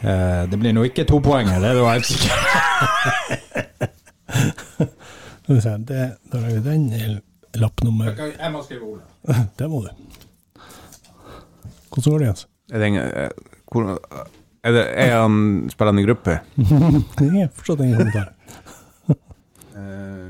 Eh, 0.00 0.42
det 0.48 0.56
blir 0.56 0.72
nå 0.72 0.80
ikke 0.88 1.04
to 1.04 1.18
poeng 1.20 1.44
her, 1.50 1.60
det 1.60 1.68
er 1.68 1.74
du 1.76 1.84
helt 1.84 2.06
sikker 2.08 2.30
Skal 5.42 5.54
vi 5.58 5.60
se, 5.60 5.74
det, 5.90 6.04
da 6.32 6.40
har 6.40 6.48
vi 6.54 6.60
den 6.64 7.20
lapp 7.60 7.76
nummer 7.84 8.08
Jeg 8.16 8.48
må 8.54 8.62
skrive 8.64 8.84
Ole. 8.94 9.04
Det 9.58 9.66
må 9.68 9.82
du. 9.84 9.90
Hvordan 11.90 12.12
går 12.12 12.18
det, 12.22 12.26
Jens? 12.30 12.42
Er, 12.72 12.78
den, 12.78 12.94
eh, 12.96 13.28
er, 14.62 14.72
det, 14.72 14.84
er 15.04 15.12
han 15.18 15.68
spillende 15.68 16.00
i 16.00 16.04
gruppe? 16.06 16.38
Det 16.56 17.28
er 17.28 17.48
fortsatt 17.52 17.80
ingen 17.84 17.98
kommentar. 17.98 18.28
Eh, 19.80 20.28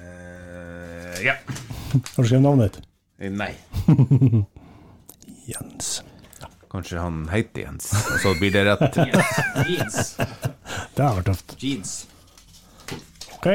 eh, 0.00 1.09
ja. 1.24 1.34
Har 1.92 2.22
du 2.22 2.28
skrevet 2.28 2.42
navnet 2.44 2.72
ditt? 2.72 2.86
Eh, 3.20 3.30
Nei. 3.32 3.52
Jens. 5.50 6.02
Kanskje 6.70 6.98
han 7.02 7.24
heter 7.32 7.64
Jens, 7.64 7.90
og 8.12 8.20
så 8.22 8.34
blir 8.38 8.52
det 8.54 8.64
rett. 8.68 8.96
Jeans. 9.70 10.14
Det 10.94 11.02
har 11.02 11.16
vært 11.18 11.32
tøft. 11.32 11.56
Jeans. 11.58 11.94
OK. 13.34 13.48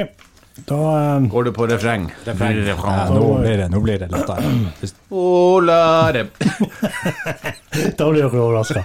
Da 0.68 0.80
um, 1.18 1.30
Går 1.30 1.43
du 1.47 1.51
på 1.55 1.68
refreng? 1.68 2.09
Refreng. 2.24 2.59
Ja, 2.68 3.07
nå, 3.11 3.24
blir 3.39 3.57
det, 3.59 3.70
nå 3.72 3.80
blir 3.84 3.99
det 3.99 4.07
lettere. 4.11 4.51
Ola 5.09 6.11
Rem. 6.16 6.30
Da 7.95 8.07
blir 8.11 8.22
dere 8.22 8.39
overraska. 8.39 8.84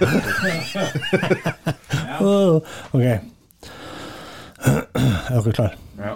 OK. 2.91 3.05
Er 4.61 5.39
dere 5.39 5.53
klare? 5.55 5.75
Ja. 5.99 6.15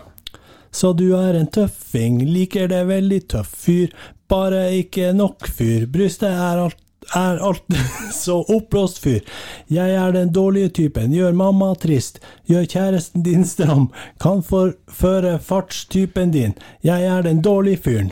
Så 0.75 0.91
du 0.93 1.13
er 1.15 1.37
en 1.39 1.47
tøffing, 1.47 2.19
liker 2.27 2.67
det 2.67 2.81
veldig 2.89 3.21
tøff 3.31 3.53
fyr. 3.63 3.93
Bare 4.27 4.67
ikke 4.75 5.13
nok 5.15 5.47
fyr. 5.47 5.85
Brystet 5.87 6.33
er 6.33 6.65
alt 6.65 6.81
er 7.13 7.37
alt 7.37 7.75
så 8.23 8.39
oppblåst 8.41 8.97
fyr. 9.03 9.21
Jeg 9.71 9.93
er 9.93 10.11
den 10.15 10.31
dårlige 10.33 10.71
typen, 10.79 11.13
gjør 11.13 11.35
mamma 11.37 11.69
trist, 11.77 12.17
gjør 12.49 12.65
kjæresten 12.65 13.23
din 13.25 13.45
stram, 13.45 13.91
kan 14.21 14.41
forføre 14.43 15.37
fartstypen 15.37 16.33
din. 16.33 16.57
Jeg 16.83 17.05
er 17.05 17.21
den 17.27 17.43
dårlige 17.45 17.83
fyren. 17.85 18.11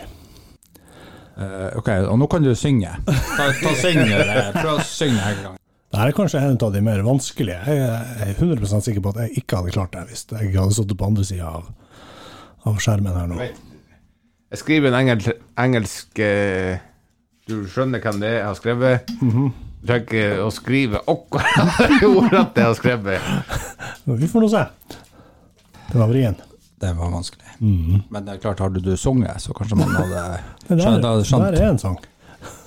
Uh, 1.34 1.74
ok, 1.80 1.90
og 2.06 2.20
nå 2.22 2.30
kan 2.30 2.46
du 2.46 2.54
synge. 2.56 2.94
Ta, 3.10 3.50
ta 3.58 3.74
syng, 3.82 4.04
eh, 4.06 4.52
Prøv 4.54 4.76
å 4.78 4.86
synge 4.86 5.24
en 5.32 5.40
gang. 5.48 5.56
Dette 5.94 6.06
er 6.06 6.14
kanskje 6.18 6.42
en 6.42 6.60
av 6.62 6.74
de 6.74 6.82
mer 6.86 7.02
vanskelige. 7.06 7.58
Jeg 7.66 8.28
er 8.30 8.36
100 8.38 8.82
sikker 8.86 9.02
på 9.02 9.14
at 9.14 9.24
jeg 9.24 9.42
ikke 9.42 9.60
hadde 9.60 9.74
klart 9.74 9.98
det 9.98 10.06
hvis 10.12 10.28
jeg 10.30 10.54
hadde 10.54 10.78
sittet 10.78 10.98
på 10.98 11.10
andre 11.10 11.26
sida 11.26 11.50
av, 11.50 11.68
av 12.70 12.80
skjermen 12.84 13.16
her 13.18 13.30
nå. 13.32 13.38
Jeg 14.54 14.62
skriver 14.62 14.92
en 14.92 15.00
engel, 15.00 15.24
engelsk 15.60 16.20
eh, 16.22 16.78
Du 17.50 17.64
skjønner 17.68 18.00
hvem 18.04 18.20
det 18.22 18.30
er 18.30 18.38
jeg 18.40 18.48
har 18.48 18.58
skrevet? 18.60 19.14
Du 19.20 19.88
trenger 19.90 20.04
ikke 20.06 20.26
å 20.46 20.50
skrive 20.54 21.02
akkurat 21.12 22.06
ordet 22.08 22.44
jeg 22.62 22.68
har 22.70 22.78
skrevet. 22.78 23.32
Vi 24.08 24.30
får 24.32 24.46
nå 24.46 24.52
se. 24.54 24.62
Det 25.90 26.00
var 26.00 26.08
vrien. 26.12 26.38
Det 26.80 26.92
var 26.96 27.12
vanskelig. 27.12 27.58
Men 27.64 28.24
det 28.28 28.38
er 28.38 28.40
klart, 28.44 28.62
hadde 28.64 28.82
du 28.84 28.94
sunget, 29.00 29.42
så 29.44 29.56
kanskje 29.56 29.78
man 29.80 29.92
hadde 29.96 30.24
Det 30.68 30.78
der, 30.78 30.86
skjønt. 30.86 31.04
Det 31.04 31.28
skjønt. 31.28 31.44
der 31.50 31.60
er 31.60 31.70
en 31.74 31.82
sang. 31.84 32.00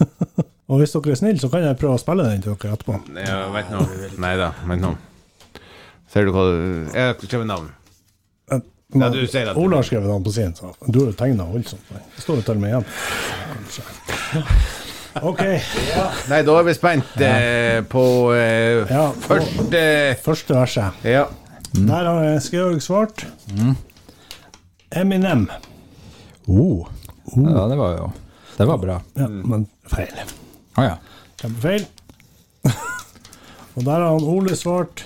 Og 0.72 0.80
hvis 0.80 0.92
dere 0.97 1.12
er 1.14 1.18
snille, 1.20 1.38
så 1.40 1.49
kan 1.53 1.62
jeg 1.62 1.78
prøve 1.78 1.97
å 1.97 2.03
spille 2.03 2.24
den 2.26 2.40
til 2.42 2.57
dere 2.57 2.74
etterpå. 2.76 2.97
Ja, 3.22 3.36
vent 3.55 3.68
nå. 3.72 3.82
Nei 4.24 4.32
da, 4.40 4.51
vent 4.66 4.82
nå. 4.82 4.92
Ser 6.11 6.26
du 6.26 6.32
hva 6.34 6.44
du 6.51 6.57
Jeg 6.92 7.03
har 7.12 7.16
skrevet 7.22 7.49
navn. 7.49 7.68
Ja, 9.03 9.09
du 9.12 9.22
sier 9.26 9.51
at 9.53 9.59
Ola 9.61 9.80
har 9.80 9.86
skrevet 9.88 10.11
den 10.11 10.24
på 10.26 10.32
sin, 10.34 10.55
så 10.57 10.72
du 10.86 10.99
har 11.01 11.11
jo 11.11 11.16
tegna 11.18 11.47
voldsomt. 11.51 11.88
Det 11.92 12.24
står 12.24 12.40
jo 12.40 12.47
til 12.49 12.57
og 12.57 12.62
med 12.64 12.74
igjen. 12.74 12.86
Kanskje. 13.53 13.86
OK. 15.30 15.42
Nei, 16.28 16.42
da 16.44 16.57
er 16.61 16.66
vi 16.66 16.74
spent 16.76 17.14
eh, 17.24 17.78
på 17.88 18.05
eh, 18.36 18.90
Ja, 18.92 19.07
første 19.24 19.82
Første 20.24 20.59
verset. 20.59 21.07
Ja. 21.09 21.24
Der 21.76 22.09
har 22.11 22.51
Georg 22.53 22.82
svart. 22.84 23.24
Eminem. 24.92 25.47
Oh. 26.47 26.86
Ja, 27.36 27.66
det 27.68 27.78
var 27.80 27.97
jo 27.97 28.11
Det 28.57 28.66
var 28.68 28.78
bra. 28.78 29.01
Ja, 29.18 29.28
men 29.28 29.66
feil. 29.90 30.12
Å 30.76 30.84
ja. 30.84 30.97
Kjempefeil. 31.40 31.86
Og 33.76 33.84
der 33.84 34.01
har 34.01 34.07
han 34.09 34.24
Ole 34.24 34.57
svart 34.57 35.05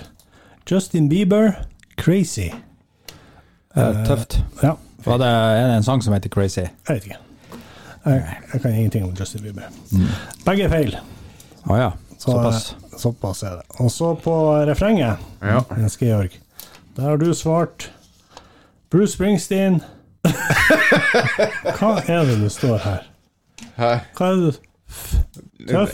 Justin 0.69 1.09
Bieber, 1.11 1.65
'Crazy'. 1.97 2.53
Eh, 3.75 4.01
tøft. 4.07 4.39
Ja, 4.63 4.75
Var 5.05 5.17
det, 5.17 5.27
er 5.27 5.67
det 5.67 5.75
en 5.79 5.83
sang 5.83 6.01
som 6.03 6.13
heter 6.13 6.29
Crazy? 6.29 6.61
jeg 6.61 6.95
vet 6.95 7.03
ikke. 7.05 7.17
Jeg, 8.05 8.23
jeg 8.53 8.61
kan 8.61 8.71
ingenting 8.73 9.03
om 9.05 9.13
Justin 9.19 9.41
Bieber. 9.45 9.69
Begge 10.45 10.63
er 10.65 10.69
feil. 10.73 10.95
Å 11.69 11.77
ja. 11.77 11.91
Så, 12.17 12.31
Såpass. 12.31 12.63
Så, 12.91 12.99
Såpass 13.01 13.43
er 13.43 13.55
det. 13.61 13.65
Og 13.79 13.91
så 13.91 14.11
på 14.21 14.35
refrenget, 14.67 15.17
Ja. 15.41 15.61
Jens 15.77 15.97
Georg. 15.97 16.35
Der 16.97 17.01
har 17.07 17.17
du 17.17 17.33
svart 17.33 17.91
Bruce 18.91 19.13
Springsteen. 19.15 19.81
Hva 20.21 21.95
er 22.07 22.25
det 22.27 22.39
du 22.41 22.49
står 22.49 22.77
her? 22.83 23.05
Hæ? 23.77 23.91
Hva 24.17 24.27
er 24.31 24.35
det 24.35 24.51
du 24.51 25.67
Tøff? 25.71 25.93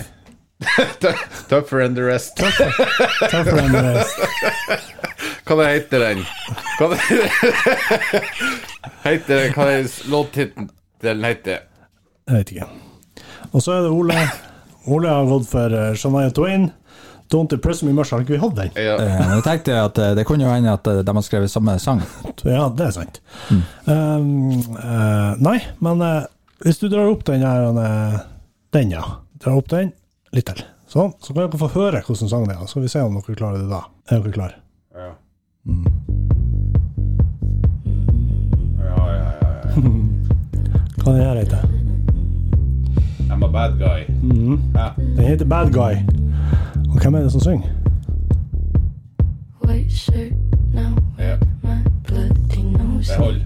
Tougher 1.50 1.84
than 1.84 1.94
the 1.96 2.04
rest. 2.08 2.36
Tøffere 2.38 3.62
enn 3.62 3.72
the 3.72 3.84
rest. 3.94 4.16
Hva 5.48 5.58
det 5.62 5.68
heter 5.72 6.04
den? 6.04 6.26
Hva 6.78 6.90
det 6.92 7.00
heter 9.06 9.34
den? 9.34 9.54
Hva 9.56 9.70
er 9.72 9.88
låttittelen 10.12 11.30
heter? 11.30 11.64
Jeg 12.28 12.42
vet 12.42 12.52
ikke. 12.56 12.68
Og 13.54 13.64
så 13.64 13.78
er 13.78 13.88
det 13.88 13.94
Ole. 13.96 14.18
Ole 14.92 15.12
har 15.12 15.30
gått 15.30 15.48
for 15.50 15.72
uh, 15.72 15.94
Shania 15.96 16.34
Twain. 16.36 16.70
Don't 17.32 17.52
Depress 17.52 17.84
Me 17.84 17.94
Much. 17.94 18.12
Har 18.12 18.24
ikke 18.24 18.36
vi 18.38 18.40
hatt 18.40 18.56
den? 18.56 18.72
Ja. 18.80 18.96
Eh, 19.04 19.32
jeg 19.36 19.44
tenkte 19.44 19.76
at 19.82 20.00
eh, 20.00 20.14
det 20.16 20.24
kunne 20.28 20.46
jo 20.46 20.52
hende 20.52 20.72
at 20.72 20.88
eh, 20.88 21.02
de 21.04 21.16
har 21.18 21.26
skrevet 21.26 21.52
samme 21.52 21.76
sang. 21.84 22.00
Ja, 22.48 22.70
det 22.72 22.86
er 22.88 22.94
sant. 22.96 23.20
Um, 23.52 24.54
uh, 24.78 25.36
nei, 25.44 25.58
men 25.84 26.04
uh, 26.04 26.24
hvis 26.64 26.80
du 26.80 26.88
drar 26.88 27.12
opp 27.12 27.26
den 27.28 27.44
her 27.46 27.68
eh, 27.84 28.20
Den, 28.76 28.94
ja. 28.96 29.04
Drar 29.44 29.60
opp 29.60 29.68
den 29.72 29.92
litt 30.36 30.48
til. 30.48 30.64
Sånn. 30.88 31.12
Så 31.20 31.34
kan 31.34 31.44
dere 31.44 31.60
få 31.60 31.70
høre 31.76 32.02
hvordan 32.06 32.32
sangen 32.32 32.54
er. 32.54 32.64
Så 32.64 32.78
skal 32.78 32.88
vi 32.88 32.94
se 32.96 33.04
om 33.04 33.20
dere 33.20 33.36
klarer 33.38 33.60
det 33.64 33.70
da. 33.72 33.84
Er 34.08 34.24
dere 34.24 34.36
klare? 34.36 34.62
Ja. 35.68 35.74
Ja, 38.80 39.14
ja, 39.14 39.32
ja, 39.42 39.48
ja. 39.62 39.82
Hva 41.04 41.12
den 41.14 41.22
her 41.22 41.36
heter 41.36 41.58
I'm 43.30 43.44
a 43.44 43.48
bad 43.48 43.78
guy. 43.80 44.06
Ja. 44.74 44.94
Den 44.98 45.26
heter 45.26 45.46
Bad 45.46 45.72
Guy. 45.74 45.98
Og 46.90 47.02
hvem 47.02 47.16
er 47.16 47.20
det 47.26 47.32
som 47.32 47.42
synger? 47.42 47.68
White 49.68 49.92
shirt 49.94 50.34
now, 50.74 50.96
Ja. 51.20 51.36
my 51.64 51.76
bloody 52.08 52.64
nose. 52.64 53.12
Det 53.12 53.18
holder. 53.18 53.44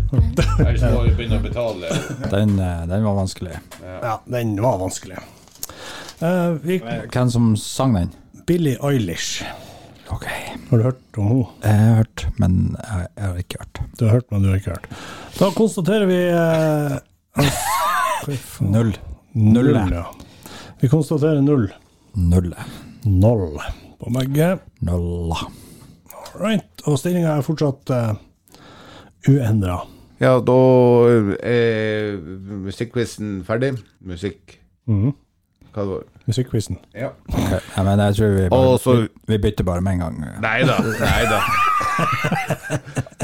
Ellers 0.59 0.83
må 0.93 1.01
vi 1.03 1.15
begynne 1.17 1.39
å 1.39 1.43
betale. 1.43 1.89
Den, 2.31 2.53
eh, 2.59 2.85
den 2.87 3.03
var 3.03 3.15
vanskelig. 3.17 3.57
Ja, 4.03 4.15
den 4.31 4.55
var 4.61 4.77
vanskelig. 4.77 5.17
Uh, 6.21 6.53
vi, 6.63 6.79
Hvem 7.11 7.29
som 7.29 7.55
sang 7.57 7.95
den? 7.97 8.11
Billie 8.47 8.77
Eilish. 8.83 9.43
Ok. 10.11 10.25
Har 10.69 10.77
du 10.77 10.83
hørt 10.83 11.17
om 11.19 11.27
henne? 11.29 11.45
Jeg 11.63 11.77
har 11.79 11.95
hørt, 12.01 12.25
men 12.39 12.57
jeg, 12.77 13.07
jeg 13.17 13.25
har 13.29 13.37
ikke 13.43 13.59
hørt. 13.61 13.81
Du 13.99 14.03
har 14.05 14.13
hørt, 14.17 14.27
men 14.31 14.43
du 14.43 14.49
har 14.51 14.59
ikke 14.59 14.73
hørt. 14.75 14.89
Da 15.37 15.49
konstaterer 15.55 16.05
vi 16.09 16.19
eh? 16.31 16.97
Null. 18.75 18.91
Null, 19.33 19.71
ja. 19.91 20.03
Vi 20.81 20.89
konstaterer 20.91 21.41
null. 21.41 21.69
Null. 22.19 22.51
Null 23.07 23.57
på 24.01 24.11
begge. 24.17 24.51
Null. 24.85 25.31
Right. 26.41 26.83
Og 26.87 26.99
stillinga 26.99 27.37
er 27.37 27.45
fortsatt 27.45 27.91
uh, 27.93 28.11
uendra. 29.29 29.79
Ja, 30.21 30.35
da 30.45 30.57
er 31.41 32.19
musikkquizen 32.67 33.41
ferdig. 33.47 33.75
Musikk 34.05 34.57
Mhm. 34.89 35.11
Hva 35.71 35.83
det 35.85 35.91
var 35.95 36.07
Musikkquizen. 36.27 36.77
Ja. 36.93 37.09
Okay. 37.31 37.59
Ja, 37.75 37.83
men 37.83 37.99
jeg 37.99 38.15
tror 38.17 38.33
vi, 38.35 38.43
bare, 38.51 38.77
så- 38.79 38.95
vi, 39.01 39.07
vi 39.31 39.37
bytter 39.45 39.63
bare 39.67 39.81
med 39.81 39.93
en 39.93 39.99
gang. 40.03 40.19
Nei 40.43 40.59
da. 40.67 40.75
Nei 40.99 41.23
da. 41.31 41.39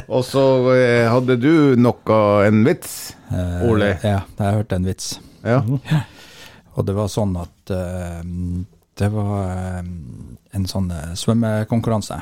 Og 0.08 0.24
så 0.26 0.44
eh, 0.74 1.06
hadde 1.12 1.36
du 1.42 1.76
noe, 1.80 2.18
en 2.48 2.64
vits, 2.68 3.14
Eh, 3.28 3.64
Ole. 3.68 3.90
Ja, 4.08 4.22
jeg 4.40 4.54
hørte 4.56 4.76
en 4.80 4.86
vits. 4.88 5.18
Ja. 5.44 5.58
Og 6.80 6.86
det 6.88 6.94
var 6.96 7.10
sånn 7.12 7.34
at 7.42 7.72
eh, 7.76 8.22
det 8.98 9.10
var 9.12 9.42
eh, 9.52 9.82
en 10.56 10.68
sånn 10.72 10.88
eh, 10.96 11.10
svømmekonkurranse. 11.20 12.22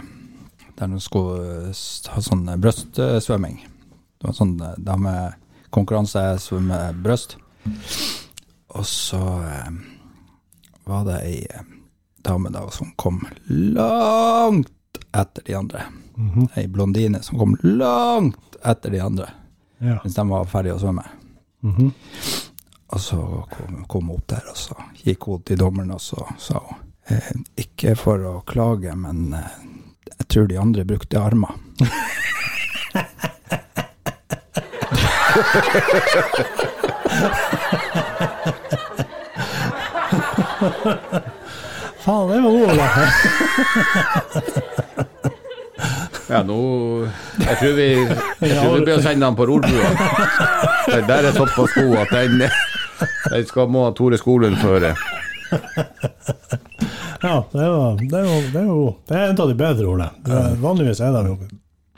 Der 0.80 0.90
de 0.92 0.98
skulle 1.00 1.70
eh, 1.70 1.84
ha 2.16 2.24
sånn 2.26 2.42
brøstsvømming. 2.58 2.98
brystsvømming. 2.98 3.60
Det 4.18 4.28
var 4.32 4.34
sånn 4.40 4.56
eh, 4.66 4.74
damekonkurranse, 4.82 6.26
svømme 6.42 6.80
brøst. 7.06 7.38
Og 8.74 8.90
så 8.90 9.22
eh, 9.46 9.70
var 10.86 11.06
det 11.06 11.20
ei 11.26 11.40
eh, 11.50 11.62
dame 12.26 12.50
da 12.54 12.66
som 12.74 12.92
kom 12.96 13.22
langt 13.48 14.72
etter 15.16 15.42
de 15.46 15.56
andre. 15.56 15.86
Ei 16.56 16.68
blondine 16.68 17.22
som 17.24 17.40
kom 17.40 17.58
langt 17.64 18.56
etter 18.64 18.90
de 18.94 19.00
andre 19.04 19.30
Ja. 19.84 20.00
mens 20.04 20.16
de 20.16 20.24
var 20.30 20.46
ferdige 20.48 20.76
å 20.78 20.80
svømme. 20.80 21.04
Mhm. 21.62 21.92
Og 22.96 23.00
så 23.02 23.18
kom, 23.52 23.86
kom 23.90 24.08
hun 24.08 24.16
opp 24.18 24.28
der, 24.32 24.44
og 24.50 24.56
så 24.58 24.76
gikk 25.04 25.26
hun 25.28 25.42
til 25.44 25.58
dommeren, 25.60 25.92
og 25.92 26.02
så 26.02 26.22
sa 26.40 26.60
hun 26.62 26.78
eh, 27.10 27.32
Ikke 27.66 27.96
for 28.00 28.22
å 28.30 28.42
klage, 28.48 28.96
men 28.96 29.34
eh, 29.34 29.58
jeg 30.20 30.28
tror 30.32 30.48
de 30.48 30.58
andre 30.62 30.86
brukte 30.86 31.20
armer. 31.20 31.56
Faen, 42.06 42.30
det 42.30 42.40
var 42.42 42.52
god, 42.52 42.70
Ola. 42.70 42.88
ja, 46.30 46.42
nå 46.46 46.58
Jeg 47.42 47.58
tror 47.60 47.74
vi 47.78 47.88
Jeg 47.96 48.58
tror 48.60 48.76
vi 48.80 48.86
bør 48.88 49.02
sende 49.06 49.26
han 49.30 49.36
på 49.38 49.48
rorbrua. 49.50 49.90
Den 50.92 51.08
der 51.10 51.30
er 51.30 51.36
såpass 51.38 51.74
god 51.78 51.98
at 52.04 52.14
den, 52.16 52.40
den 52.46 53.46
skal 53.50 53.70
må 53.74 53.88
Tore 53.98 54.18
Skolund 54.22 54.58
føre. 54.62 54.94
Ja, 57.26 57.36
det 57.52 57.68
var, 57.70 57.98
det 57.98 58.22
var, 58.22 58.42
det 58.54 58.62
var 58.62 58.74
god. 58.76 58.94
Det 59.10 59.18
er 59.18 59.30
en 59.32 59.40
av 59.42 59.48
de 59.50 59.56
bedre, 59.58 59.86
Ole. 59.90 60.10
Det 60.26 60.34
er- 60.42 60.58
Vanligvis 60.62 61.00
er 61.02 61.12
de 61.16 61.22
jo 61.32 61.38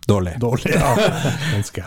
Dårlig. 0.08 0.34
Dårlig, 0.40 0.72
ja. 0.74 0.94
Ganske. 1.54 1.84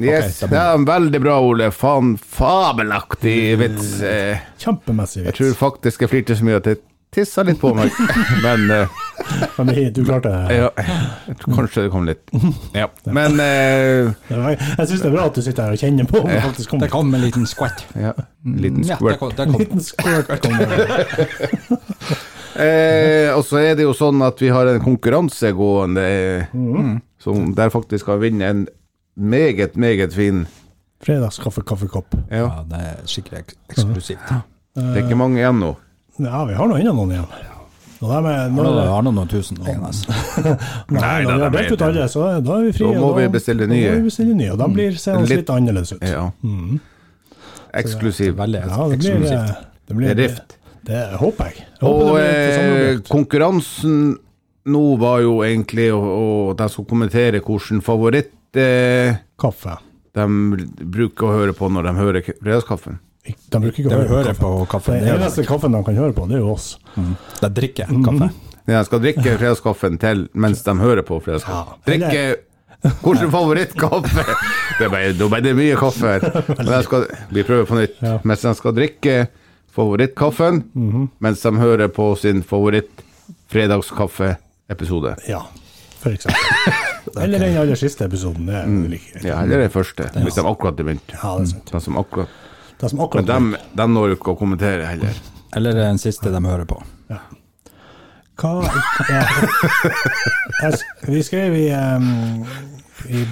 Yes, 0.00 0.42
Okay, 0.42 0.48
det 0.48 0.60
en 0.74 0.84
veldig 0.88 1.20
bra, 1.20 1.40
Ole. 1.44 1.66
Faen, 1.76 2.14
fabelaktig 2.18 3.58
vits. 3.60 3.98
Eh, 4.00 4.38
Kjempemessig 4.62 5.26
Jeg 5.26 5.34
tror 5.36 5.58
faktisk 5.58 6.06
jeg 6.06 6.12
flirte 6.14 6.36
så 6.38 6.46
mye 6.48 6.56
at 6.62 6.70
jeg 6.70 6.80
tissa 7.12 7.42
litt 7.44 7.58
på 7.60 7.74
meg. 7.76 7.92
Men 8.46 8.64
eh, 8.70 8.96
Men 9.58 9.72
du 9.92 10.00
klarte 10.06 10.32
det. 10.32 10.56
ja, 10.56 10.70
jeg 11.26 11.36
tror 11.42 11.58
kanskje 11.58 11.84
det 11.84 11.92
kom 11.92 12.08
litt. 12.08 12.32
Ja. 12.72 12.86
Men 13.12 13.36
eh, 13.44 14.08
Jeg 14.30 14.88
syns 14.88 15.04
det 15.04 15.10
er 15.10 15.16
bra 15.18 15.26
at 15.28 15.36
du 15.36 15.42
sitter 15.44 15.68
her 15.68 15.76
og 15.76 15.84
kjenner 15.84 16.08
på 16.08 16.22
om 16.22 16.30
det 16.32 16.40
faktisk 16.46 16.72
kommer. 16.72 16.86
Det 16.86 16.92
kom 16.94 17.12
en 17.18 17.24
liten 17.26 17.44
skvett. 17.50 17.84
ja, 17.92 18.14
en 18.46 18.56
liten 18.64 18.88
Ja, 18.88 18.96
det 19.04 19.18
kom. 19.20 19.36
Det 19.36 19.48
kom. 19.52 19.60
liten 19.60 19.84
squirt 19.84 20.32
kommer. 20.40 22.18
Eh, 22.60 23.30
og 23.30 23.44
så 23.46 23.60
er 23.62 23.76
det 23.78 23.84
jo 23.86 23.92
sånn 23.94 24.18
at 24.26 24.40
vi 24.42 24.48
har 24.50 24.66
en 24.66 24.80
konkurranse 24.82 25.52
gående 25.56 26.02
eh, 26.02 26.48
som 27.20 27.52
der 27.54 27.68
faktisk 27.72 28.04
skal 28.06 28.20
vinne 28.22 28.48
en 28.48 28.66
meget, 29.16 29.76
meget 29.76 30.12
fin 30.16 30.46
Fredagskaffe, 31.04 31.62
kaffekopp. 31.64 32.12
Ja, 32.30 32.36
Ja, 32.44 32.64
det 32.68 32.80
er 32.80 33.06
skikkelig 33.08 33.38
ek 33.38 33.54
eksklusivt. 33.72 34.32
det 34.76 34.84
er 34.96 35.04
ikke 35.06 35.16
mange 35.16 35.38
igjen 35.40 35.56
nå. 35.62 35.70
Ja, 36.20 36.42
vi 36.44 36.54
har 36.58 36.68
nå 36.68 36.76
ennå 36.76 36.92
noen 36.92 37.14
igjen. 37.14 37.30
Og 38.02 38.08
dem 38.08 38.26
er, 38.28 38.36
Har 38.36 38.48
når, 38.48 38.64
noen, 38.64 38.86
har 38.88 39.02
noen 39.04 39.14
noen 39.16 39.28
tusen 39.28 39.56
liggende. 39.60 39.90
nei, 40.92 41.00
Nei, 41.00 41.22
når 41.24 41.30
da, 41.30 41.34
vi 41.36 41.42
har 41.42 41.50
da 41.50 41.50
delt 41.56 41.72
ut 41.72 41.82
alle, 41.86 42.04
så 42.08 42.26
da 42.44 42.54
er 42.58 42.62
vi 42.68 42.72
frie. 42.76 42.92
Da 42.94 43.00
må 43.00 43.10
vi 43.16 43.26
bestille 43.32 43.66
Da 43.66 43.72
nye. 43.74 43.90
må 43.90 43.96
vi 43.98 44.06
bestille 44.10 44.34
nye, 44.36 44.52
og 44.54 44.58
de 44.62 44.68
blir 44.76 44.96
seende 45.00 45.26
Litt- 45.28 45.42
litt 45.42 45.50
annerledes 45.56 45.92
ut. 45.96 46.04
Ja. 46.08 46.22
Eksklusiv. 47.80 48.34
Veldig 48.38 48.60
Ja, 48.64 48.88
det 48.88 48.98
blir, 48.98 49.10
eksklusivt. 49.10 49.46
det 49.48 49.56
Det 49.88 49.96
blir 49.96 50.14
det, 50.14 50.16
rift. 50.30 50.56
Det 50.86 51.02
håper 51.20 51.44
jeg. 51.44 51.54
jeg 51.56 51.66
håper 51.80 52.04
Og 52.04 52.16
det 52.16 52.24
blir 52.24 52.94
eh, 52.94 53.00
konkurransen 53.08 54.18
nå 54.66 54.96
var 55.00 55.20
jo 55.24 55.38
egentlig 55.46 55.90
å, 55.94 56.00
å 56.00 56.54
de 56.58 56.66
skulle 56.68 56.88
kommentere 56.90 57.40
hvilken 57.40 57.80
favoritt 57.82 58.32
eh, 58.60 59.14
Kaffe. 59.40 59.78
de 60.14 60.26
bruker 60.84 61.26
å 61.26 61.32
høre 61.38 61.52
på 61.56 61.70
når 61.70 61.82
de 61.88 61.94
hører 61.96 62.22
fredagskaffen. 62.42 62.98
De 63.24 63.58
bruker 63.60 63.82
ikke 63.84 63.94
å 63.94 64.00
vi 64.02 64.08
høre 64.10 64.34
på 64.34 64.40
på 64.40 64.66
kaffe. 64.66 64.70
kaffen, 64.70 64.94
Den 64.94 65.04
det 65.04 65.10
er 65.12 65.18
eneste 65.20 65.44
kaffen 65.46 65.72
de 65.72 65.82
kan 65.84 65.94
høre 65.96 66.12
på, 66.16 66.26
det 66.28 66.36
er 66.36 66.40
jo 66.44 66.52
oss. 66.54 66.78
De 67.40 67.48
drikker 67.50 67.88
Mhm. 67.92 68.04
kaffe. 68.04 68.30
Ja, 68.66 68.78
de 68.78 68.84
skal 68.84 69.00
drikke 69.00 69.38
fredagskaffen 69.38 69.98
til 69.98 70.28
mens 70.34 70.62
de 70.62 70.70
hører 70.78 71.02
på 71.02 71.20
fredagskaffen. 71.22 71.74
Ja, 71.74 71.78
Drikke 71.86 72.36
hvilken 73.04 73.30
favorittkaffe? 73.30 74.24
Det 74.78 74.86
er 74.86 74.90
da 75.18 75.28
ble 75.28 75.40
det 75.44 75.54
mye 75.56 75.76
kaffe 75.76 76.14
her. 76.14 76.82
Skal, 76.86 77.06
vi 77.30 77.42
prøver 77.44 77.66
på 77.68 77.76
nytt. 77.80 77.96
Ja. 78.00 78.18
Mens 78.24 78.40
de 78.42 78.54
skal 78.56 78.72
drikke 78.76 79.16
favorittkaffen, 79.74 80.62
mens 81.20 81.42
de 81.42 81.52
hører 81.60 81.88
på 81.92 82.16
sin 82.18 82.42
favoritt-fredagskaffeepisode. 84.70 85.16
Ja, 85.28 85.46
for 86.00 86.12
eksempel. 86.12 86.40
Eller 87.22 87.38
den 87.38 87.56
aller 87.56 87.74
siste 87.74 88.04
episoden. 88.04 88.46
Det 88.46 88.54
er 88.54 88.66
like 88.88 89.12
greit. 89.12 89.24
Mm. 89.24 89.28
Ja, 89.28 89.42
eller 89.42 89.58
den 89.58 89.70
første, 89.70 90.06
hvis 90.22 90.34
de 90.34 90.46
akkurat 90.46 90.78
har 90.78 90.84
begynt. 90.84 91.12
Ja, 91.12 91.34
det 91.38 91.42
er 91.42 91.50
sant. 91.50 91.72
De 91.72 91.80
som 91.80 91.98
akkurat, 91.98 92.28
som 92.90 93.02
men 93.14 93.26
de, 93.26 93.60
de 93.76 93.86
når 93.88 94.12
jo 94.12 94.16
ikke 94.18 94.34
å 94.34 94.38
kommentere 94.38 94.86
heller. 94.86 95.20
Eller 95.56 95.76
den 95.76 95.98
siste 95.98 96.30
de 96.30 96.40
hører 96.44 96.68
på. 96.68 96.78
Hva 98.40 98.52
ja. 99.10 99.24
Jeg 100.62 100.78
Vi 101.12 101.22
skrev 101.24 101.56
i, 101.58 101.66
um, 101.76 102.44
i, 103.08 103.24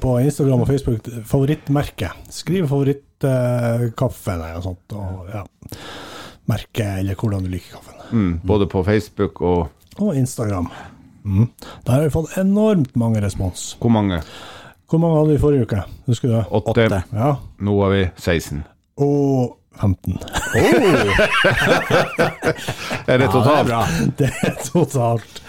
på 0.00 0.18
Instagram 0.20 0.64
og 0.66 0.68
Facebook 0.68 1.08
favorittmerke. 1.28 2.10
Skriv 2.32 2.68
favorittkaffe 2.68 4.34
eller 4.34 4.56
noe 4.58 4.64
sånt. 4.64 4.96
Og, 4.96 5.30
ja. 5.32 5.44
Merke, 6.50 6.88
eller 7.00 7.16
hvordan 7.16 7.46
du 7.46 7.52
liker 7.52 7.78
kaffen. 7.78 8.00
Mm, 8.10 8.32
både 8.44 8.66
på 8.68 8.82
Facebook 8.84 9.40
og 9.40 9.68
Og 9.98 10.14
Instagram. 10.16 10.68
Mm. 11.24 11.48
Der 11.86 11.92
har 11.92 12.02
vi 12.06 12.10
fått 12.14 12.36
enormt 12.40 12.94
mange 12.96 13.20
respons. 13.20 13.74
Hvor 13.80 13.90
mange? 13.92 14.20
Hvor 14.90 14.98
mange 15.02 15.18
hadde 15.20 15.32
vi 15.34 15.38
forrige 15.42 15.62
uke? 15.68 15.82
Husker 16.06 16.28
du 16.28 16.34
det? 16.34 16.44
Åtte. 16.50 16.70
Åtte. 16.86 17.02
Ja. 17.14 17.34
Nå 17.60 17.76
har 17.82 17.90
vi 17.94 18.04
16. 18.16 18.62
Og 18.96 19.56
15. 19.80 20.18
Er 23.10 23.18
det 23.18 23.28
totalt? 23.32 23.68
Ja, 23.70 23.82
Det 24.18 24.30
er 24.44 24.56
totalt. 24.66 25.40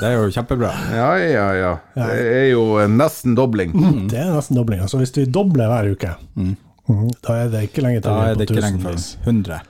Det 0.00 0.06
er 0.08 0.14
jo 0.16 0.30
kjempebra. 0.32 0.70
Ja, 0.94 1.08
ja, 1.20 1.46
ja. 1.58 1.72
Det 1.94 2.20
er 2.38 2.46
jo 2.52 2.62
nesten 2.90 3.34
dobling. 3.38 3.74
Det 4.10 4.18
er 4.20 4.30
nesten 4.34 4.56
dobling. 4.58 4.80
Altså 4.84 4.98
hvis 5.02 5.12
vi 5.16 5.24
dobler 5.26 5.68
hver 5.70 5.90
uke, 5.94 6.12
mm, 6.38 6.54
da 7.26 7.36
er 7.44 7.48
det 7.52 7.62
ikke 7.68 7.82
lenge 7.84 8.00
til 8.04 8.14
vi 8.14 8.30
er 8.30 8.34
det 8.38 8.48
på 8.48 8.52
ikke 8.56 8.64
lenge 8.64 8.80
tusenvis. 8.82 9.06
før 9.24 9.34
100. 9.34 9.60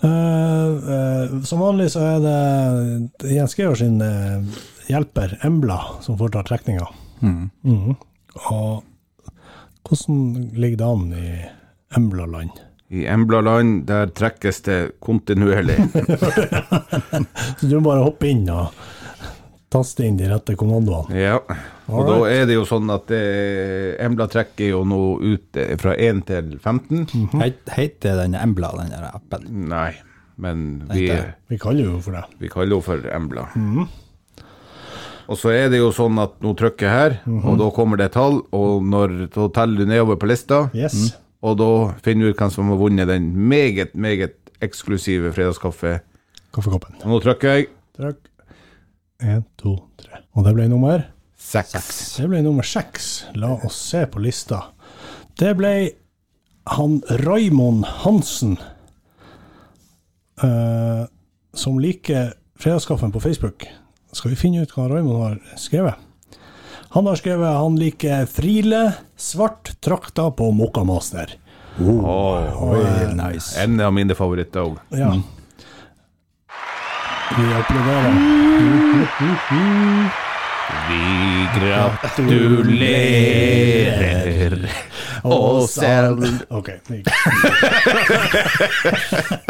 Eh, 0.00 0.68
eh, 0.94 1.42
som 1.42 1.60
vanlig 1.60 1.90
så 1.92 2.04
er 2.06 2.20
det 2.22 3.32
Jens 3.34 3.56
Georg 3.58 3.80
sin 3.80 4.00
eh, 4.04 4.60
hjelper, 4.90 5.38
Embla, 5.42 5.80
som 6.04 6.18
foretar 6.18 6.46
trekninga. 6.48 6.86
Mhm. 7.20 7.96
Og 8.52 8.84
hvordan 9.88 10.50
ligger 10.54 10.78
det 10.78 10.86
an 10.86 11.06
i 11.16 11.30
Embla-land? 11.96 12.60
I 12.88 13.06
Embla-land, 13.10 13.82
der 13.88 14.12
trekkes 14.16 14.62
det 14.68 14.78
kontinuerlig. 15.04 15.76
Så 17.58 17.66
du 17.66 17.78
må 17.80 17.88
bare 17.90 18.06
hoppe 18.06 18.30
inn 18.30 18.46
og 18.52 18.70
taste 19.72 20.06
inn 20.06 20.20
de 20.20 20.30
rette 20.30 20.56
kommandoene. 20.56 21.18
Ja. 21.18 21.40
Og 21.88 22.04
da 22.06 22.16
er 22.28 22.42
det 22.48 22.54
jo 22.58 22.64
sånn 22.68 22.90
at 22.92 23.10
eh, 23.16 23.94
Embla 24.04 24.26
trekker 24.28 24.68
jo 24.74 24.82
nå 24.84 24.98
ut 25.22 25.56
eh, 25.56 25.72
fra 25.80 25.94
1 25.96 26.20
til 26.28 26.50
15. 26.60 27.06
Heit- 27.40 27.72
Heter 27.72 28.18
den 28.22 28.34
Embla, 28.36 28.74
den 28.76 28.90
der 28.92 29.06
appen? 29.08 29.46
Nei, 29.70 29.94
men 30.36 30.66
vi, 30.92 31.06
Vi 31.48 31.56
kaller 31.58 31.84
jo 31.88 32.00
for 32.04 32.12
det. 32.18 32.24
vi 32.42 32.50
kaller 32.52 32.76
jo 32.76 32.80
for 32.84 33.08
Embla. 33.08 33.46
Og 35.28 35.36
så 35.36 35.50
er 35.52 35.68
det 35.72 35.80
jo 35.82 35.90
sånn 35.92 36.16
at 36.22 36.38
nå 36.44 36.54
trykker 36.56 36.86
jeg 36.88 36.92
her, 36.94 37.16
og 37.44 37.58
da 37.60 37.66
kommer 37.76 38.00
det 38.00 38.12
tall, 38.14 38.38
og 38.56 38.84
når, 38.88 39.16
så 39.34 39.48
teller 39.52 39.82
du 39.84 39.90
nedover 39.90 40.16
på 40.20 40.28
lista, 40.30 40.62
Yes. 40.76 41.16
og 41.44 41.58
da 41.60 41.66
finner 42.04 42.28
du 42.28 42.32
ut 42.32 42.40
hvem 42.40 42.52
som 42.54 42.70
har 42.72 42.78
vunnet 42.80 43.10
den 43.10 43.26
meget, 43.48 43.92
meget 43.94 44.36
eksklusive 44.64 45.32
fredagskaffe. 45.36 45.98
Kaffekoppen. 46.56 46.96
Og 47.04 47.12
nå 47.12 47.20
trykker 47.24 47.54
jeg 47.58 47.68
Trykk. 47.98 48.24
Én, 49.20 49.42
to, 49.60 49.74
tre. 50.00 50.22
Og 50.38 50.44
det 50.46 50.54
ble 50.56 50.68
nummer? 50.70 51.04
Seks. 51.48 52.16
Det 52.16 52.28
ble 52.28 52.42
nummer 52.44 52.66
seks. 52.66 53.24
La 53.38 53.54
oss 53.64 53.78
se 53.90 54.04
på 54.06 54.20
lista. 54.22 54.62
Det 55.38 55.54
ble 55.58 55.72
han 56.68 56.98
Raimond 57.24 57.86
Hansen, 58.02 58.58
uh, 60.42 61.04
som 61.54 61.78
liker 61.80 62.34
Fredagskaffen 62.58 63.12
på 63.14 63.20
Facebook. 63.20 63.64
Skal 64.12 64.30
vi 64.34 64.40
finne 64.40 64.62
ut 64.62 64.74
hva 64.74 64.88
Raimond 64.90 65.22
har 65.22 65.38
skrevet? 65.56 65.94
Han 66.90 67.06
har 67.06 67.16
skrevet 67.20 67.56
han 67.60 67.76
liker 67.78 68.26
Friele, 68.26 68.92
svart 69.16 69.74
trakta 69.84 70.30
på 70.30 70.50
Mokkamaster. 70.56 71.36
Oi, 71.78 73.14
nice. 73.14 73.60
En 73.62 73.80
av 73.80 73.92
mine 73.94 74.14
favoritter 74.18 74.60
òg. 74.66 74.80
Ja. 74.90 75.12
Vi 77.36 77.52
applauderer. 77.60 78.16
Vi 80.68 81.48
gratulerer 81.60 82.68
oss 85.22 85.72
selv. 85.74 86.42
Ok. 86.48 86.68